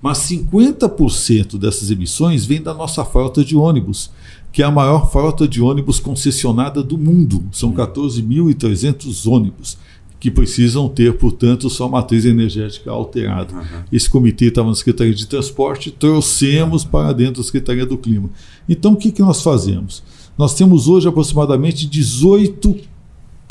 Mas 0.00 0.18
50% 0.18 1.58
dessas 1.58 1.90
emissões 1.90 2.44
vêm 2.44 2.60
da 2.60 2.74
nossa 2.74 3.04
frota 3.04 3.44
de 3.44 3.56
ônibus, 3.56 4.10
que 4.50 4.62
é 4.62 4.64
a 4.64 4.70
maior 4.70 5.10
frota 5.10 5.46
de 5.46 5.62
ônibus 5.62 6.00
concessionada 6.00 6.82
do 6.82 6.98
mundo. 6.98 7.44
São 7.52 7.72
14.300 7.72 9.30
ônibus 9.30 9.78
que 10.22 10.30
precisam 10.30 10.88
ter, 10.88 11.18
portanto, 11.18 11.68
sua 11.68 11.88
matriz 11.88 12.24
energética 12.24 12.92
alterada. 12.92 13.54
Uhum. 13.54 13.82
Esse 13.90 14.08
comitê 14.08 14.46
estava 14.46 14.68
na 14.68 14.74
Secretaria 14.76 15.12
de 15.12 15.26
Transporte, 15.26 15.90
trouxemos 15.90 16.84
para 16.84 17.12
dentro 17.12 17.42
da 17.42 17.44
Secretaria 17.44 17.84
do 17.84 17.98
Clima. 17.98 18.30
Então, 18.68 18.92
o 18.92 18.96
que, 18.96 19.10
que 19.10 19.20
nós 19.20 19.42
fazemos? 19.42 20.00
Nós 20.42 20.56
temos 20.56 20.88
hoje 20.88 21.06
aproximadamente 21.06 21.86
18 21.86 22.76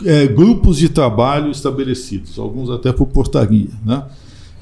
é, 0.03 0.27
grupos 0.27 0.77
de 0.77 0.89
trabalho 0.89 1.49
estabelecidos, 1.49 2.37
alguns 2.37 2.69
até 2.69 2.91
por 2.91 3.07
portaria. 3.07 3.69
Né? 3.85 4.03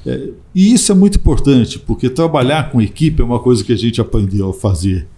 É, 0.06 0.28
e 0.54 0.72
isso 0.72 0.92
é 0.92 0.94
muito 0.94 1.18
importante, 1.18 1.80
porque 1.80 2.08
trabalhar 2.08 2.70
com 2.70 2.80
equipe 2.80 3.20
é 3.20 3.24
uma 3.24 3.40
coisa 3.40 3.64
que 3.64 3.72
a 3.72 3.76
gente 3.76 4.00
aprendeu 4.00 4.50
a 4.50 4.54
fazer 4.54 5.08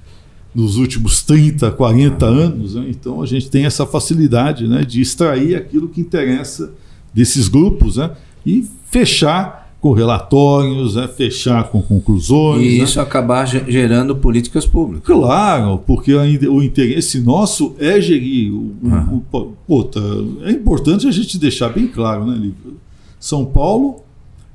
nos 0.54 0.78
últimos 0.78 1.22
30, 1.22 1.70
40 1.72 2.24
anos. 2.24 2.76
Né? 2.76 2.86
Então 2.88 3.20
a 3.20 3.26
gente 3.26 3.50
tem 3.50 3.66
essa 3.66 3.84
facilidade 3.84 4.66
né, 4.66 4.82
de 4.82 5.02
extrair 5.02 5.54
aquilo 5.54 5.90
que 5.90 6.00
interessa 6.00 6.72
desses 7.12 7.46
grupos 7.46 7.98
né, 7.98 8.10
e 8.46 8.66
fechar 8.90 9.61
com 9.82 9.90
relatórios, 9.90 10.94
né, 10.94 11.08
fechar 11.08 11.64
com 11.64 11.82
conclusões. 11.82 12.62
E 12.62 12.78
né? 12.78 12.84
isso 12.84 13.00
acabar 13.00 13.44
gerando 13.44 14.14
políticas 14.14 14.64
públicas. 14.64 15.04
Claro, 15.04 15.78
porque 15.78 16.14
o 16.14 16.62
interesse 16.62 17.20
nosso 17.20 17.74
é 17.80 18.00
gerir. 18.00 18.52
O, 18.52 18.76
uhum. 18.80 19.22
o, 19.32 19.56
o, 19.66 19.82
tá, 19.82 20.00
é 20.44 20.52
importante 20.52 21.08
a 21.08 21.10
gente 21.10 21.36
deixar 21.36 21.70
bem 21.70 21.88
claro, 21.88 22.24
né, 22.24 22.34
Lívia? 22.34 22.74
São 23.18 23.44
Paulo 23.44 24.04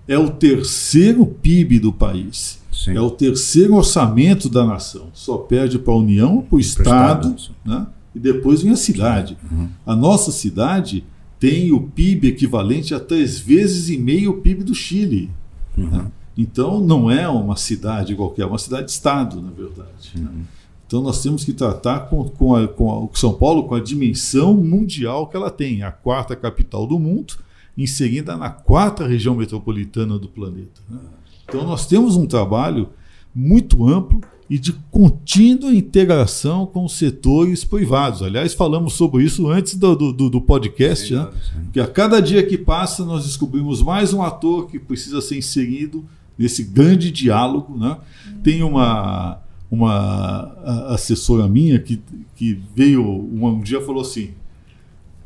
é 0.08 0.18
o 0.18 0.30
terceiro 0.30 1.26
PIB 1.26 1.80
do 1.80 1.92
país. 1.92 2.62
Sim. 2.72 2.96
É 2.96 3.02
o 3.02 3.10
terceiro 3.10 3.76
orçamento 3.76 4.48
da 4.48 4.64
nação. 4.64 5.08
Só 5.14 5.36
perde 5.38 5.78
para 5.78 5.94
a 5.94 5.98
União, 5.98 6.42
para 6.42 6.56
o 6.56 6.60
Estado, 6.60 7.36
Estado 7.36 7.56
né? 7.66 7.86
e 8.16 8.20
depois 8.20 8.62
vem 8.62 8.72
a 8.72 8.78
cidade. 8.78 9.38
Uhum. 9.52 9.68
A 9.86 9.94
nossa 9.94 10.32
cidade 10.32 11.04
tem 11.40 11.72
o 11.72 11.82
PIB 11.82 12.30
equivalente 12.30 12.94
a 12.94 13.00
três 13.00 13.40
vezes 13.40 13.90
e 13.90 13.98
meio 13.98 14.32
o 14.32 14.42
PIB 14.42 14.64
do 14.64 14.74
Chile. 14.74 15.30
Uhum. 15.78 15.90
Né? 15.90 16.12
Então 16.38 16.80
não 16.80 17.10
é 17.10 17.28
uma 17.28 17.56
cidade 17.56 18.16
qualquer, 18.16 18.44
é 18.44 18.46
uma 18.46 18.58
cidade-estado, 18.58 19.42
na 19.42 19.52
verdade. 19.52 20.14
Né? 20.16 20.28
Uhum. 20.30 20.38
Né? 20.38 20.46
Então 20.86 21.02
nós 21.02 21.22
temos 21.22 21.44
que 21.44 21.52
tratar 21.52 22.02
com, 22.10 22.24
com, 22.30 22.56
a, 22.56 22.68
com 22.68 23.10
a, 23.14 23.18
São 23.18 23.34
Paulo 23.34 23.64
com 23.64 23.76
a 23.76 23.80
dimensão 23.80 24.54
mundial 24.54 25.28
que 25.28 25.36
ela 25.36 25.52
tem, 25.52 25.84
a 25.84 25.92
quarta 25.92 26.36
capital 26.36 26.88
do 26.88 26.98
mundo, 26.98 27.36
inserida 27.78 28.38
na 28.38 28.50
quarta 28.50 29.06
região 29.06 29.36
metropolitana 29.36 30.18
do 30.18 30.30
planeta. 30.30 30.82
Né? 30.90 31.00
Então 31.44 31.66
nós 31.66 31.86
temos 31.86 32.16
um 32.16 32.26
trabalho 32.26 32.90
muito 33.36 33.88
amplo 33.88 34.22
e 34.50 34.58
de 34.58 34.74
contínua 34.90 35.74
integração 35.74 36.66
com 36.66 36.86
os 36.86 36.94
setores 36.94 37.64
privados. 37.64 38.22
Aliás, 38.22 38.54
falamos 38.54 38.94
sobre 38.94 39.24
isso 39.24 39.50
antes 39.50 39.76
do, 39.76 39.96
do, 39.96 40.30
do 40.30 40.42
podcast, 40.42 41.14
né? 41.14 41.28
Que 41.74 41.80
a 41.80 41.88
cada 41.88 42.22
dia 42.22 42.42
que 42.46 42.58
passa 42.58 43.04
nós 43.04 43.26
descobrimos 43.26 43.82
mais 43.82 44.14
um 44.14 44.22
ator 44.22 44.68
que 44.68 44.80
precisa 44.80 45.20
ser 45.22 45.38
inserido 45.38 46.06
nesse 46.38 46.64
grande 46.64 47.12
diálogo. 47.12 47.78
Né? 47.78 47.98
Tem 48.42 48.64
uma, 48.64 49.40
uma 49.70 50.54
assessora 50.90 51.48
minha 51.48 51.80
que, 51.80 52.02
que 52.36 52.62
veio 52.74 53.04
um, 53.04 53.46
um 53.46 53.62
dia 53.62 53.82
falou 53.82 54.02
assim: 54.02 54.30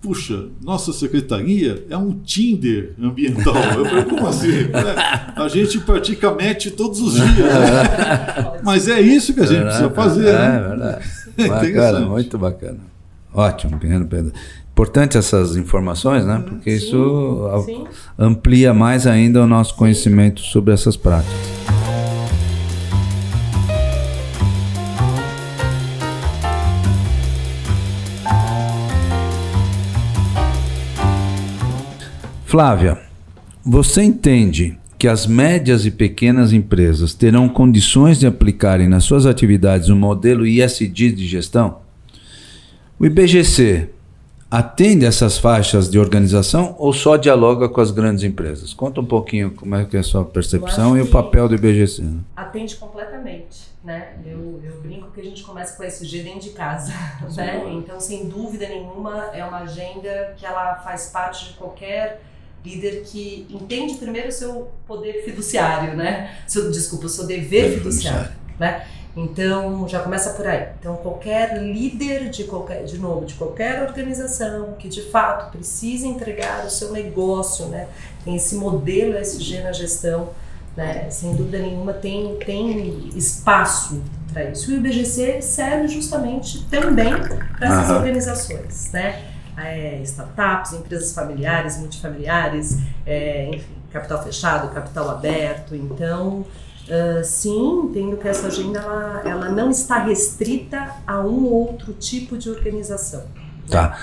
puxa, 0.01 0.45
nossa 0.63 0.91
secretaria 0.91 1.85
é 1.89 1.95
um 1.95 2.11
Tinder 2.11 2.93
ambiental. 3.01 3.55
Eu 3.55 3.85
falei, 3.85 4.03
como 4.05 4.25
assim? 4.27 4.49
É, 4.49 5.41
a 5.41 5.47
gente 5.47 5.79
pratica 5.79 6.31
match 6.31 6.71
todos 6.75 6.99
os 6.99 7.13
dias. 7.13 7.27
Né? 7.37 8.59
Mas 8.63 8.87
é 8.87 8.99
isso 8.99 9.33
que 9.33 9.41
a 9.41 9.45
gente 9.45 9.63
precisa 9.63 9.89
fazer. 9.91 10.29
É, 10.29 10.33
né? 10.33 10.59
verdade. 10.59 11.05
É 11.37 11.47
bacana, 11.47 11.99
muito 12.01 12.37
bacana. 12.37 12.79
Ótimo, 13.33 13.79
Pedro 13.79 14.05
Pedro. 14.07 14.33
Importante 14.71 15.17
essas 15.17 15.55
informações, 15.55 16.25
né? 16.25 16.43
Porque 16.47 16.71
sim, 16.71 16.85
isso 16.85 17.63
sim. 17.65 17.83
amplia 18.17 18.73
mais 18.73 19.05
ainda 19.05 19.41
o 19.43 19.47
nosso 19.47 19.75
conhecimento 19.75 20.41
sobre 20.41 20.73
essas 20.73 20.97
práticas. 20.97 21.80
Flávia, 32.51 32.97
você 33.65 34.03
entende 34.03 34.77
que 34.99 35.07
as 35.07 35.25
médias 35.25 35.85
e 35.85 35.89
pequenas 35.89 36.51
empresas 36.51 37.13
terão 37.13 37.47
condições 37.47 38.19
de 38.19 38.27
aplicarem 38.27 38.89
nas 38.89 39.05
suas 39.05 39.25
atividades 39.25 39.87
o 39.87 39.93
um 39.93 39.97
modelo 39.97 40.45
ISD 40.45 41.13
de 41.13 41.25
gestão? 41.25 41.77
O 42.99 43.05
IBGC 43.05 43.87
atende 44.51 45.05
essas 45.05 45.37
faixas 45.37 45.89
de 45.89 45.97
organização 45.97 46.75
ou 46.77 46.91
só 46.91 47.15
dialoga 47.15 47.69
com 47.69 47.79
as 47.79 47.89
grandes 47.89 48.25
empresas? 48.25 48.73
Conta 48.73 48.99
um 48.99 49.05
pouquinho 49.05 49.51
como 49.51 49.73
é 49.73 49.85
que 49.85 49.95
é 49.95 50.01
a 50.01 50.03
sua 50.03 50.25
percepção 50.25 50.97
e 50.97 51.01
o 51.01 51.07
papel 51.07 51.47
do 51.47 51.55
IBGC. 51.55 52.01
Né? 52.01 52.19
Atende 52.35 52.75
completamente. 52.75 53.71
Né? 53.81 54.15
Eu, 54.25 54.59
eu, 54.61 54.81
brinco 54.81 55.09
que 55.11 55.21
a 55.21 55.23
gente 55.23 55.41
começa 55.41 55.77
com 55.77 55.85
esse 55.85 56.05
G 56.05 56.21
dentro 56.21 56.41
de 56.41 56.49
casa, 56.49 56.91
né? 57.33 57.63
Então, 57.71 57.97
sem 57.97 58.27
dúvida 58.27 58.67
nenhuma, 58.67 59.29
é 59.33 59.43
uma 59.45 59.59
agenda 59.59 60.33
que 60.35 60.45
ela 60.45 60.75
faz 60.75 61.07
parte 61.11 61.47
de 61.47 61.53
qualquer 61.53 62.21
líder 62.63 63.03
que 63.03 63.47
entende 63.49 63.95
primeiro 63.95 64.29
o 64.29 64.31
seu 64.31 64.71
poder 64.87 65.23
fiduciário, 65.23 65.95
né? 65.95 66.35
Seu, 66.47 66.71
desculpa, 66.71 67.05
o 67.05 67.09
seu 67.09 67.25
dever 67.25 67.77
fiduciário, 67.77 68.31
né? 68.59 68.85
Então 69.15 69.87
já 69.87 69.99
começa 69.99 70.31
por 70.31 70.47
aí. 70.47 70.67
Então 70.79 70.95
qualquer 70.97 71.61
líder 71.61 72.29
de 72.29 72.45
qualquer, 72.45 72.83
de 72.85 72.97
novo, 72.97 73.25
de 73.25 73.33
qualquer 73.33 73.83
organização 73.83 74.73
que 74.79 74.87
de 74.87 75.01
fato 75.01 75.51
precisa 75.51 76.07
entregar 76.07 76.65
o 76.65 76.69
seu 76.69 76.91
negócio, 76.91 77.67
né? 77.67 77.87
Tem 78.23 78.35
esse 78.35 78.55
modelo 78.55 79.17
SG 79.17 79.61
na 79.61 79.73
gestão, 79.73 80.29
né? 80.77 81.09
Sem 81.09 81.35
dúvida 81.35 81.59
nenhuma 81.59 81.93
tem 81.93 82.37
tem 82.37 83.09
espaço 83.15 84.01
para 84.31 84.45
isso. 84.45 84.71
E 84.71 84.75
o 84.75 84.77
IBGC 84.77 85.41
serve 85.41 85.89
justamente 85.89 86.63
também 86.65 87.13
para 87.57 87.67
essas 87.67 87.89
uhum. 87.89 87.97
organizações, 87.97 88.91
né? 88.93 89.30
É, 89.67 90.01
startups, 90.03 90.73
empresas 90.73 91.13
familiares, 91.13 91.77
multifamiliares, 91.77 92.77
é, 93.05 93.49
enfim, 93.49 93.73
capital 93.91 94.23
fechado, 94.23 94.73
capital 94.73 95.09
aberto. 95.09 95.75
Então, 95.75 96.45
uh, 96.87 97.23
sim, 97.23 97.83
entendo 97.85 98.17
que 98.17 98.27
essa 98.27 98.47
agenda 98.47 98.79
ela, 98.79 99.21
ela 99.25 99.49
não 99.49 99.69
está 99.69 100.03
restrita 100.03 100.95
a 101.05 101.19
um 101.19 101.45
ou 101.45 101.67
outro 101.67 101.93
tipo 101.93 102.37
de 102.37 102.49
organização. 102.49 103.23
Tá. 103.69 103.97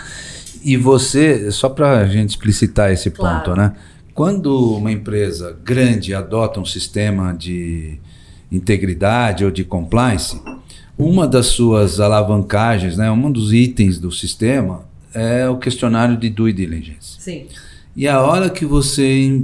E 0.62 0.76
você, 0.76 1.50
só 1.50 1.68
para 1.68 1.98
a 1.98 2.06
gente 2.06 2.30
explicitar 2.30 2.90
esse 2.90 3.10
claro. 3.10 3.44
ponto, 3.44 3.56
né? 3.56 3.74
Quando 4.14 4.76
uma 4.76 4.90
empresa 4.90 5.56
grande 5.64 6.12
adota 6.12 6.58
um 6.58 6.64
sistema 6.64 7.32
de 7.32 8.00
integridade 8.50 9.44
ou 9.44 9.50
de 9.50 9.62
compliance, 9.62 10.40
uma 10.98 11.28
das 11.28 11.46
suas 11.46 12.00
alavancagens, 12.00 12.96
né, 12.96 13.08
um 13.08 13.30
dos 13.30 13.52
itens 13.52 14.00
do 14.00 14.10
sistema 14.10 14.87
é 15.18 15.48
o 15.48 15.56
questionário 15.58 16.16
de 16.16 16.30
due 16.30 16.52
diligence. 16.52 17.16
Sim. 17.18 17.46
E 17.96 18.06
a 18.06 18.20
hora 18.20 18.48
que 18.48 18.64
você 18.64 19.42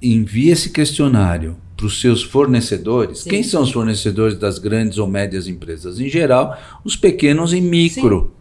envia 0.00 0.52
esse 0.52 0.70
questionário 0.70 1.56
para 1.76 1.86
os 1.86 2.00
seus 2.00 2.22
fornecedores, 2.22 3.20
Sim. 3.20 3.30
quem 3.30 3.42
são 3.42 3.62
os 3.62 3.70
fornecedores 3.70 4.38
das 4.38 4.58
grandes 4.58 4.98
ou 4.98 5.06
médias 5.06 5.48
empresas? 5.48 6.00
Em 6.00 6.08
geral, 6.08 6.56
os 6.84 6.96
pequenos 6.96 7.52
e 7.52 7.60
micro. 7.60 8.32
Sim. 8.32 8.36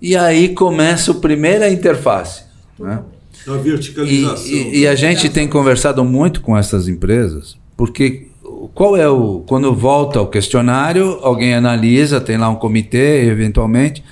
E 0.00 0.16
aí 0.16 0.54
começa 0.54 1.12
a 1.12 1.14
primeira 1.14 1.70
interface. 1.70 2.44
Né? 2.78 3.02
A 3.46 3.52
verticalização. 3.52 4.46
E, 4.46 4.50
e, 4.50 4.78
e, 4.80 4.86
a 4.86 4.94
gente 4.94 5.28
tem 5.28 5.48
conversado 5.48 6.04
muito 6.04 6.40
com 6.40 6.56
essas 6.56 6.88
empresas, 6.88 7.56
porque 7.76 8.28
qual 8.74 8.96
é 8.96 9.08
o. 9.08 9.40
Quando 9.46 9.74
volta 9.74 10.20
o 10.20 10.26
questionário, 10.26 11.18
alguém 11.22 11.54
analisa, 11.54 12.20
tem 12.20 12.36
lá 12.36 12.48
um 12.48 12.56
comitê, 12.56 13.24
eventualmente, 13.24 14.02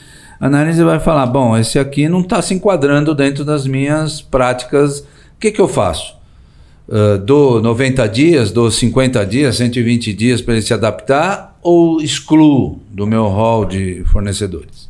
analisa 0.41 0.83
e 0.83 0.85
vai 0.85 1.01
falar: 1.01 1.27
bom, 1.27 1.57
esse 1.57 1.79
aqui 1.79 2.09
não 2.09 2.21
está 2.21 2.41
se 2.43 2.55
enquadrando 2.55 3.15
dentro 3.15 3.45
das 3.45 3.67
minhas 3.67 4.21
práticas, 4.21 5.01
o 5.01 5.05
que, 5.41 5.51
que 5.51 5.61
eu 5.61 5.69
faço? 5.69 6.17
Uh, 6.89 7.19
dou 7.19 7.61
90 7.61 8.09
dias, 8.09 8.53
dou 8.53 8.71
50 8.71 9.27
dias, 9.27 9.57
120 9.57 10.13
dias 10.13 10.41
para 10.41 10.55
ele 10.55 10.63
se 10.63 10.73
adaptar 10.73 11.59
ou 11.61 12.01
excluo 12.01 12.81
do 12.91 13.07
meu 13.07 13.27
hall 13.27 13.65
de 13.65 14.05
fornecedores? 14.05 14.89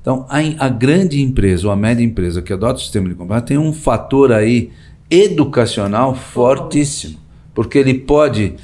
Então, 0.00 0.26
a, 0.28 0.38
a, 0.66 0.68
grande 0.68 1.22
empresa 1.22 1.66
ou 1.66 1.72
a 1.72 1.76
média 1.76 2.04
empresa 2.04 2.42
que 2.42 2.52
adota 2.52 2.74
o 2.74 2.82
sistema 2.82 3.08
de 3.08 3.14
compra 3.14 3.40
tem 3.40 3.58
um 3.58 3.72
fator 3.72 4.32
aí 4.32 4.70
educacional 5.10 6.14
fortíssimo, 6.14 7.18
porque 7.54 7.78
ele 7.78 7.94
pode 7.94 8.54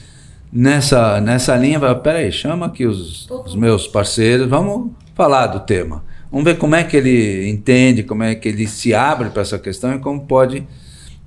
nessa, 0.53 1.21
nessa 1.21 1.57
linha, 1.57 1.79
peraí, 1.97 2.31
chama 2.31 2.67
aqui 2.67 2.87
os, 2.87 3.29
os 3.31 3.55
meus 3.55 3.87
parceiros, 3.87 4.49
vamos 4.49 4.93
falar 5.15 5.49
do 5.49 5.61
tema. 5.61 6.05
Vamos 6.31 6.45
ver 6.45 6.57
como 6.59 6.75
é 6.75 6.85
que 6.85 6.97
ele 6.97 7.49
entende, 7.49 8.03
como 8.03 8.23
é 8.23 8.35
que 8.35 8.49
ele 8.49 8.67
se 8.67 8.95
abre 8.95 9.31
para 9.31 9.43
essa 9.43 9.59
questão 9.59 9.95
e 9.95 9.99
como 9.99 10.27
pode 10.27 10.67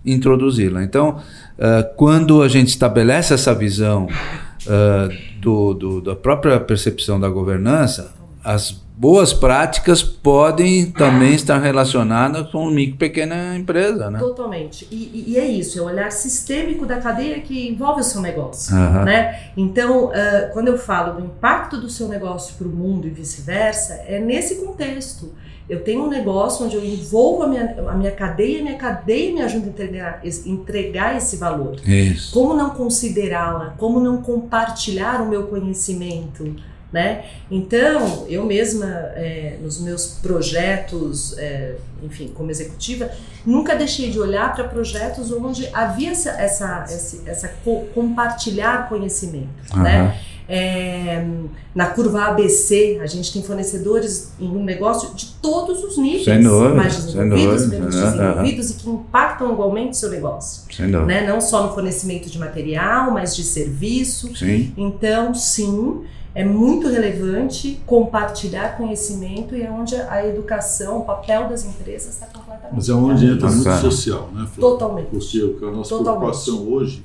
introduzi-la. 0.05 0.83
Então, 0.83 1.17
uh, 1.57 1.95
quando 1.95 2.41
a 2.41 2.47
gente 2.47 2.67
estabelece 2.67 3.33
essa 3.33 3.53
visão 3.53 4.05
uh, 4.05 5.39
do, 5.39 5.73
do, 5.73 6.01
da 6.01 6.15
própria 6.15 6.59
percepção 6.59 7.19
da 7.19 7.29
governança, 7.29 8.13
as 8.43 8.81
boas 8.99 9.31
práticas 9.31 10.03
podem 10.03 10.91
também 10.91 11.33
estar 11.33 11.57
relacionadas 11.57 12.51
com 12.51 12.69
micro 12.69 12.95
e 12.95 12.97
pequena 12.97 13.55
empresa, 13.55 14.11
né? 14.11 14.19
Totalmente. 14.19 14.85
E, 14.91 15.23
e, 15.25 15.37
é 15.37 15.45
isso, 15.47 15.79
é 15.79 15.81
o 15.81 15.85
olhar 15.85 16.11
sistêmico 16.11 16.85
da 16.85 16.97
cadeia 16.97 17.39
que 17.39 17.69
envolve 17.69 18.01
o 18.01 18.03
seu 18.03 18.19
negócio, 18.19 18.75
uhum. 18.75 19.05
né? 19.05 19.51
Então, 19.55 20.07
uh, 20.07 20.11
quando 20.51 20.67
eu 20.67 20.77
falo 20.77 21.13
do 21.13 21.25
impacto 21.25 21.79
do 21.79 21.89
seu 21.89 22.09
negócio 22.09 22.55
para 22.57 22.67
o 22.67 22.69
mundo 22.69 23.07
e 23.07 23.09
vice-versa, 23.09 23.93
é 24.05 24.19
nesse 24.19 24.55
contexto. 24.55 25.33
Eu 25.69 25.81
tenho 25.81 26.03
um 26.03 26.09
negócio 26.09 26.65
onde 26.65 26.75
eu 26.75 26.83
envolvo 26.83 27.43
a 27.43 27.47
minha, 27.47 27.75
a 27.87 27.93
minha 27.93 28.11
cadeia, 28.11 28.59
a 28.59 28.63
minha 28.63 28.77
cadeia 28.77 29.31
me 29.33 29.41
ajuda 29.41 29.67
a 29.67 29.69
entregar, 29.69 30.21
entregar 30.45 31.15
esse 31.15 31.37
valor. 31.37 31.75
Isso. 31.87 32.33
Como 32.33 32.53
não 32.53 32.71
considerá-la? 32.71 33.75
Como 33.77 34.01
não 34.01 34.21
compartilhar 34.21 35.21
o 35.21 35.29
meu 35.29 35.43
conhecimento? 35.43 36.55
Né? 36.91 37.25
Então, 37.51 38.25
eu 38.27 38.43
mesma, 38.45 38.87
é, 38.87 39.57
nos 39.61 39.79
meus 39.79 40.17
projetos, 40.23 41.37
é, 41.37 41.75
enfim, 42.01 42.31
como 42.33 42.49
executiva, 42.49 43.11
nunca 43.45 43.75
deixei 43.75 44.09
de 44.09 44.19
olhar 44.19 44.55
para 44.55 44.63
projetos 44.63 45.31
onde 45.31 45.69
havia 45.71 46.11
essa, 46.11 46.31
essa, 46.31 46.85
essa, 46.89 47.29
essa 47.29 47.47
co 47.63 47.85
compartilhar 47.93 48.89
conhecimento. 48.89 49.49
Uhum. 49.75 49.83
Né? 49.83 50.19
É, 50.51 51.23
na 51.75 51.85
curva 51.85 52.23
ABC, 52.23 52.99
a 53.03 53.05
gente 53.05 53.31
tem 53.31 53.43
fornecedores 53.43 54.31
em 54.39 54.47
um 54.47 54.63
negócio 54.63 55.13
de 55.13 55.27
todos 55.39 55.83
os 55.83 55.95
níveis, 55.95 56.25
dúvida, 56.43 56.73
mais 56.73 56.95
desenvolvidos, 57.05 57.67
menos 57.67 57.95
desenvolvidos, 57.95 58.69
e 58.71 58.73
que 58.73 58.89
impactam 58.89 59.53
igualmente 59.53 59.91
o 59.91 59.93
seu 59.93 60.09
negócio. 60.09 60.63
Né? 61.05 61.27
Não 61.27 61.39
só 61.39 61.67
no 61.67 61.75
fornecimento 61.75 62.31
de 62.31 62.39
material, 62.39 63.11
mas 63.11 63.35
de 63.35 63.43
serviço. 63.43 64.35
Sim. 64.35 64.73
Então, 64.75 65.35
sim 65.35 66.03
é 66.33 66.45
muito 66.45 66.87
relevante 66.87 67.81
compartilhar 67.85 68.77
conhecimento 68.77 69.55
e 69.55 69.63
é 69.63 69.71
onde 69.71 69.95
a 69.95 70.25
educação, 70.25 70.99
o 70.99 71.05
papel 71.05 71.49
das 71.49 71.65
empresas 71.65 72.13
está 72.13 72.27
completamente. 72.27 72.75
Mas 72.75 72.89
é 72.89 72.93
onde 72.93 73.25
entra 73.25 73.49
muito 73.49 73.77
social, 73.81 74.29
né? 74.33 74.47
Totalmente. 74.59 75.09
Porque 75.09 75.65
a 75.65 75.71
nossa 75.71 75.89
Totalmente. 75.89 76.19
preocupação 76.19 76.71
hoje 76.71 77.03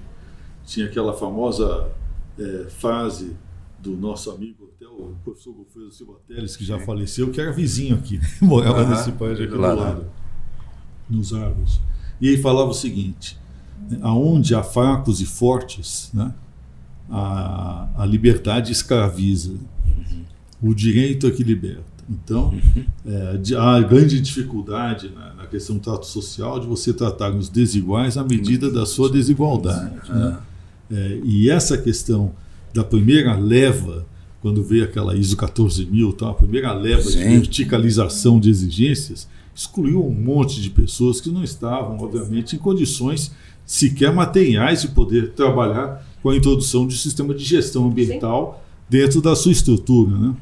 tinha 0.66 0.86
aquela 0.86 1.14
famosa 1.14 1.88
é, 2.38 2.66
fase 2.68 3.36
do 3.78 3.92
nosso 3.96 4.30
amigo 4.30 4.70
até 4.76 4.86
o 4.86 5.14
professor 5.24 5.52
Gofredo 5.52 5.92
Silva 5.92 6.14
Teles, 6.26 6.56
que 6.56 6.64
já 6.64 6.78
faleceu, 6.80 7.30
que 7.30 7.40
era 7.40 7.52
vizinho 7.52 7.96
aqui, 7.96 8.20
morava 8.40 8.82
uhum. 8.82 8.90
nesse 8.90 9.12
prédio 9.12 9.44
aqui 9.44 9.54
do 9.54 9.60
lado, 9.60 10.06
nos 11.08 11.32
árvores. 11.32 11.80
E 12.20 12.28
ele 12.28 12.42
falava 12.42 12.70
o 12.70 12.74
seguinte: 12.74 13.38
aonde 14.02 14.54
há 14.54 14.62
fracos 14.62 15.20
e 15.20 15.26
fortes, 15.26 16.10
né? 16.12 16.34
A, 17.10 17.88
a 17.96 18.06
liberdade 18.06 18.72
escraviza, 18.72 19.50
uhum. 19.50 20.24
o 20.62 20.74
direito 20.74 21.26
é 21.26 21.30
que 21.30 21.42
liberta. 21.42 21.94
Então, 22.08 22.48
uhum. 22.48 22.84
é, 23.06 23.56
há 23.56 23.80
grande 23.80 24.20
dificuldade 24.20 25.10
na, 25.14 25.34
na, 25.34 25.46
questão 25.46 25.76
do 25.76 25.82
trato 25.82 26.06
social 26.06 26.60
de 26.60 26.66
você 26.66 26.92
tratar 26.92 27.34
os 27.34 27.48
desiguais 27.48 28.18
à 28.18 28.24
medida 28.24 28.70
da 28.70 28.84
sua 28.84 29.10
desigualdade. 29.10 29.94
Né? 30.08 30.38
É, 30.90 31.20
e 31.24 31.48
essa 31.48 31.78
questão 31.78 32.32
da 32.74 32.84
primeira 32.84 33.34
leva, 33.36 34.04
quando 34.42 34.62
veio 34.62 34.84
aquela 34.84 35.16
ISO 35.16 35.36
14000, 35.36 36.12
tá, 36.12 36.30
a 36.30 36.34
primeira 36.34 36.72
leva 36.72 37.02
Sim. 37.02 37.18
de 37.18 37.24
verticalização 37.24 38.38
de 38.38 38.50
exigências, 38.50 39.26
excluiu 39.54 40.04
um 40.04 40.12
monte 40.12 40.60
de 40.60 40.68
pessoas 40.68 41.20
que 41.20 41.30
não 41.30 41.42
estavam, 41.42 41.98
obviamente, 41.98 42.56
em 42.56 42.58
condições 42.58 43.32
sequer 43.64 44.12
materiais 44.12 44.82
de 44.82 44.88
poder 44.88 45.30
trabalhar 45.30 46.04
com 46.24 46.30
a 46.30 46.36
introdução 46.36 46.86
de 46.86 46.96
sistema 46.96 47.34
de 47.34 47.44
gestão 47.44 47.86
ambiental 47.86 48.54
Sim. 48.54 48.98
dentro 48.98 49.20
da 49.20 49.36
sua 49.36 49.52
estrutura. 49.52 50.16
Né? 50.16 50.34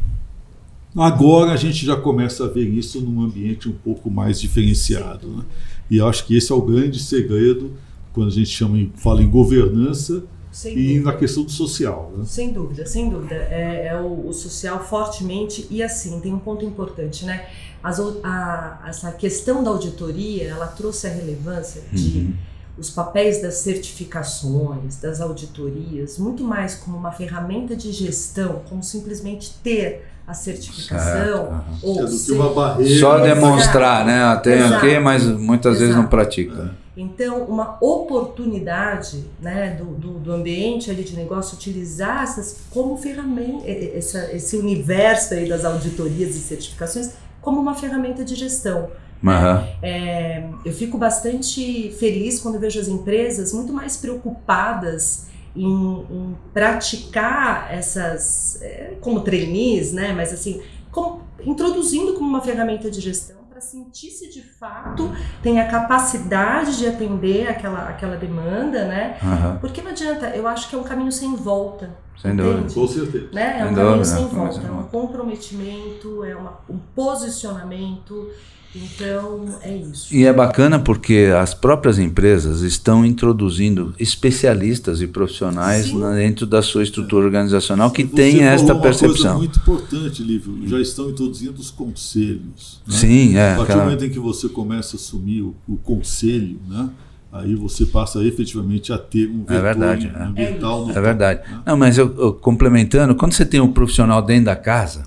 Agora 0.96 1.50
a 1.50 1.56
gente 1.56 1.84
já 1.84 1.96
começa 1.96 2.44
a 2.44 2.48
ver 2.48 2.68
isso 2.68 3.00
num 3.00 3.20
ambiente 3.20 3.68
um 3.68 3.72
pouco 3.72 4.08
mais 4.08 4.40
diferenciado. 4.40 5.26
Né? 5.26 5.42
E 5.90 6.00
acho 6.00 6.24
que 6.24 6.36
esse 6.36 6.52
é 6.52 6.54
o 6.54 6.62
grande 6.62 7.00
segredo 7.00 7.72
quando 8.12 8.28
a 8.28 8.30
gente 8.30 8.50
chama, 8.50 8.78
fala 8.94 9.24
em 9.24 9.28
governança 9.28 10.22
sem 10.52 10.72
e 10.78 10.86
dúvida. 10.86 11.10
na 11.10 11.16
questão 11.16 11.42
do 11.42 11.50
social. 11.50 12.12
Né? 12.16 12.26
Sem 12.26 12.52
dúvida, 12.52 12.86
sem 12.86 13.10
dúvida. 13.10 13.34
É, 13.34 13.88
é 13.88 14.00
o, 14.00 14.28
o, 14.28 14.32
social 14.32 14.84
fortemente 14.84 15.66
e 15.68 15.82
assim, 15.82 16.20
tem 16.20 16.32
um 16.32 16.38
ponto 16.38 16.64
importante, 16.64 17.24
né? 17.24 17.48
As, 17.82 17.98
a, 18.22 18.84
essa 18.86 19.10
questão 19.10 19.64
da 19.64 19.70
auditoria, 19.70 20.44
ela 20.44 20.68
trouxe 20.68 21.08
a 21.08 21.10
relevância 21.10 21.82
de 21.92 22.18
uhum 22.18 22.51
os 22.78 22.90
papéis 22.90 23.42
das 23.42 23.56
certificações, 23.56 24.96
das 24.96 25.20
auditorias, 25.20 26.18
muito 26.18 26.42
mais 26.42 26.74
como 26.74 26.96
uma 26.96 27.12
ferramenta 27.12 27.76
de 27.76 27.92
gestão, 27.92 28.62
como 28.68 28.82
simplesmente 28.82 29.54
ter 29.62 30.06
a 30.26 30.34
certificação 30.34 31.46
certo. 31.46 31.78
ou 31.82 32.00
é 32.00 32.04
do 32.04 32.18
que 32.18 32.32
uma 32.32 32.52
barreira. 32.52 33.00
Só 33.00 33.18
demonstrar, 33.18 34.06
né? 34.06 34.36
Tem 34.42 34.62
aqui, 34.62 34.98
mas 34.98 35.24
muitas 35.24 35.72
Exato. 35.72 35.80
vezes 35.80 35.96
não 35.96 36.06
pratica. 36.06 36.82
Então, 36.96 37.44
uma 37.44 37.78
oportunidade 37.80 39.24
né, 39.40 39.76
do, 39.78 39.86
do, 39.86 40.18
do, 40.18 40.32
ambiente 40.32 40.90
ali 40.90 41.02
de 41.02 41.16
negócio 41.16 41.56
utilizar 41.56 42.22
essas 42.22 42.58
como 42.70 42.98
ferramenta, 42.98 43.66
essa, 43.66 44.30
esse 44.32 44.56
universo 44.56 45.32
aí 45.32 45.48
das 45.48 45.64
auditorias 45.64 46.36
e 46.36 46.38
certificações 46.38 47.12
como 47.40 47.58
uma 47.60 47.74
ferramenta 47.74 48.22
de 48.22 48.34
gestão. 48.34 48.90
Uhum. 49.22 49.66
É, 49.82 50.48
eu 50.64 50.72
fico 50.72 50.98
bastante 50.98 51.90
feliz 51.92 52.40
quando 52.40 52.58
vejo 52.58 52.80
as 52.80 52.88
empresas 52.88 53.52
muito 53.52 53.72
mais 53.72 53.96
preocupadas 53.96 55.26
em, 55.54 55.64
em 55.64 56.36
praticar 56.52 57.72
essas, 57.72 58.60
é, 58.62 58.96
como 59.00 59.20
trainees, 59.20 59.92
né? 59.92 60.12
Mas 60.12 60.32
assim, 60.32 60.60
como, 60.90 61.22
introduzindo 61.44 62.14
como 62.14 62.28
uma 62.28 62.40
ferramenta 62.40 62.90
de 62.90 63.00
gestão 63.00 63.42
para 63.48 63.60
sentir 63.60 64.10
se 64.10 64.30
de 64.30 64.42
fato 64.42 65.12
tem 65.42 65.60
a 65.60 65.68
capacidade 65.68 66.78
de 66.78 66.86
atender 66.86 67.48
aquela, 67.48 67.88
aquela 67.88 68.16
demanda, 68.16 68.86
né? 68.86 69.18
Uhum. 69.22 69.58
Porque 69.58 69.82
não 69.82 69.90
adianta, 69.90 70.30
eu 70.30 70.48
acho 70.48 70.68
que 70.68 70.74
é 70.74 70.78
um 70.78 70.82
caminho 70.84 71.12
sem 71.12 71.34
volta. 71.36 71.90
Sem 72.20 72.34
dúvida. 72.34 72.72
Com 72.72 72.88
certeza. 72.88 73.28
Né? 73.32 73.60
É 73.60 73.64
um 73.64 73.74
caminho 73.74 74.04
sem 74.04 74.26
volta, 74.26 74.66
é 74.66 74.70
um 74.70 74.84
comprometimento, 74.84 76.24
é 76.24 76.34
uma, 76.34 76.60
um 76.68 76.78
posicionamento. 76.78 78.30
Então, 78.74 79.44
é 79.62 79.76
isso. 79.76 80.14
E 80.14 80.24
é 80.24 80.32
bacana 80.32 80.78
porque 80.78 81.30
as 81.38 81.52
próprias 81.52 81.98
empresas 81.98 82.62
estão 82.62 83.04
introduzindo 83.04 83.94
especialistas 83.98 85.02
e 85.02 85.06
profissionais 85.06 85.92
dentro 86.16 86.46
da 86.46 86.62
sua 86.62 86.82
estrutura 86.82 87.26
organizacional 87.26 87.90
que 87.90 88.04
tem 88.04 88.42
esta 88.42 88.74
percepção. 88.74 89.38
Coisa 89.38 89.38
muito 89.38 89.58
importante, 89.58 90.22
Lívio, 90.22 90.66
já 90.66 90.80
estão 90.80 91.10
introduzindo 91.10 91.60
os 91.60 91.70
conselhos. 91.70 92.80
Né? 92.86 92.96
Sim, 92.96 93.36
é. 93.36 93.52
A 93.52 93.56
partir 93.56 93.62
aquela... 93.72 93.84
do 93.84 93.90
momento 93.90 94.04
em 94.06 94.10
que 94.10 94.18
você 94.18 94.48
começa 94.48 94.96
a 94.96 94.98
assumir 94.98 95.42
o, 95.42 95.54
o 95.68 95.76
conselho, 95.76 96.58
né? 96.66 96.88
aí 97.32 97.54
você 97.54 97.86
passa 97.86 98.22
efetivamente 98.22 98.92
a 98.92 98.98
ter 98.98 99.28
um 99.28 99.40
vetor 99.40 99.56
é 99.56 99.60
verdade, 99.60 100.12
ambiental. 100.14 100.88
É, 100.88 100.98
é 100.98 101.00
verdade. 101.00 101.40
Né? 101.50 101.62
Não, 101.66 101.76
mas 101.76 101.96
eu, 101.96 102.14
eu, 102.18 102.32
complementando, 102.34 103.14
quando 103.14 103.32
você 103.32 103.44
tem 103.44 103.60
um 103.60 103.72
profissional 103.72 104.22
dentro 104.22 104.46
da 104.46 104.56
casa, 104.56 105.04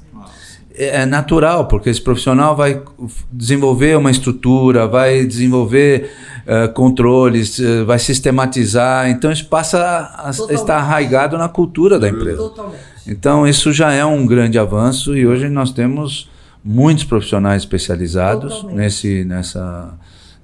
é 0.77 1.05
natural, 1.05 1.67
porque 1.67 1.89
esse 1.89 2.01
profissional 2.01 2.55
vai 2.55 2.81
desenvolver 3.31 3.97
uma 3.97 4.11
estrutura, 4.11 4.87
vai 4.87 5.25
desenvolver 5.25 6.11
uh, 6.45 6.71
controles, 6.73 7.59
uh, 7.59 7.85
vai 7.85 7.99
sistematizar. 7.99 9.09
Então, 9.09 9.31
isso 9.31 9.47
passa 9.47 9.79
a 9.79 10.31
Totalmente. 10.31 10.59
estar 10.59 10.77
arraigado 10.77 11.37
na 11.37 11.47
cultura 11.47 11.99
da 11.99 12.09
empresa. 12.09 12.37
Totalmente. 12.37 12.79
Então, 13.07 13.47
isso 13.47 13.71
já 13.71 13.91
é 13.93 14.03
um 14.03 14.25
grande 14.25 14.57
avanço 14.57 15.15
e 15.15 15.25
hoje 15.25 15.47
nós 15.47 15.71
temos 15.71 16.29
muitos 16.63 17.03
profissionais 17.03 17.61
especializados 17.61 18.63
nesse, 18.63 19.23
nessa, 19.23 19.93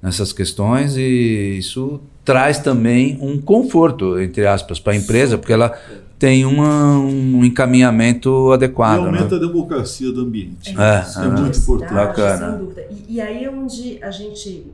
nessas 0.02 0.32
questões 0.32 0.96
e 0.96 1.58
isso 1.58 2.00
traz 2.24 2.60
também 2.60 3.18
um 3.20 3.42
conforto, 3.42 4.20
entre 4.20 4.46
aspas, 4.46 4.80
para 4.80 4.94
a 4.94 4.96
empresa, 4.96 5.38
porque 5.38 5.54
ela 5.54 5.74
tem 6.22 6.46
uma, 6.46 7.00
um 7.00 7.44
encaminhamento 7.44 8.52
adequado. 8.52 9.02
E 9.02 9.06
aumenta 9.08 9.40
né? 9.40 9.44
a 9.44 9.48
democracia 9.48 10.12
do 10.12 10.22
ambiente. 10.22 10.70
É, 10.80 11.02
Isso 11.02 11.20
é, 11.20 11.26
é 11.26 11.28
muito 11.28 11.58
importante. 11.58 11.94
Bacana. 11.96 12.52
Sem 12.52 12.60
dúvida. 12.60 12.88
E, 12.92 13.16
e 13.16 13.22
aí 13.22 13.44
é 13.44 13.50
onde 13.50 13.98
a 14.04 14.12
gente 14.12 14.68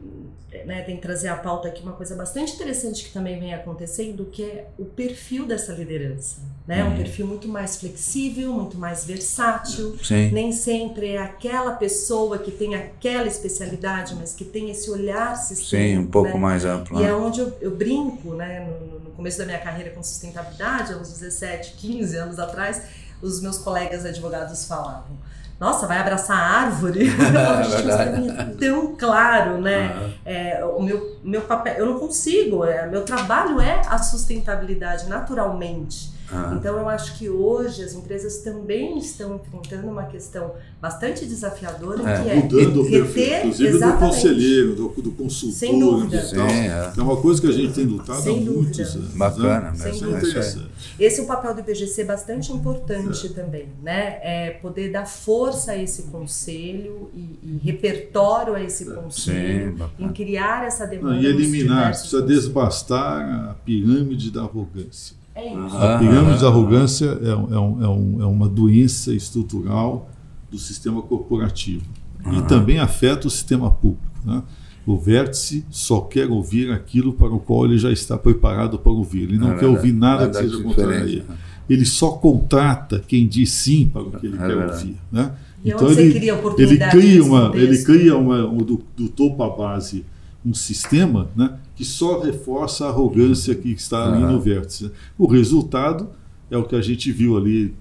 né, 0.66 0.82
tem 0.82 0.96
que 0.96 1.02
trazer 1.02 1.28
a 1.28 1.36
pauta 1.36 1.68
aqui 1.68 1.82
uma 1.82 1.94
coisa 1.94 2.16
bastante 2.16 2.54
interessante 2.54 3.04
que 3.04 3.12
também 3.12 3.40
vem 3.40 3.54
acontecendo, 3.54 4.26
que 4.26 4.44
é 4.44 4.68
o 4.78 4.86
perfil 4.86 5.46
dessa 5.46 5.74
liderança. 5.74 6.38
Né? 6.66 6.84
Uhum. 6.84 6.94
Um 6.94 6.98
perfil 6.98 7.28
muito 7.28 7.48
mais 7.48 7.78
flexível, 7.78 8.52
muito 8.54 8.78
mais 8.78 9.06
versátil. 9.06 9.98
Sim. 10.04 10.32
Nem 10.32 10.52
sempre 10.52 11.12
é 11.12 11.18
aquela 11.18 11.72
pessoa 11.72 12.38
que 12.38 12.52
tem 12.52 12.76
aquela 12.76 13.28
especialidade, 13.28 14.16
mas 14.16 14.34
que 14.34 14.44
tem 14.44 14.70
esse 14.70 14.90
olhar 14.90 15.36
sistêmico. 15.36 16.02
Sim, 16.02 16.08
um 16.08 16.12
pouco 16.12 16.34
né? 16.34 16.40
mais 16.40 16.66
amplo. 16.66 17.00
E 17.02 17.06
é 17.06 17.14
onde 17.14 17.40
eu, 17.40 17.58
eu 17.62 17.76
brinco, 17.76 18.34
né, 18.34 18.68
no, 18.68 19.00
no, 19.00 19.12
começo 19.12 19.38
da 19.38 19.46
minha 19.46 19.60
carreira 19.60 19.92
com 19.92 20.04
sustentabilidade, 20.04 20.94
há 20.94 20.98
uns 20.98 21.10
17, 21.10 21.74
15 21.78 22.18
anos 22.18 22.40
atrás, 22.40 22.82
os 23.22 23.42
meus 23.42 23.58
colegas 23.58 24.06
advogados 24.06 24.66
falavam 24.66 25.18
nossa, 25.60 25.88
vai 25.88 25.98
abraçar 25.98 26.38
a 26.38 26.62
árvore? 26.66 27.10
é, 27.10 28.44
tão 28.60 28.96
claro, 28.96 29.60
né? 29.60 29.96
Uhum. 29.96 30.14
É, 30.26 30.66
o 30.66 30.82
meu, 30.82 31.18
meu 31.24 31.42
papel, 31.42 31.76
eu 31.76 31.86
não 31.86 32.00
consigo, 32.00 32.64
é, 32.64 32.88
meu 32.88 33.04
trabalho 33.04 33.60
é 33.60 33.82
a 33.88 33.98
sustentabilidade 33.98 35.08
naturalmente. 35.08 36.17
Ah. 36.32 36.56
Então 36.60 36.78
eu 36.78 36.90
acho 36.90 37.18
que 37.18 37.30
hoje 37.30 37.84
as 37.84 37.94
empresas 37.94 38.40
também 38.40 38.98
estão 38.98 39.36
enfrentando 39.36 39.88
uma 39.88 40.04
questão 40.04 40.54
bastante 40.82 41.26
desafiadora 41.26 42.10
é. 42.10 42.22
que 42.22 42.30
é 42.30 42.36
mudando 42.36 42.82
o 42.82 42.90
perfil, 42.90 43.38
inclusive 43.38 43.70
exatamente. 43.70 44.00
do 44.00 44.06
conselheiro, 44.06 44.76
do, 44.76 44.90
do 44.90 45.12
consultor, 45.12 45.58
Sem 45.58 45.80
dúvida. 45.80 46.22
Sim, 46.24 46.42
é. 46.42 46.92
é. 46.98 47.02
uma 47.02 47.18
coisa 47.18 47.40
que 47.40 47.48
a 47.48 47.52
gente 47.52 47.74
tem 47.74 47.86
lutado 47.86 48.22
Sem 48.22 48.42
há 48.42 48.46
dúvida. 48.46 48.62
muitos 48.62 48.80
anos. 48.80 48.96
Né? 48.96 49.18
Bacana, 49.18 49.72
né? 49.72 49.76
Sem 49.76 50.00
dúvida. 50.00 50.70
Esse 51.00 51.20
é 51.20 51.24
um 51.24 51.28
papel 51.28 51.54
do 51.54 51.60
IBGC 51.62 52.04
bastante 52.04 52.52
importante 52.52 53.28
é. 53.28 53.30
também, 53.30 53.70
né? 53.82 54.20
É 54.22 54.50
poder 54.62 54.92
dar 54.92 55.06
força 55.06 55.72
a 55.72 55.78
esse 55.78 56.04
conselho 56.04 57.10
e, 57.14 57.40
e 57.42 57.62
repertório 57.64 58.54
a 58.54 58.62
esse 58.62 58.86
conselho, 58.86 59.78
Sim, 59.78 60.06
em 60.06 60.10
criar 60.10 60.68
essa 60.68 60.86
demanda. 60.86 61.22
e 61.22 61.26
eliminar, 61.26 61.90
precisa 61.90 62.22
desbastar 62.22 63.50
a 63.50 63.54
pirâmide 63.54 64.30
da 64.30 64.42
arrogância. 64.42 65.16
É 65.38 65.54
isso. 65.54 65.78
A 65.78 66.00
pirâmide 66.00 66.42
da 66.42 66.48
arrogância 66.48 67.06
é, 67.22 67.30
é, 67.30 67.36
um, 67.36 67.84
é, 67.84 67.88
um, 67.88 68.22
é, 68.22 68.26
uma 68.26 68.50
doença 68.50 69.14
estrutural 69.14 70.10
do 70.50 70.58
sistema 70.58 71.00
corporativo 71.02 71.86
uhum. 72.26 72.40
e 72.40 72.42
também 72.44 72.80
afeta 72.80 73.28
o 73.28 73.30
sistema 73.30 73.70
público. 73.70 74.04
Né? 74.26 74.42
O 74.86 74.98
vértice 74.98 75.64
só 75.70 76.02
quer 76.02 76.28
ouvir 76.30 76.72
aquilo 76.72 77.14
para 77.14 77.28
o 77.30 77.40
qual 77.40 77.66
ele 77.66 77.78
já 77.78 77.92
está 77.92 78.18
preparado 78.18 78.80
para 78.80 78.92
ouvir. 78.92 79.24
Ele 79.24 79.38
não 79.38 79.50
é 79.50 79.56
quer 79.56 79.66
verdade. 79.66 79.76
ouvir 79.76 79.94
nada, 79.94 80.30
que 80.30 80.38
seja 80.38 80.64
contrário 80.64 80.94
a 80.94 81.00
ele. 81.02 81.24
Ele 81.70 81.86
só 81.86 82.12
contrata 82.12 83.04
quem 83.06 83.28
diz 83.28 83.52
sim 83.52 83.88
para 83.88 84.02
o 84.02 84.12
que 84.12 84.26
ele 84.26 84.38
é 84.38 84.40
quer 84.40 84.48
verdade. 84.48 84.72
ouvir. 84.72 84.98
Né? 85.12 85.32
então 85.64 85.92
ele, 85.92 86.14
cria 86.14 86.34
ele 86.58 86.78
cria 86.78 87.24
uma, 87.24 87.52
ele 87.54 87.84
cria 87.84 88.18
uma, 88.18 88.48
do, 88.64 88.82
do 88.96 89.10
topo 89.10 89.44
à 89.44 89.50
base 89.50 90.06
um 90.48 90.54
sistema 90.54 91.30
né, 91.36 91.58
que 91.76 91.84
só 91.84 92.22
reforça 92.22 92.86
a 92.86 92.90
arrogância 92.90 93.54
que 93.54 93.70
está 93.72 94.08
ali 94.08 94.24
no 94.24 94.40
vértice. 94.40 94.90
O 95.18 95.28
resultado 95.28 96.10
é 96.50 96.58
o 96.58 96.64
que 96.64 96.76
a 96.76 96.82
gente 96.82 97.12
viu 97.12 97.36
ali 97.36 97.74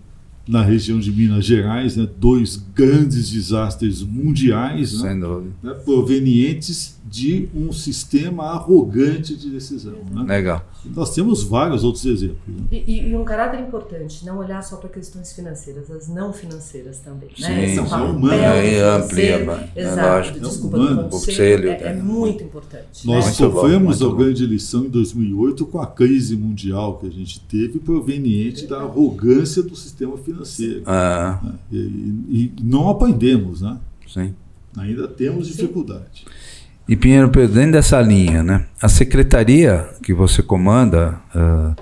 na 0.48 0.62
região 0.62 0.98
de 0.98 1.12
Minas 1.12 1.44
Gerais, 1.44 1.96
né, 1.96 2.08
dois 2.18 2.56
grandes 2.74 3.30
desastres 3.30 4.02
mundiais 4.02 5.00
né, 5.02 5.14
né, 5.62 5.74
provenientes 5.84 7.00
de 7.08 7.48
um 7.54 7.72
sistema 7.72 8.44
arrogante 8.44 9.36
de 9.36 9.50
decisão. 9.50 9.98
Né? 10.10 10.22
Legal. 10.22 10.65
Nós 10.84 11.14
temos 11.14 11.42
vários 11.42 11.84
outros 11.84 12.04
exemplos. 12.04 12.38
Né? 12.46 12.64
E, 12.70 13.08
e, 13.08 13.16
um 13.16 13.24
caráter 13.24 13.60
importante, 13.60 14.24
não 14.24 14.38
olhar 14.38 14.62
só 14.62 14.76
para 14.76 14.88
questões 14.88 15.32
financeiras, 15.32 15.90
as 15.90 16.08
não 16.08 16.32
financeiras 16.32 16.98
também. 17.00 17.30
Sim, 17.36 17.42
né? 17.42 17.68
Sim, 17.68 17.78
é 17.78 17.82
humano. 17.82 18.32
É, 18.32 18.80
amplia, 18.96 19.70
é 19.74 19.94
lógico. 19.94 20.40
Desculpa, 20.40 20.76
é, 20.76 20.80
humano. 20.80 21.08
Conselho, 21.08 21.68
é, 21.68 21.82
é, 21.82 21.92
muito 21.94 22.44
importante. 22.44 23.06
Nós 23.06 23.26
né? 23.26 23.32
sofremos 23.32 24.02
a 24.02 24.08
grande 24.14 24.46
lição 24.46 24.84
em 24.84 24.90
2008 24.90 25.66
com 25.66 25.80
a 25.80 25.86
crise 25.86 26.36
mundial 26.36 26.98
que 26.98 27.06
a 27.06 27.10
gente 27.10 27.40
teve 27.40 27.78
proveniente 27.78 28.66
da 28.66 28.78
arrogância 28.78 29.62
do 29.62 29.74
sistema 29.74 30.16
financeiro. 30.18 30.82
Ah. 30.86 31.40
Né? 31.42 31.52
E, 31.72 31.76
e, 31.76 32.52
não 32.62 32.88
aprendemos, 32.88 33.60
né? 33.60 33.78
Sim. 34.06 34.34
Ainda 34.76 35.08
temos 35.08 35.48
dificuldade. 35.48 36.24
Sim. 36.24 36.55
E 36.88 36.94
Pinheiro 36.94 37.28
Pedro, 37.30 37.54
dentro 37.54 37.72
dessa 37.72 38.00
linha, 38.00 38.42
né, 38.42 38.64
a 38.80 38.88
secretaria 38.88 39.88
que 40.02 40.14
você 40.14 40.40
comanda, 40.42 41.20
uh, 41.34 41.74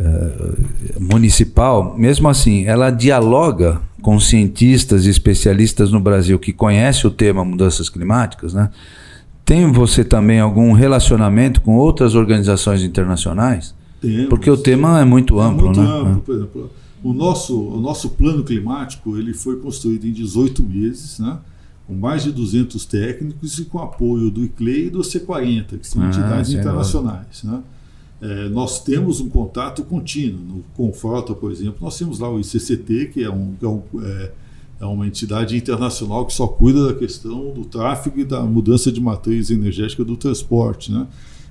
uh, 0.00 1.00
municipal, 1.00 1.96
mesmo 1.98 2.28
assim, 2.28 2.64
ela 2.64 2.90
dialoga 2.90 3.80
com 4.00 4.18
cientistas 4.20 5.06
e 5.06 5.10
especialistas 5.10 5.90
no 5.90 6.00
Brasil 6.00 6.38
que 6.38 6.52
conhecem 6.52 7.08
o 7.08 7.12
tema 7.12 7.44
mudanças 7.44 7.88
climáticas, 7.88 8.54
né? 8.54 8.70
Tem 9.44 9.70
você 9.70 10.04
também 10.04 10.40
algum 10.40 10.72
relacionamento 10.72 11.60
com 11.60 11.76
outras 11.76 12.14
organizações 12.14 12.82
internacionais? 12.82 13.74
Temos. 14.00 14.26
Porque 14.26 14.50
o 14.50 14.56
tema 14.56 15.00
é 15.00 15.04
muito 15.04 15.40
é 15.40 15.44
amplo, 15.44 15.66
muito 15.66 15.80
né? 15.80 15.88
Amplo, 15.88 16.20
por 16.20 16.34
exemplo, 16.34 16.70
o 17.02 17.12
nosso, 17.12 17.60
o 17.60 17.80
nosso 17.80 18.10
plano 18.10 18.44
climático 18.44 19.16
ele 19.16 19.34
foi 19.34 19.56
construído 19.56 20.06
em 20.06 20.12
18 20.12 20.62
meses, 20.62 21.18
né? 21.18 21.38
Com 21.86 21.94
mais 21.94 22.22
de 22.22 22.32
200 22.32 22.84
técnicos 22.86 23.58
e 23.58 23.64
com 23.64 23.78
apoio 23.78 24.30
do 24.30 24.44
ICLEI 24.44 24.86
e 24.86 24.90
do 24.90 25.00
C40, 25.00 25.78
que 25.78 25.86
são 25.86 26.02
ah, 26.02 26.08
entidades 26.08 26.52
internacionais. 26.52 27.42
Né? 27.42 27.62
É, 28.20 28.48
nós 28.48 28.82
temos 28.82 29.20
um 29.20 29.28
contato 29.28 29.82
contínuo. 29.82 30.40
No 30.40 30.64
Confrota, 30.74 31.34
por 31.34 31.50
exemplo, 31.50 31.78
nós 31.80 31.98
temos 31.98 32.20
lá 32.20 32.30
o 32.30 32.38
ICCT, 32.38 33.10
que 33.12 33.24
é, 33.24 33.30
um, 33.30 33.54
é, 33.60 33.66
um, 33.66 33.82
é, 34.00 34.30
é 34.80 34.86
uma 34.86 35.06
entidade 35.06 35.56
internacional 35.56 36.24
que 36.24 36.32
só 36.32 36.46
cuida 36.46 36.86
da 36.86 36.94
questão 36.94 37.52
do 37.52 37.64
tráfego 37.64 38.20
e 38.20 38.24
da 38.24 38.42
mudança 38.42 38.92
de 38.92 39.00
matriz 39.00 39.50
energética 39.50 40.04
do 40.04 40.16
transporte. 40.16 40.92
Né? 40.92 41.06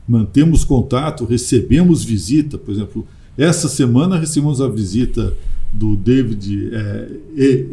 Mantemos 0.07 0.63
contato, 0.63 1.25
recebemos 1.25 2.05
visita, 2.05 2.57
por 2.57 2.71
exemplo, 2.71 3.05
essa 3.37 3.67
semana 3.67 4.17
recebemos 4.17 4.61
a 4.61 4.67
visita 4.67 5.33
do 5.73 5.95
David 5.95 6.69
é, 6.73 7.09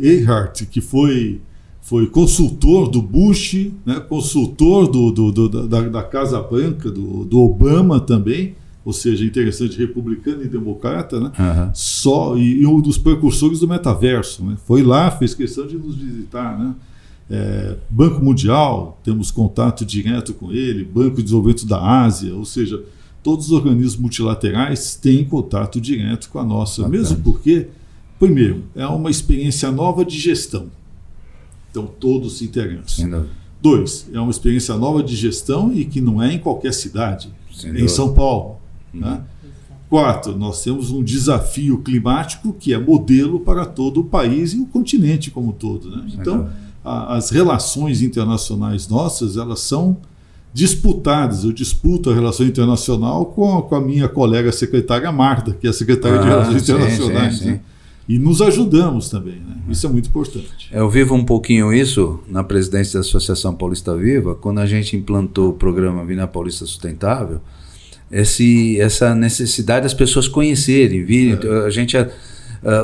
Earhart, 0.01 0.65
que 0.67 0.81
foi 0.81 1.41
foi 1.89 2.07
consultor 2.07 2.91
do 2.91 3.01
Bush, 3.01 3.71
né, 3.87 3.99
consultor 3.99 4.87
do, 4.87 5.11
do, 5.11 5.33
do 5.33 5.67
da, 5.67 5.81
da, 5.81 6.03
Casa 6.03 6.39
Branca, 6.39 6.91
do, 6.91 7.25
do, 7.25 7.41
Obama 7.41 7.99
também, 7.99 8.55
ou 8.85 8.93
seja, 8.93 9.25
interessante, 9.25 9.79
republicano 9.79 10.43
e 10.43 10.49
democrata, 10.49 11.19
né? 11.19 11.33
Uhum. 11.39 11.71
Só, 11.73 12.37
e, 12.37 12.61
e, 12.61 12.67
um 12.67 12.79
dos 12.79 12.99
precursores 12.99 13.61
do 13.61 13.69
metaverso. 13.69 14.45
Né? 14.45 14.59
Foi 14.67 14.83
lá, 14.83 15.11
fez 15.11 15.33
questão 15.33 15.67
de 15.67 15.79
nos 15.79 15.95
visitar. 15.95 16.59
Né? 16.59 16.75
É, 17.31 17.77
Banco 17.89 18.23
Mundial, 18.23 19.01
temos 19.03 19.31
contato 19.31 19.83
direto 19.83 20.35
com 20.35 20.53
ele, 20.53 20.85
Banco 20.85 21.17
de 21.17 21.23
Desenvolvimento 21.23 21.67
da 21.67 22.03
Ásia, 22.03 22.35
ou 22.35 22.45
seja, 22.45 22.83
todos 23.23 23.47
os 23.47 23.53
organismos 23.53 23.97
multilaterais 23.97 24.95
têm 24.95 25.25
contato 25.25 25.81
direto 25.81 26.29
com 26.29 26.39
a 26.39 26.45
nossa, 26.45 26.83
Bacana. 26.83 26.99
mesmo 26.99 27.17
porque, 27.23 27.69
primeiro, 28.19 28.65
é 28.77 28.87
uma 28.87 29.11
experiência 29.11 29.73
nova 29.73 30.05
de 30.05 30.19
gestão. 30.19 30.67
Então 31.79 31.95
todos 31.99 32.39
se 32.39 32.45
interessam. 32.45 33.25
Dois, 33.61 34.09
é 34.13 34.21
uma 34.21 34.31
experiência 34.31 34.77
nova 34.77 35.03
de 35.03 35.17
gestão 35.17 35.73
e 35.73 35.85
que 35.85 36.01
não 36.01 36.23
é 36.23 36.33
em 36.33 36.39
qualquer 36.39 36.73
cidade, 36.73 37.29
é 37.65 37.81
em 37.81 37.89
São 37.89 38.13
Paulo. 38.15 38.57
Uhum. 38.95 39.01
Né? 39.01 39.21
Quatro, 39.89 40.37
nós 40.37 40.63
temos 40.63 40.91
um 40.91 41.03
desafio 41.03 41.79
climático 41.79 42.53
que 42.53 42.75
é 42.75 42.79
modelo 42.79 43.41
para 43.41 43.65
todo 43.65 44.01
o 44.01 44.05
país 44.05 44.53
e 44.53 44.61
o 44.61 44.67
continente 44.67 45.31
como 45.31 45.53
todo. 45.53 45.91
Né? 45.91 46.09
Então, 46.15 46.49
a, 46.85 47.17
as 47.17 47.31
relações 47.31 48.03
internacionais 48.03 48.87
nossas, 48.87 49.37
elas 49.37 49.61
são 49.61 49.97
disputadas. 50.53 51.43
Eu 51.43 51.53
disputo 51.53 52.11
a 52.11 52.15
relação 52.15 52.47
internacional 52.47 53.27
com 53.27 53.59
a, 53.59 53.63
com 53.63 53.75
a 53.75 53.81
minha 53.81 54.09
colega 54.09 54.53
secretária 54.53 55.11
Marta, 55.11 55.53
que 55.53 55.67
é 55.67 55.71
a 55.71 55.73
secretária 55.73 56.19
ah, 56.19 56.23
de 56.23 56.29
Relações 56.29 56.63
sim, 56.63 56.73
Internacionais. 56.73 57.39
Sim, 57.39 57.45
sim. 57.45 57.51
Né? 57.53 57.61
E 58.09 58.19
nos 58.19 58.41
ajudamos 58.41 59.11
também. 59.11 59.35
Né? 59.35 59.57
Isso 59.69 59.87
é 59.87 59.91
muito 59.91 60.09
importante. 60.09 60.71
Eu 60.73 60.89
vivo 60.89 61.15
um 61.15 61.25
pouquinho 61.25 61.73
isso 61.73 62.21
na 62.27 62.43
presidência 62.43 62.95
da 62.95 63.01
Associação 63.01 63.55
Paulista 63.55 63.95
Viva, 63.95 64.35
quando 64.35 64.61
a 64.61 64.67
gente 64.67 64.97
implantou 64.97 65.51
o 65.51 65.53
programa 65.53 66.05
Vina 66.07 66.27
Paulista 66.27 66.65
Sustentável, 66.65 67.41
esse, 68.11 68.81
essa 68.81 69.15
necessidade 69.15 69.83
das 69.83 69.93
pessoas 69.93 70.27
conhecerem, 70.27 71.05
virem. 71.05 71.39
É. 71.43 71.67
A 71.67 71.71
gente, 71.71 71.99
uh, 71.99 72.09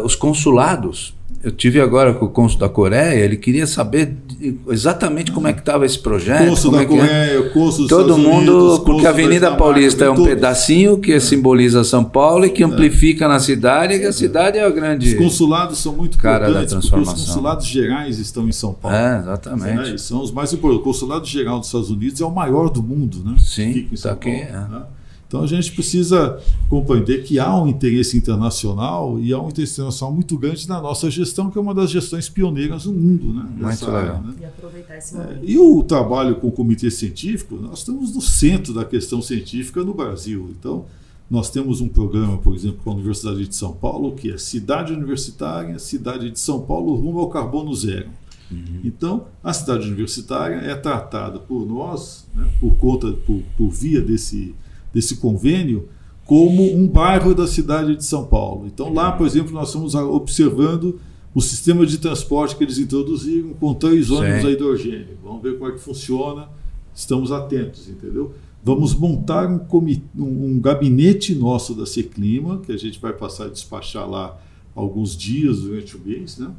os 0.05 0.14
consulados, 0.14 1.14
eu 1.43 1.53
tive 1.53 1.80
agora 1.80 2.14
com 2.14 2.26
o 2.26 2.28
cônsul 2.28 2.59
da 2.59 2.68
Coreia, 2.68 3.14
ele 3.14 3.37
queria 3.37 3.66
saber 3.66 4.16
exatamente 4.68 5.32
como 5.32 5.47
é 5.47 5.53
que 5.53 5.61
estava 5.61 5.85
esse 5.85 5.99
projeto. 5.99 6.49
Cônsul 6.49 6.70
da 6.72 6.78
é, 6.78 6.82
é 6.82 6.87
Coreia, 6.87 7.39
é. 7.39 7.43
cônsul 7.51 7.89
Todo 7.89 8.16
mundo, 8.16 8.59
Unidos, 8.59 8.78
porque 8.80 9.07
a 9.07 9.11
Avenida 9.11 9.55
Paulista 9.55 10.05
é 10.05 10.11
um 10.11 10.14
todos. 10.14 10.30
pedacinho 10.30 10.99
que 10.99 11.12
é. 11.12 11.20
simboliza 11.20 11.85
São 11.85 12.05
Paulo 12.05 12.47
e 12.47 12.51
que 12.51 12.62
amplifica 12.62 13.26
é. 13.26 13.28
na 13.28 13.41
cidade, 13.41 13.95
e 13.95 14.07
a 14.07 14.12
cidade 14.12 14.59
é 14.59 14.64
a 14.64 14.70
grande. 14.70 15.09
Os 15.09 15.14
consulados 15.14 15.78
são 15.78 15.93
muito 15.93 16.16
cara 16.18 16.51
da 16.53 16.64
transformação. 16.64 17.14
Os 17.14 17.26
consulados 17.26 17.66
gerais 17.66 18.18
estão 18.18 18.49
em 18.49 18.53
São 18.53 18.72
Paulo. 18.72 18.97
É, 18.97 19.18
exatamente. 19.20 19.91
Né? 19.93 19.99
São 19.99 20.22
os 20.22 20.30
mais 20.30 20.53
importantes. 20.53 20.80
O 20.80 20.85
consulado 20.85 21.26
geral 21.26 21.59
dos 21.59 21.68
Estados 21.68 21.91
Unidos 21.91 22.20
é 22.20 22.24
o 22.24 22.30
maior 22.30 22.70
do 22.70 22.82
mundo, 22.82 23.22
né? 23.24 23.37
Sim, 23.39 23.89
está 23.93 24.12
aqui. 24.12 24.30
Paulo, 24.30 24.66
é. 24.66 24.68
né? 24.70 24.82
Então 25.35 25.43
a 25.43 25.49
gente 25.49 25.72
precisa 25.72 26.41
compreender 26.70 27.24
que 27.24 27.41
há 27.41 27.61
um 27.61 27.66
interesse 27.66 28.16
internacional 28.16 29.18
e 29.18 29.32
há 29.32 29.43
um 29.43 29.49
interesse 29.49 29.72
internacional 29.72 30.14
muito 30.14 30.39
grande 30.39 30.68
na 30.68 30.80
nossa 30.80 31.11
gestão, 31.11 31.51
que 31.51 31.59
é 31.59 31.61
uma 31.61 31.74
das 31.74 31.91
gestões 31.91 32.28
pioneiras 32.28 32.85
no 32.85 32.93
mundo. 32.93 33.35
Né, 33.35 33.45
muito 33.51 33.87
legal. 33.87 34.22
Né? 34.22 34.35
E 34.41 34.45
aproveitar 34.45 34.97
esse 34.97 35.16
momento. 35.16 35.32
É, 35.32 35.41
e 35.43 35.59
o 35.59 35.82
trabalho 35.82 36.37
com 36.37 36.47
o 36.47 36.53
comitê 36.53 36.89
científico, 36.89 37.57
nós 37.57 37.80
estamos 37.80 38.14
no 38.14 38.20
centro 38.20 38.72
da 38.72 38.85
questão 38.85 39.20
científica 39.20 39.82
no 39.82 39.93
Brasil. 39.93 40.55
Então, 40.57 40.85
nós 41.28 41.51
temos 41.51 41.80
um 41.80 41.89
programa, 41.89 42.39
por 42.39 42.55
exemplo, 42.55 42.78
com 42.85 42.91
a 42.91 42.95
Universidade 42.95 43.45
de 43.49 43.57
São 43.57 43.72
Paulo, 43.72 44.14
que 44.14 44.30
é 44.30 44.39
Cidade 44.39 44.93
Universitária, 44.93 45.80
Cidade 45.80 46.30
de 46.30 46.39
São 46.39 46.61
Paulo 46.61 46.95
rumo 46.95 47.18
ao 47.18 47.28
carbono 47.28 47.74
zero. 47.74 48.09
Uhum. 48.53 48.82
Então, 48.85 49.26
a 49.43 49.53
cidade 49.53 49.85
universitária 49.89 50.59
é 50.59 50.76
tratada 50.76 51.41
por 51.41 51.66
nós, 51.66 52.24
né, 52.37 52.49
por 52.61 52.76
conta, 52.76 53.11
por, 53.26 53.43
por 53.57 53.68
via 53.68 54.01
desse 54.01 54.55
desse 54.95 55.16
convênio 55.16 55.88
como 56.24 56.62
um 56.74 56.86
bairro 56.86 57.34
da 57.34 57.47
cidade 57.47 57.97
de 57.97 58.05
São 58.05 58.24
Paulo. 58.24 58.66
Então, 58.66 58.92
lá, 58.92 59.12
por 59.12 59.26
exemplo, 59.26 59.53
nós 59.53 59.68
estamos 59.68 59.95
observando 59.95 60.99
o 61.34 61.40
sistema 61.40 61.84
de 61.84 61.99
transporte 61.99 62.57
que 62.57 62.64
eles 62.64 62.78
introduziram 62.78 63.51
com 63.55 63.74
três 63.74 64.11
ônibus 64.11 64.45
a 64.45 64.51
hidrogênio. 64.51 65.18
Vamos 65.22 65.42
ver 65.42 65.59
como 65.59 65.70
é 65.70 65.72
que 65.72 65.80
funciona. 65.80 66.49
Estamos 66.95 67.32
atentos, 67.32 67.88
entendeu? 67.88 68.32
Vamos 68.62 68.95
montar 68.95 69.47
um, 69.49 69.61
um 70.16 70.61
gabinete 70.61 71.34
nosso 71.34 71.74
da 71.74 71.84
Seclima, 71.84 72.61
que 72.61 72.72
a 72.72 72.78
gente 72.78 72.99
vai 73.01 73.12
passar 73.12 73.47
a 73.47 73.49
despachar 73.49 74.09
lá 74.09 74.40
alguns 74.74 75.14
dias 75.16 75.61
durante 75.61 75.97
o 75.97 76.01
mês, 76.01 76.38
né? 76.38 76.51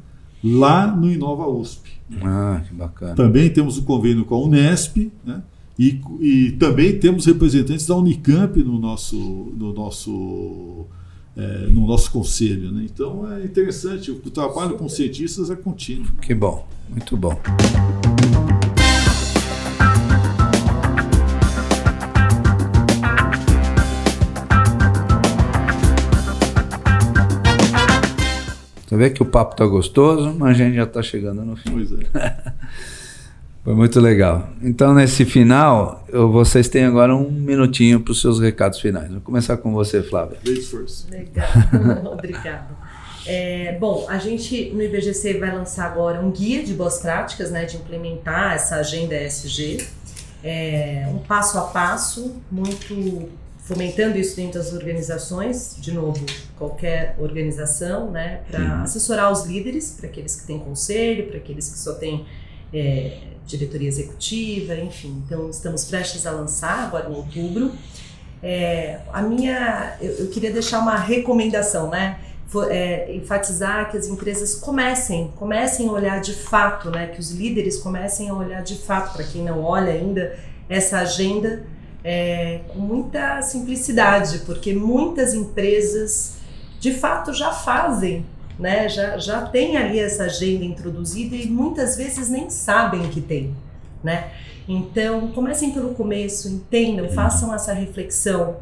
lá 0.42 0.86
no 0.86 1.10
Inova 1.10 1.46
USP. 1.48 1.90
Ah, 2.22 2.62
que 2.66 2.74
bacana. 2.74 3.14
Também 3.14 3.50
temos 3.50 3.78
um 3.78 3.82
convênio 3.82 4.24
com 4.24 4.34
a 4.34 4.38
Unesp, 4.38 5.10
né? 5.24 5.42
E, 5.78 6.00
e 6.20 6.52
também 6.52 6.98
temos 6.98 7.26
representantes 7.26 7.86
da 7.86 7.94
Unicamp 7.94 8.58
no 8.62 8.78
nosso, 8.78 9.16
no 9.16 9.74
nosso, 9.74 10.86
é, 11.36 11.66
no 11.66 11.86
nosso 11.86 12.10
conselho. 12.10 12.72
Né? 12.72 12.86
Então 12.90 13.30
é 13.30 13.44
interessante, 13.44 14.10
o 14.10 14.16
trabalho 14.30 14.76
com 14.76 14.88
cientistas 14.88 15.50
é 15.50 15.56
contínuo. 15.56 16.06
Que 16.22 16.34
bom, 16.34 16.66
muito 16.88 17.16
bom. 17.16 17.38
Você 28.86 28.96
vê 28.96 29.10
que 29.10 29.22
o 29.22 29.26
papo 29.26 29.52
está 29.52 29.66
gostoso, 29.66 30.34
mas 30.38 30.50
a 30.50 30.64
gente 30.64 30.76
já 30.76 30.84
está 30.84 31.02
chegando 31.02 31.44
no 31.44 31.54
fim. 31.56 31.70
Pois 31.70 31.92
é. 31.92 32.54
Foi 33.66 33.74
muito 33.74 33.98
legal. 33.98 34.48
Então, 34.62 34.94
nesse 34.94 35.24
final, 35.24 36.06
eu, 36.08 36.30
vocês 36.30 36.68
têm 36.68 36.84
agora 36.84 37.16
um 37.16 37.28
minutinho 37.28 37.98
para 37.98 38.12
os 38.12 38.20
seus 38.20 38.38
recados 38.38 38.78
finais. 38.78 39.10
Vou 39.10 39.20
começar 39.20 39.56
com 39.56 39.72
você, 39.72 40.04
Flávia. 40.04 40.38
Legal, 41.10 41.48
obrigada. 42.14 42.68
É, 43.26 43.76
bom, 43.80 44.06
a 44.08 44.18
gente 44.18 44.70
no 44.70 44.80
IBGC 44.80 45.40
vai 45.40 45.52
lançar 45.52 45.86
agora 45.86 46.20
um 46.20 46.30
guia 46.30 46.62
de 46.62 46.74
boas 46.74 47.00
práticas, 47.00 47.50
né, 47.50 47.64
de 47.64 47.76
implementar 47.76 48.54
essa 48.54 48.76
agenda 48.76 49.20
ESG. 49.20 49.84
É, 50.44 51.08
um 51.10 51.18
passo 51.18 51.58
a 51.58 51.62
passo, 51.62 52.36
muito 52.48 53.28
fomentando 53.58 54.16
isso 54.16 54.36
dentro 54.36 54.60
das 54.60 54.72
organizações, 54.72 55.76
de 55.80 55.90
novo, 55.90 56.24
qualquer 56.56 57.16
organização, 57.18 58.12
né, 58.12 58.42
para 58.48 58.82
assessorar 58.82 59.32
os 59.32 59.44
líderes, 59.44 59.96
para 59.98 60.08
aqueles 60.08 60.36
que 60.36 60.46
têm 60.46 60.60
conselho, 60.60 61.26
para 61.26 61.38
aqueles 61.38 61.68
que 61.68 61.78
só 61.80 61.94
têm 61.94 62.24
é, 62.72 63.18
diretoria 63.46 63.88
executiva, 63.88 64.74
enfim. 64.74 65.22
Então, 65.24 65.48
estamos 65.50 65.84
prestes 65.84 66.26
a 66.26 66.30
lançar 66.30 66.84
agora 66.84 67.08
em 67.08 67.14
outubro. 67.14 67.72
É, 68.42 69.00
a 69.12 69.22
minha, 69.22 69.96
eu, 70.00 70.12
eu, 70.12 70.28
queria 70.28 70.52
deixar 70.52 70.80
uma 70.80 70.96
recomendação, 70.96 71.90
né? 71.90 72.18
For, 72.46 72.70
é, 72.70 73.12
enfatizar 73.14 73.90
que 73.90 73.96
as 73.96 74.06
empresas 74.06 74.54
comecem, 74.54 75.32
comecem 75.36 75.88
a 75.88 75.92
olhar 75.92 76.20
de 76.20 76.32
fato, 76.34 76.90
né? 76.90 77.08
Que 77.08 77.20
os 77.20 77.30
líderes 77.30 77.78
comecem 77.78 78.28
a 78.28 78.34
olhar 78.34 78.62
de 78.62 78.76
fato, 78.76 79.14
para 79.14 79.24
quem 79.24 79.42
não 79.42 79.64
olha 79.64 79.92
ainda, 79.92 80.38
essa 80.68 80.98
agenda 80.98 81.64
é, 82.04 82.60
com 82.68 82.78
muita 82.78 83.42
simplicidade, 83.42 84.38
porque 84.46 84.72
muitas 84.72 85.34
empresas 85.34 86.36
de 86.78 86.94
fato 86.94 87.32
já 87.32 87.50
fazem 87.50 88.24
né? 88.58 88.88
Já, 88.88 89.18
já 89.18 89.42
tem 89.42 89.76
ali 89.76 89.98
essa 89.98 90.24
agenda 90.24 90.64
introduzida 90.64 91.36
e 91.36 91.46
muitas 91.46 91.96
vezes 91.96 92.28
nem 92.28 92.50
sabem 92.50 93.08
que 93.08 93.20
tem, 93.20 93.54
né? 94.02 94.30
Então, 94.68 95.28
comecem 95.28 95.70
pelo 95.70 95.94
começo, 95.94 96.48
entendam, 96.48 97.08
façam 97.10 97.54
essa 97.54 97.72
reflexão 97.72 98.56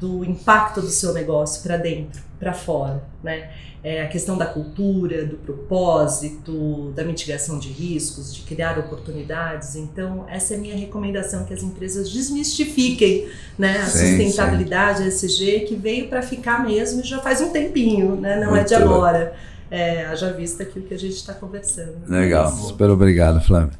do 0.00 0.24
impacto 0.24 0.80
do 0.80 0.88
seu 0.88 1.12
negócio 1.12 1.62
para 1.62 1.76
dentro, 1.76 2.22
para 2.38 2.54
fora, 2.54 3.04
né? 3.22 3.50
É 3.82 4.02
a 4.02 4.08
questão 4.08 4.36
da 4.36 4.44
cultura, 4.44 5.24
do 5.24 5.36
propósito, 5.36 6.92
da 6.94 7.02
mitigação 7.02 7.58
de 7.58 7.68
riscos, 7.68 8.34
de 8.34 8.42
criar 8.42 8.78
oportunidades. 8.78 9.74
Então, 9.74 10.26
essa 10.28 10.52
é 10.52 10.56
a 10.58 10.60
minha 10.60 10.76
recomendação 10.76 11.44
que 11.44 11.54
as 11.54 11.62
empresas 11.62 12.10
desmistifiquem, 12.10 13.28
né, 13.58 13.78
a 13.78 13.86
sim, 13.86 14.18
sustentabilidade 14.18 15.10
sim. 15.10 15.26
SG 15.26 15.60
que 15.60 15.76
veio 15.76 16.08
para 16.08 16.20
ficar 16.20 16.62
mesmo 16.62 17.00
e 17.00 17.04
já 17.04 17.20
faz 17.20 17.40
um 17.40 17.50
tempinho, 17.50 18.16
né? 18.16 18.38
Não 18.38 18.50
Muito 18.50 18.60
é 18.60 18.64
de 18.64 18.74
agora. 18.74 19.34
É, 19.70 20.04
haja 20.06 20.32
vista 20.32 20.62
aquilo 20.62 20.84
que 20.84 20.92
a 20.92 20.98
gente 20.98 21.14
está 21.14 21.32
conversando. 21.32 21.94
Legal, 22.06 22.50
super 22.50 22.90
obrigado, 22.90 23.40
Flávio. 23.40 23.78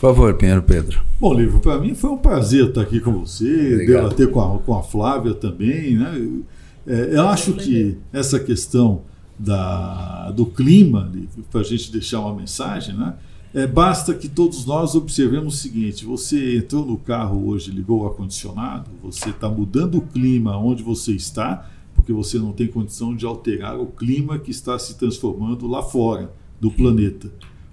Por 0.00 0.14
favor, 0.14 0.32
Pinheiro 0.32 0.62
Pedro. 0.62 0.98
Bom, 1.20 1.34
Livro, 1.34 1.60
para 1.60 1.78
mim 1.78 1.94
foi 1.94 2.08
um 2.08 2.16
prazer 2.16 2.68
estar 2.68 2.80
aqui 2.80 3.00
com 3.00 3.12
você, 3.12 3.84
debater 3.84 4.30
com 4.30 4.40
a, 4.40 4.58
com 4.58 4.74
a 4.74 4.82
Flávia 4.82 5.34
também. 5.34 5.94
Né? 5.94 6.40
É, 6.86 7.16
eu 7.16 7.28
acho 7.28 7.52
que 7.52 7.98
essa 8.10 8.40
questão 8.40 9.02
da, 9.38 10.30
do 10.30 10.46
clima, 10.46 11.12
para 11.50 11.60
a 11.60 11.64
gente 11.64 11.92
deixar 11.92 12.20
uma 12.20 12.34
mensagem, 12.34 12.96
né? 12.96 13.14
É, 13.52 13.66
basta 13.66 14.14
que 14.14 14.26
todos 14.26 14.64
nós 14.64 14.94
observemos 14.94 15.56
o 15.56 15.58
seguinte: 15.58 16.06
você 16.06 16.56
entrou 16.56 16.86
no 16.86 16.96
carro 16.96 17.48
hoje, 17.48 17.70
ligou 17.70 18.00
o 18.00 18.06
ar-condicionado, 18.06 18.88
você 19.02 19.28
está 19.28 19.50
mudando 19.50 19.98
o 19.98 20.00
clima 20.00 20.56
onde 20.56 20.82
você 20.82 21.12
está, 21.12 21.68
porque 21.94 22.12
você 22.12 22.38
não 22.38 22.52
tem 22.52 22.68
condição 22.68 23.14
de 23.14 23.26
alterar 23.26 23.78
o 23.78 23.88
clima 23.88 24.38
que 24.38 24.50
está 24.50 24.78
se 24.78 24.96
transformando 24.96 25.66
lá 25.66 25.82
fora 25.82 26.32
do 26.58 26.70
planeta. 26.70 27.30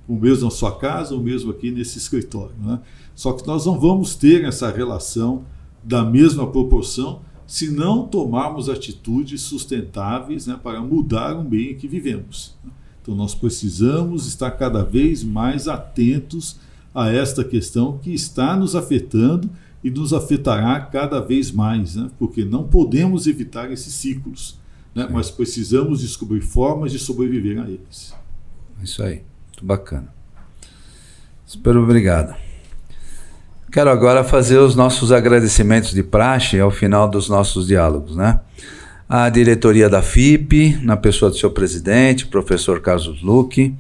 O 0.08 0.16
mesmo 0.16 0.46
na 0.46 0.52
sua 0.52 0.78
casa, 0.78 1.16
o 1.16 1.20
mesmo 1.20 1.52
aqui 1.52 1.70
nesse 1.70 1.98
escritório. 1.98 2.56
Né? 2.60 2.80
Só 3.14 3.34
que 3.34 3.46
nós 3.46 3.66
não 3.66 3.80
vamos 3.80 4.16
ter 4.16 4.46
essa 4.46 4.72
relação 4.72 5.44
da 5.84 6.04
mesma 6.04 6.48
proporção 6.48 7.22
se 7.48 7.72
não 7.72 8.06
tomarmos 8.06 8.68
atitudes 8.68 9.42
sustentáveis 9.42 10.46
né, 10.48 10.60
para 10.62 10.82
mudar 10.82 11.34
o 11.38 11.50
meio 11.50 11.72
em 11.72 11.76
que 11.76 11.88
vivemos. 11.88 12.56
Então, 13.02 13.16
nós 13.16 13.34
precisamos 13.34 14.28
estar 14.28 14.52
cada 14.52 14.84
vez 14.84 15.24
mais 15.24 15.68
atentos 15.70 16.58
a 16.94 17.10
esta 17.10 17.44
questão 17.44 17.98
que 18.00 18.14
está 18.14 18.58
nos 18.58 18.76
afetando 18.76 19.50
e 19.82 19.90
nos 19.90 20.12
afetará 20.12 20.78
cada 20.82 21.22
vez 21.22 21.52
mais, 21.52 21.96
né, 21.96 22.10
porque 22.20 22.44
não 22.44 22.66
podemos 22.66 23.28
evitar 23.28 23.72
esses 23.72 23.94
ciclos, 23.94 24.60
né, 24.94 25.08
mas 25.10 25.32
precisamos 25.32 26.02
descobrir 26.02 26.42
formas 26.42 26.92
de 26.92 27.00
sobreviver 27.00 27.62
a 27.62 27.70
eles. 27.70 28.14
Isso 28.84 29.02
aí, 29.02 29.22
muito 29.58 29.66
bacana. 29.66 30.08
Super 31.46 31.78
obrigado. 31.78 32.36
Quero 33.72 33.90
agora 33.90 34.24
fazer 34.24 34.58
os 34.58 34.76
nossos 34.76 35.12
agradecimentos 35.12 35.92
de 35.94 36.04
praxe 36.04 36.60
ao 36.60 36.70
final 36.70 37.10
dos 37.10 37.28
nossos 37.28 37.68
diálogos, 37.68 38.16
né? 38.16 38.40
A 39.10 39.30
diretoria 39.30 39.90
da 39.90 40.02
FIP, 40.02 40.78
na 40.84 40.96
pessoa 40.96 41.32
do 41.32 41.38
seu 41.38 41.50
presidente, 41.50 42.28
professor 42.28 42.82
Carlos 42.82 43.22
Luque, 43.24 43.74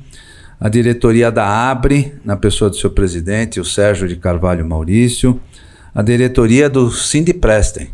a 0.59 0.67
diretoria 0.67 1.31
da 1.31 1.69
ABRE, 1.69 2.13
na 2.25 2.35
pessoa 2.35 2.69
do 2.69 2.75
seu 2.75 2.89
presidente, 2.89 3.59
o 3.59 3.65
Sérgio 3.65 4.07
de 4.07 4.15
Carvalho 4.15 4.67
Maurício, 4.67 5.39
a 5.93 6.01
diretoria 6.01 6.69
do 6.69 6.89
Cindy 6.89 7.33
Prestem, 7.33 7.89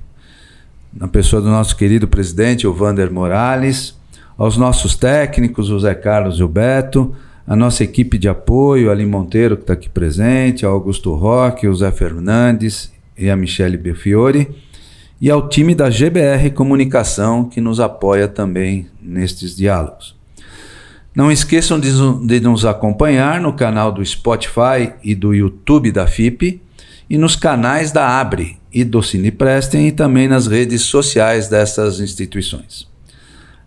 na 0.94 1.08
pessoa 1.08 1.42
do 1.42 1.50
nosso 1.50 1.76
querido 1.76 2.08
presidente, 2.08 2.66
o 2.66 2.74
Vander 2.74 3.12
Morales, 3.12 3.98
aos 4.38 4.56
nossos 4.56 4.96
técnicos, 4.96 5.70
o 5.70 5.80
Zé 5.80 5.94
Carlos 5.96 6.40
e 6.40 6.44
o 6.44 6.48
Beto, 6.48 7.14
a 7.46 7.56
nossa 7.56 7.84
equipe 7.84 8.18
de 8.18 8.30
apoio, 8.30 8.90
Ali 8.90 9.06
Monteiro, 9.06 9.58
que 9.58 9.64
está 9.64 9.74
aqui 9.74 9.90
presente, 9.90 10.66
ao 10.66 10.74
Augusto 10.74 11.14
Roque, 11.14 11.68
o 11.68 11.76
Zé 11.76 11.92
Fernandes 11.92 12.92
e 13.18 13.30
a 13.30 13.36
Michele 13.36 13.78
Belfiore, 13.78 14.50
e 15.20 15.30
ao 15.30 15.50
time 15.50 15.76
da 15.76 15.90
GBR 15.90 16.52
Comunicação, 16.52 17.46
que 17.46 17.62
nos 17.62 17.80
apoia 17.80 18.28
também 18.28 18.88
nestes 19.02 19.56
diálogos. 19.56 20.16
Não 21.16 21.32
esqueçam 21.32 21.80
de, 21.80 21.92
de 22.26 22.40
nos 22.40 22.66
acompanhar 22.66 23.40
no 23.40 23.54
canal 23.54 23.92
do 23.92 24.04
Spotify 24.04 24.94
e 25.04 25.14
do 25.14 25.34
YouTube 25.34 25.92
da 25.92 26.08
FIP 26.08 26.62
e 27.10 27.18
nos 27.18 27.36
canais 27.36 27.92
da 27.92 28.20
Abre 28.20 28.58
e 28.74 28.84
do 28.84 29.04
Cineprestem 29.04 29.88
e 29.88 29.92
também 29.92 30.28
nas 30.28 30.48
redes 30.48 30.82
sociais 30.82 31.48
dessas 31.48 32.00
instituições. 32.00 32.88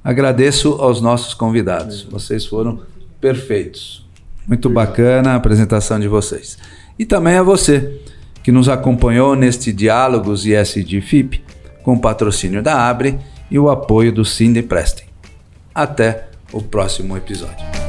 Agradeço 0.02 0.72
aos 0.72 1.00
nossos 1.00 1.34
convidados. 1.34 2.02
Vocês 2.02 2.44
foram 2.44 2.80
perfeitos. 3.26 4.06
Muito 4.46 4.70
bacana 4.70 5.32
a 5.32 5.34
apresentação 5.34 5.98
de 5.98 6.06
vocês. 6.06 6.56
E 6.96 7.04
também 7.04 7.34
a 7.34 7.42
você 7.42 8.00
que 8.40 8.52
nos 8.52 8.68
acompanhou 8.68 9.34
neste 9.34 9.72
Diálogos 9.72 10.46
ISD 10.46 11.00
FIP 11.00 11.42
com 11.82 11.94
o 11.94 12.00
patrocínio 12.00 12.62
da 12.62 12.88
Abre 12.88 13.18
e 13.50 13.58
o 13.58 13.68
apoio 13.68 14.12
do 14.12 14.24
Cine 14.24 14.62
Prestem. 14.62 15.06
Até 15.74 16.28
o 16.52 16.62
próximo 16.62 17.16
episódio. 17.16 17.85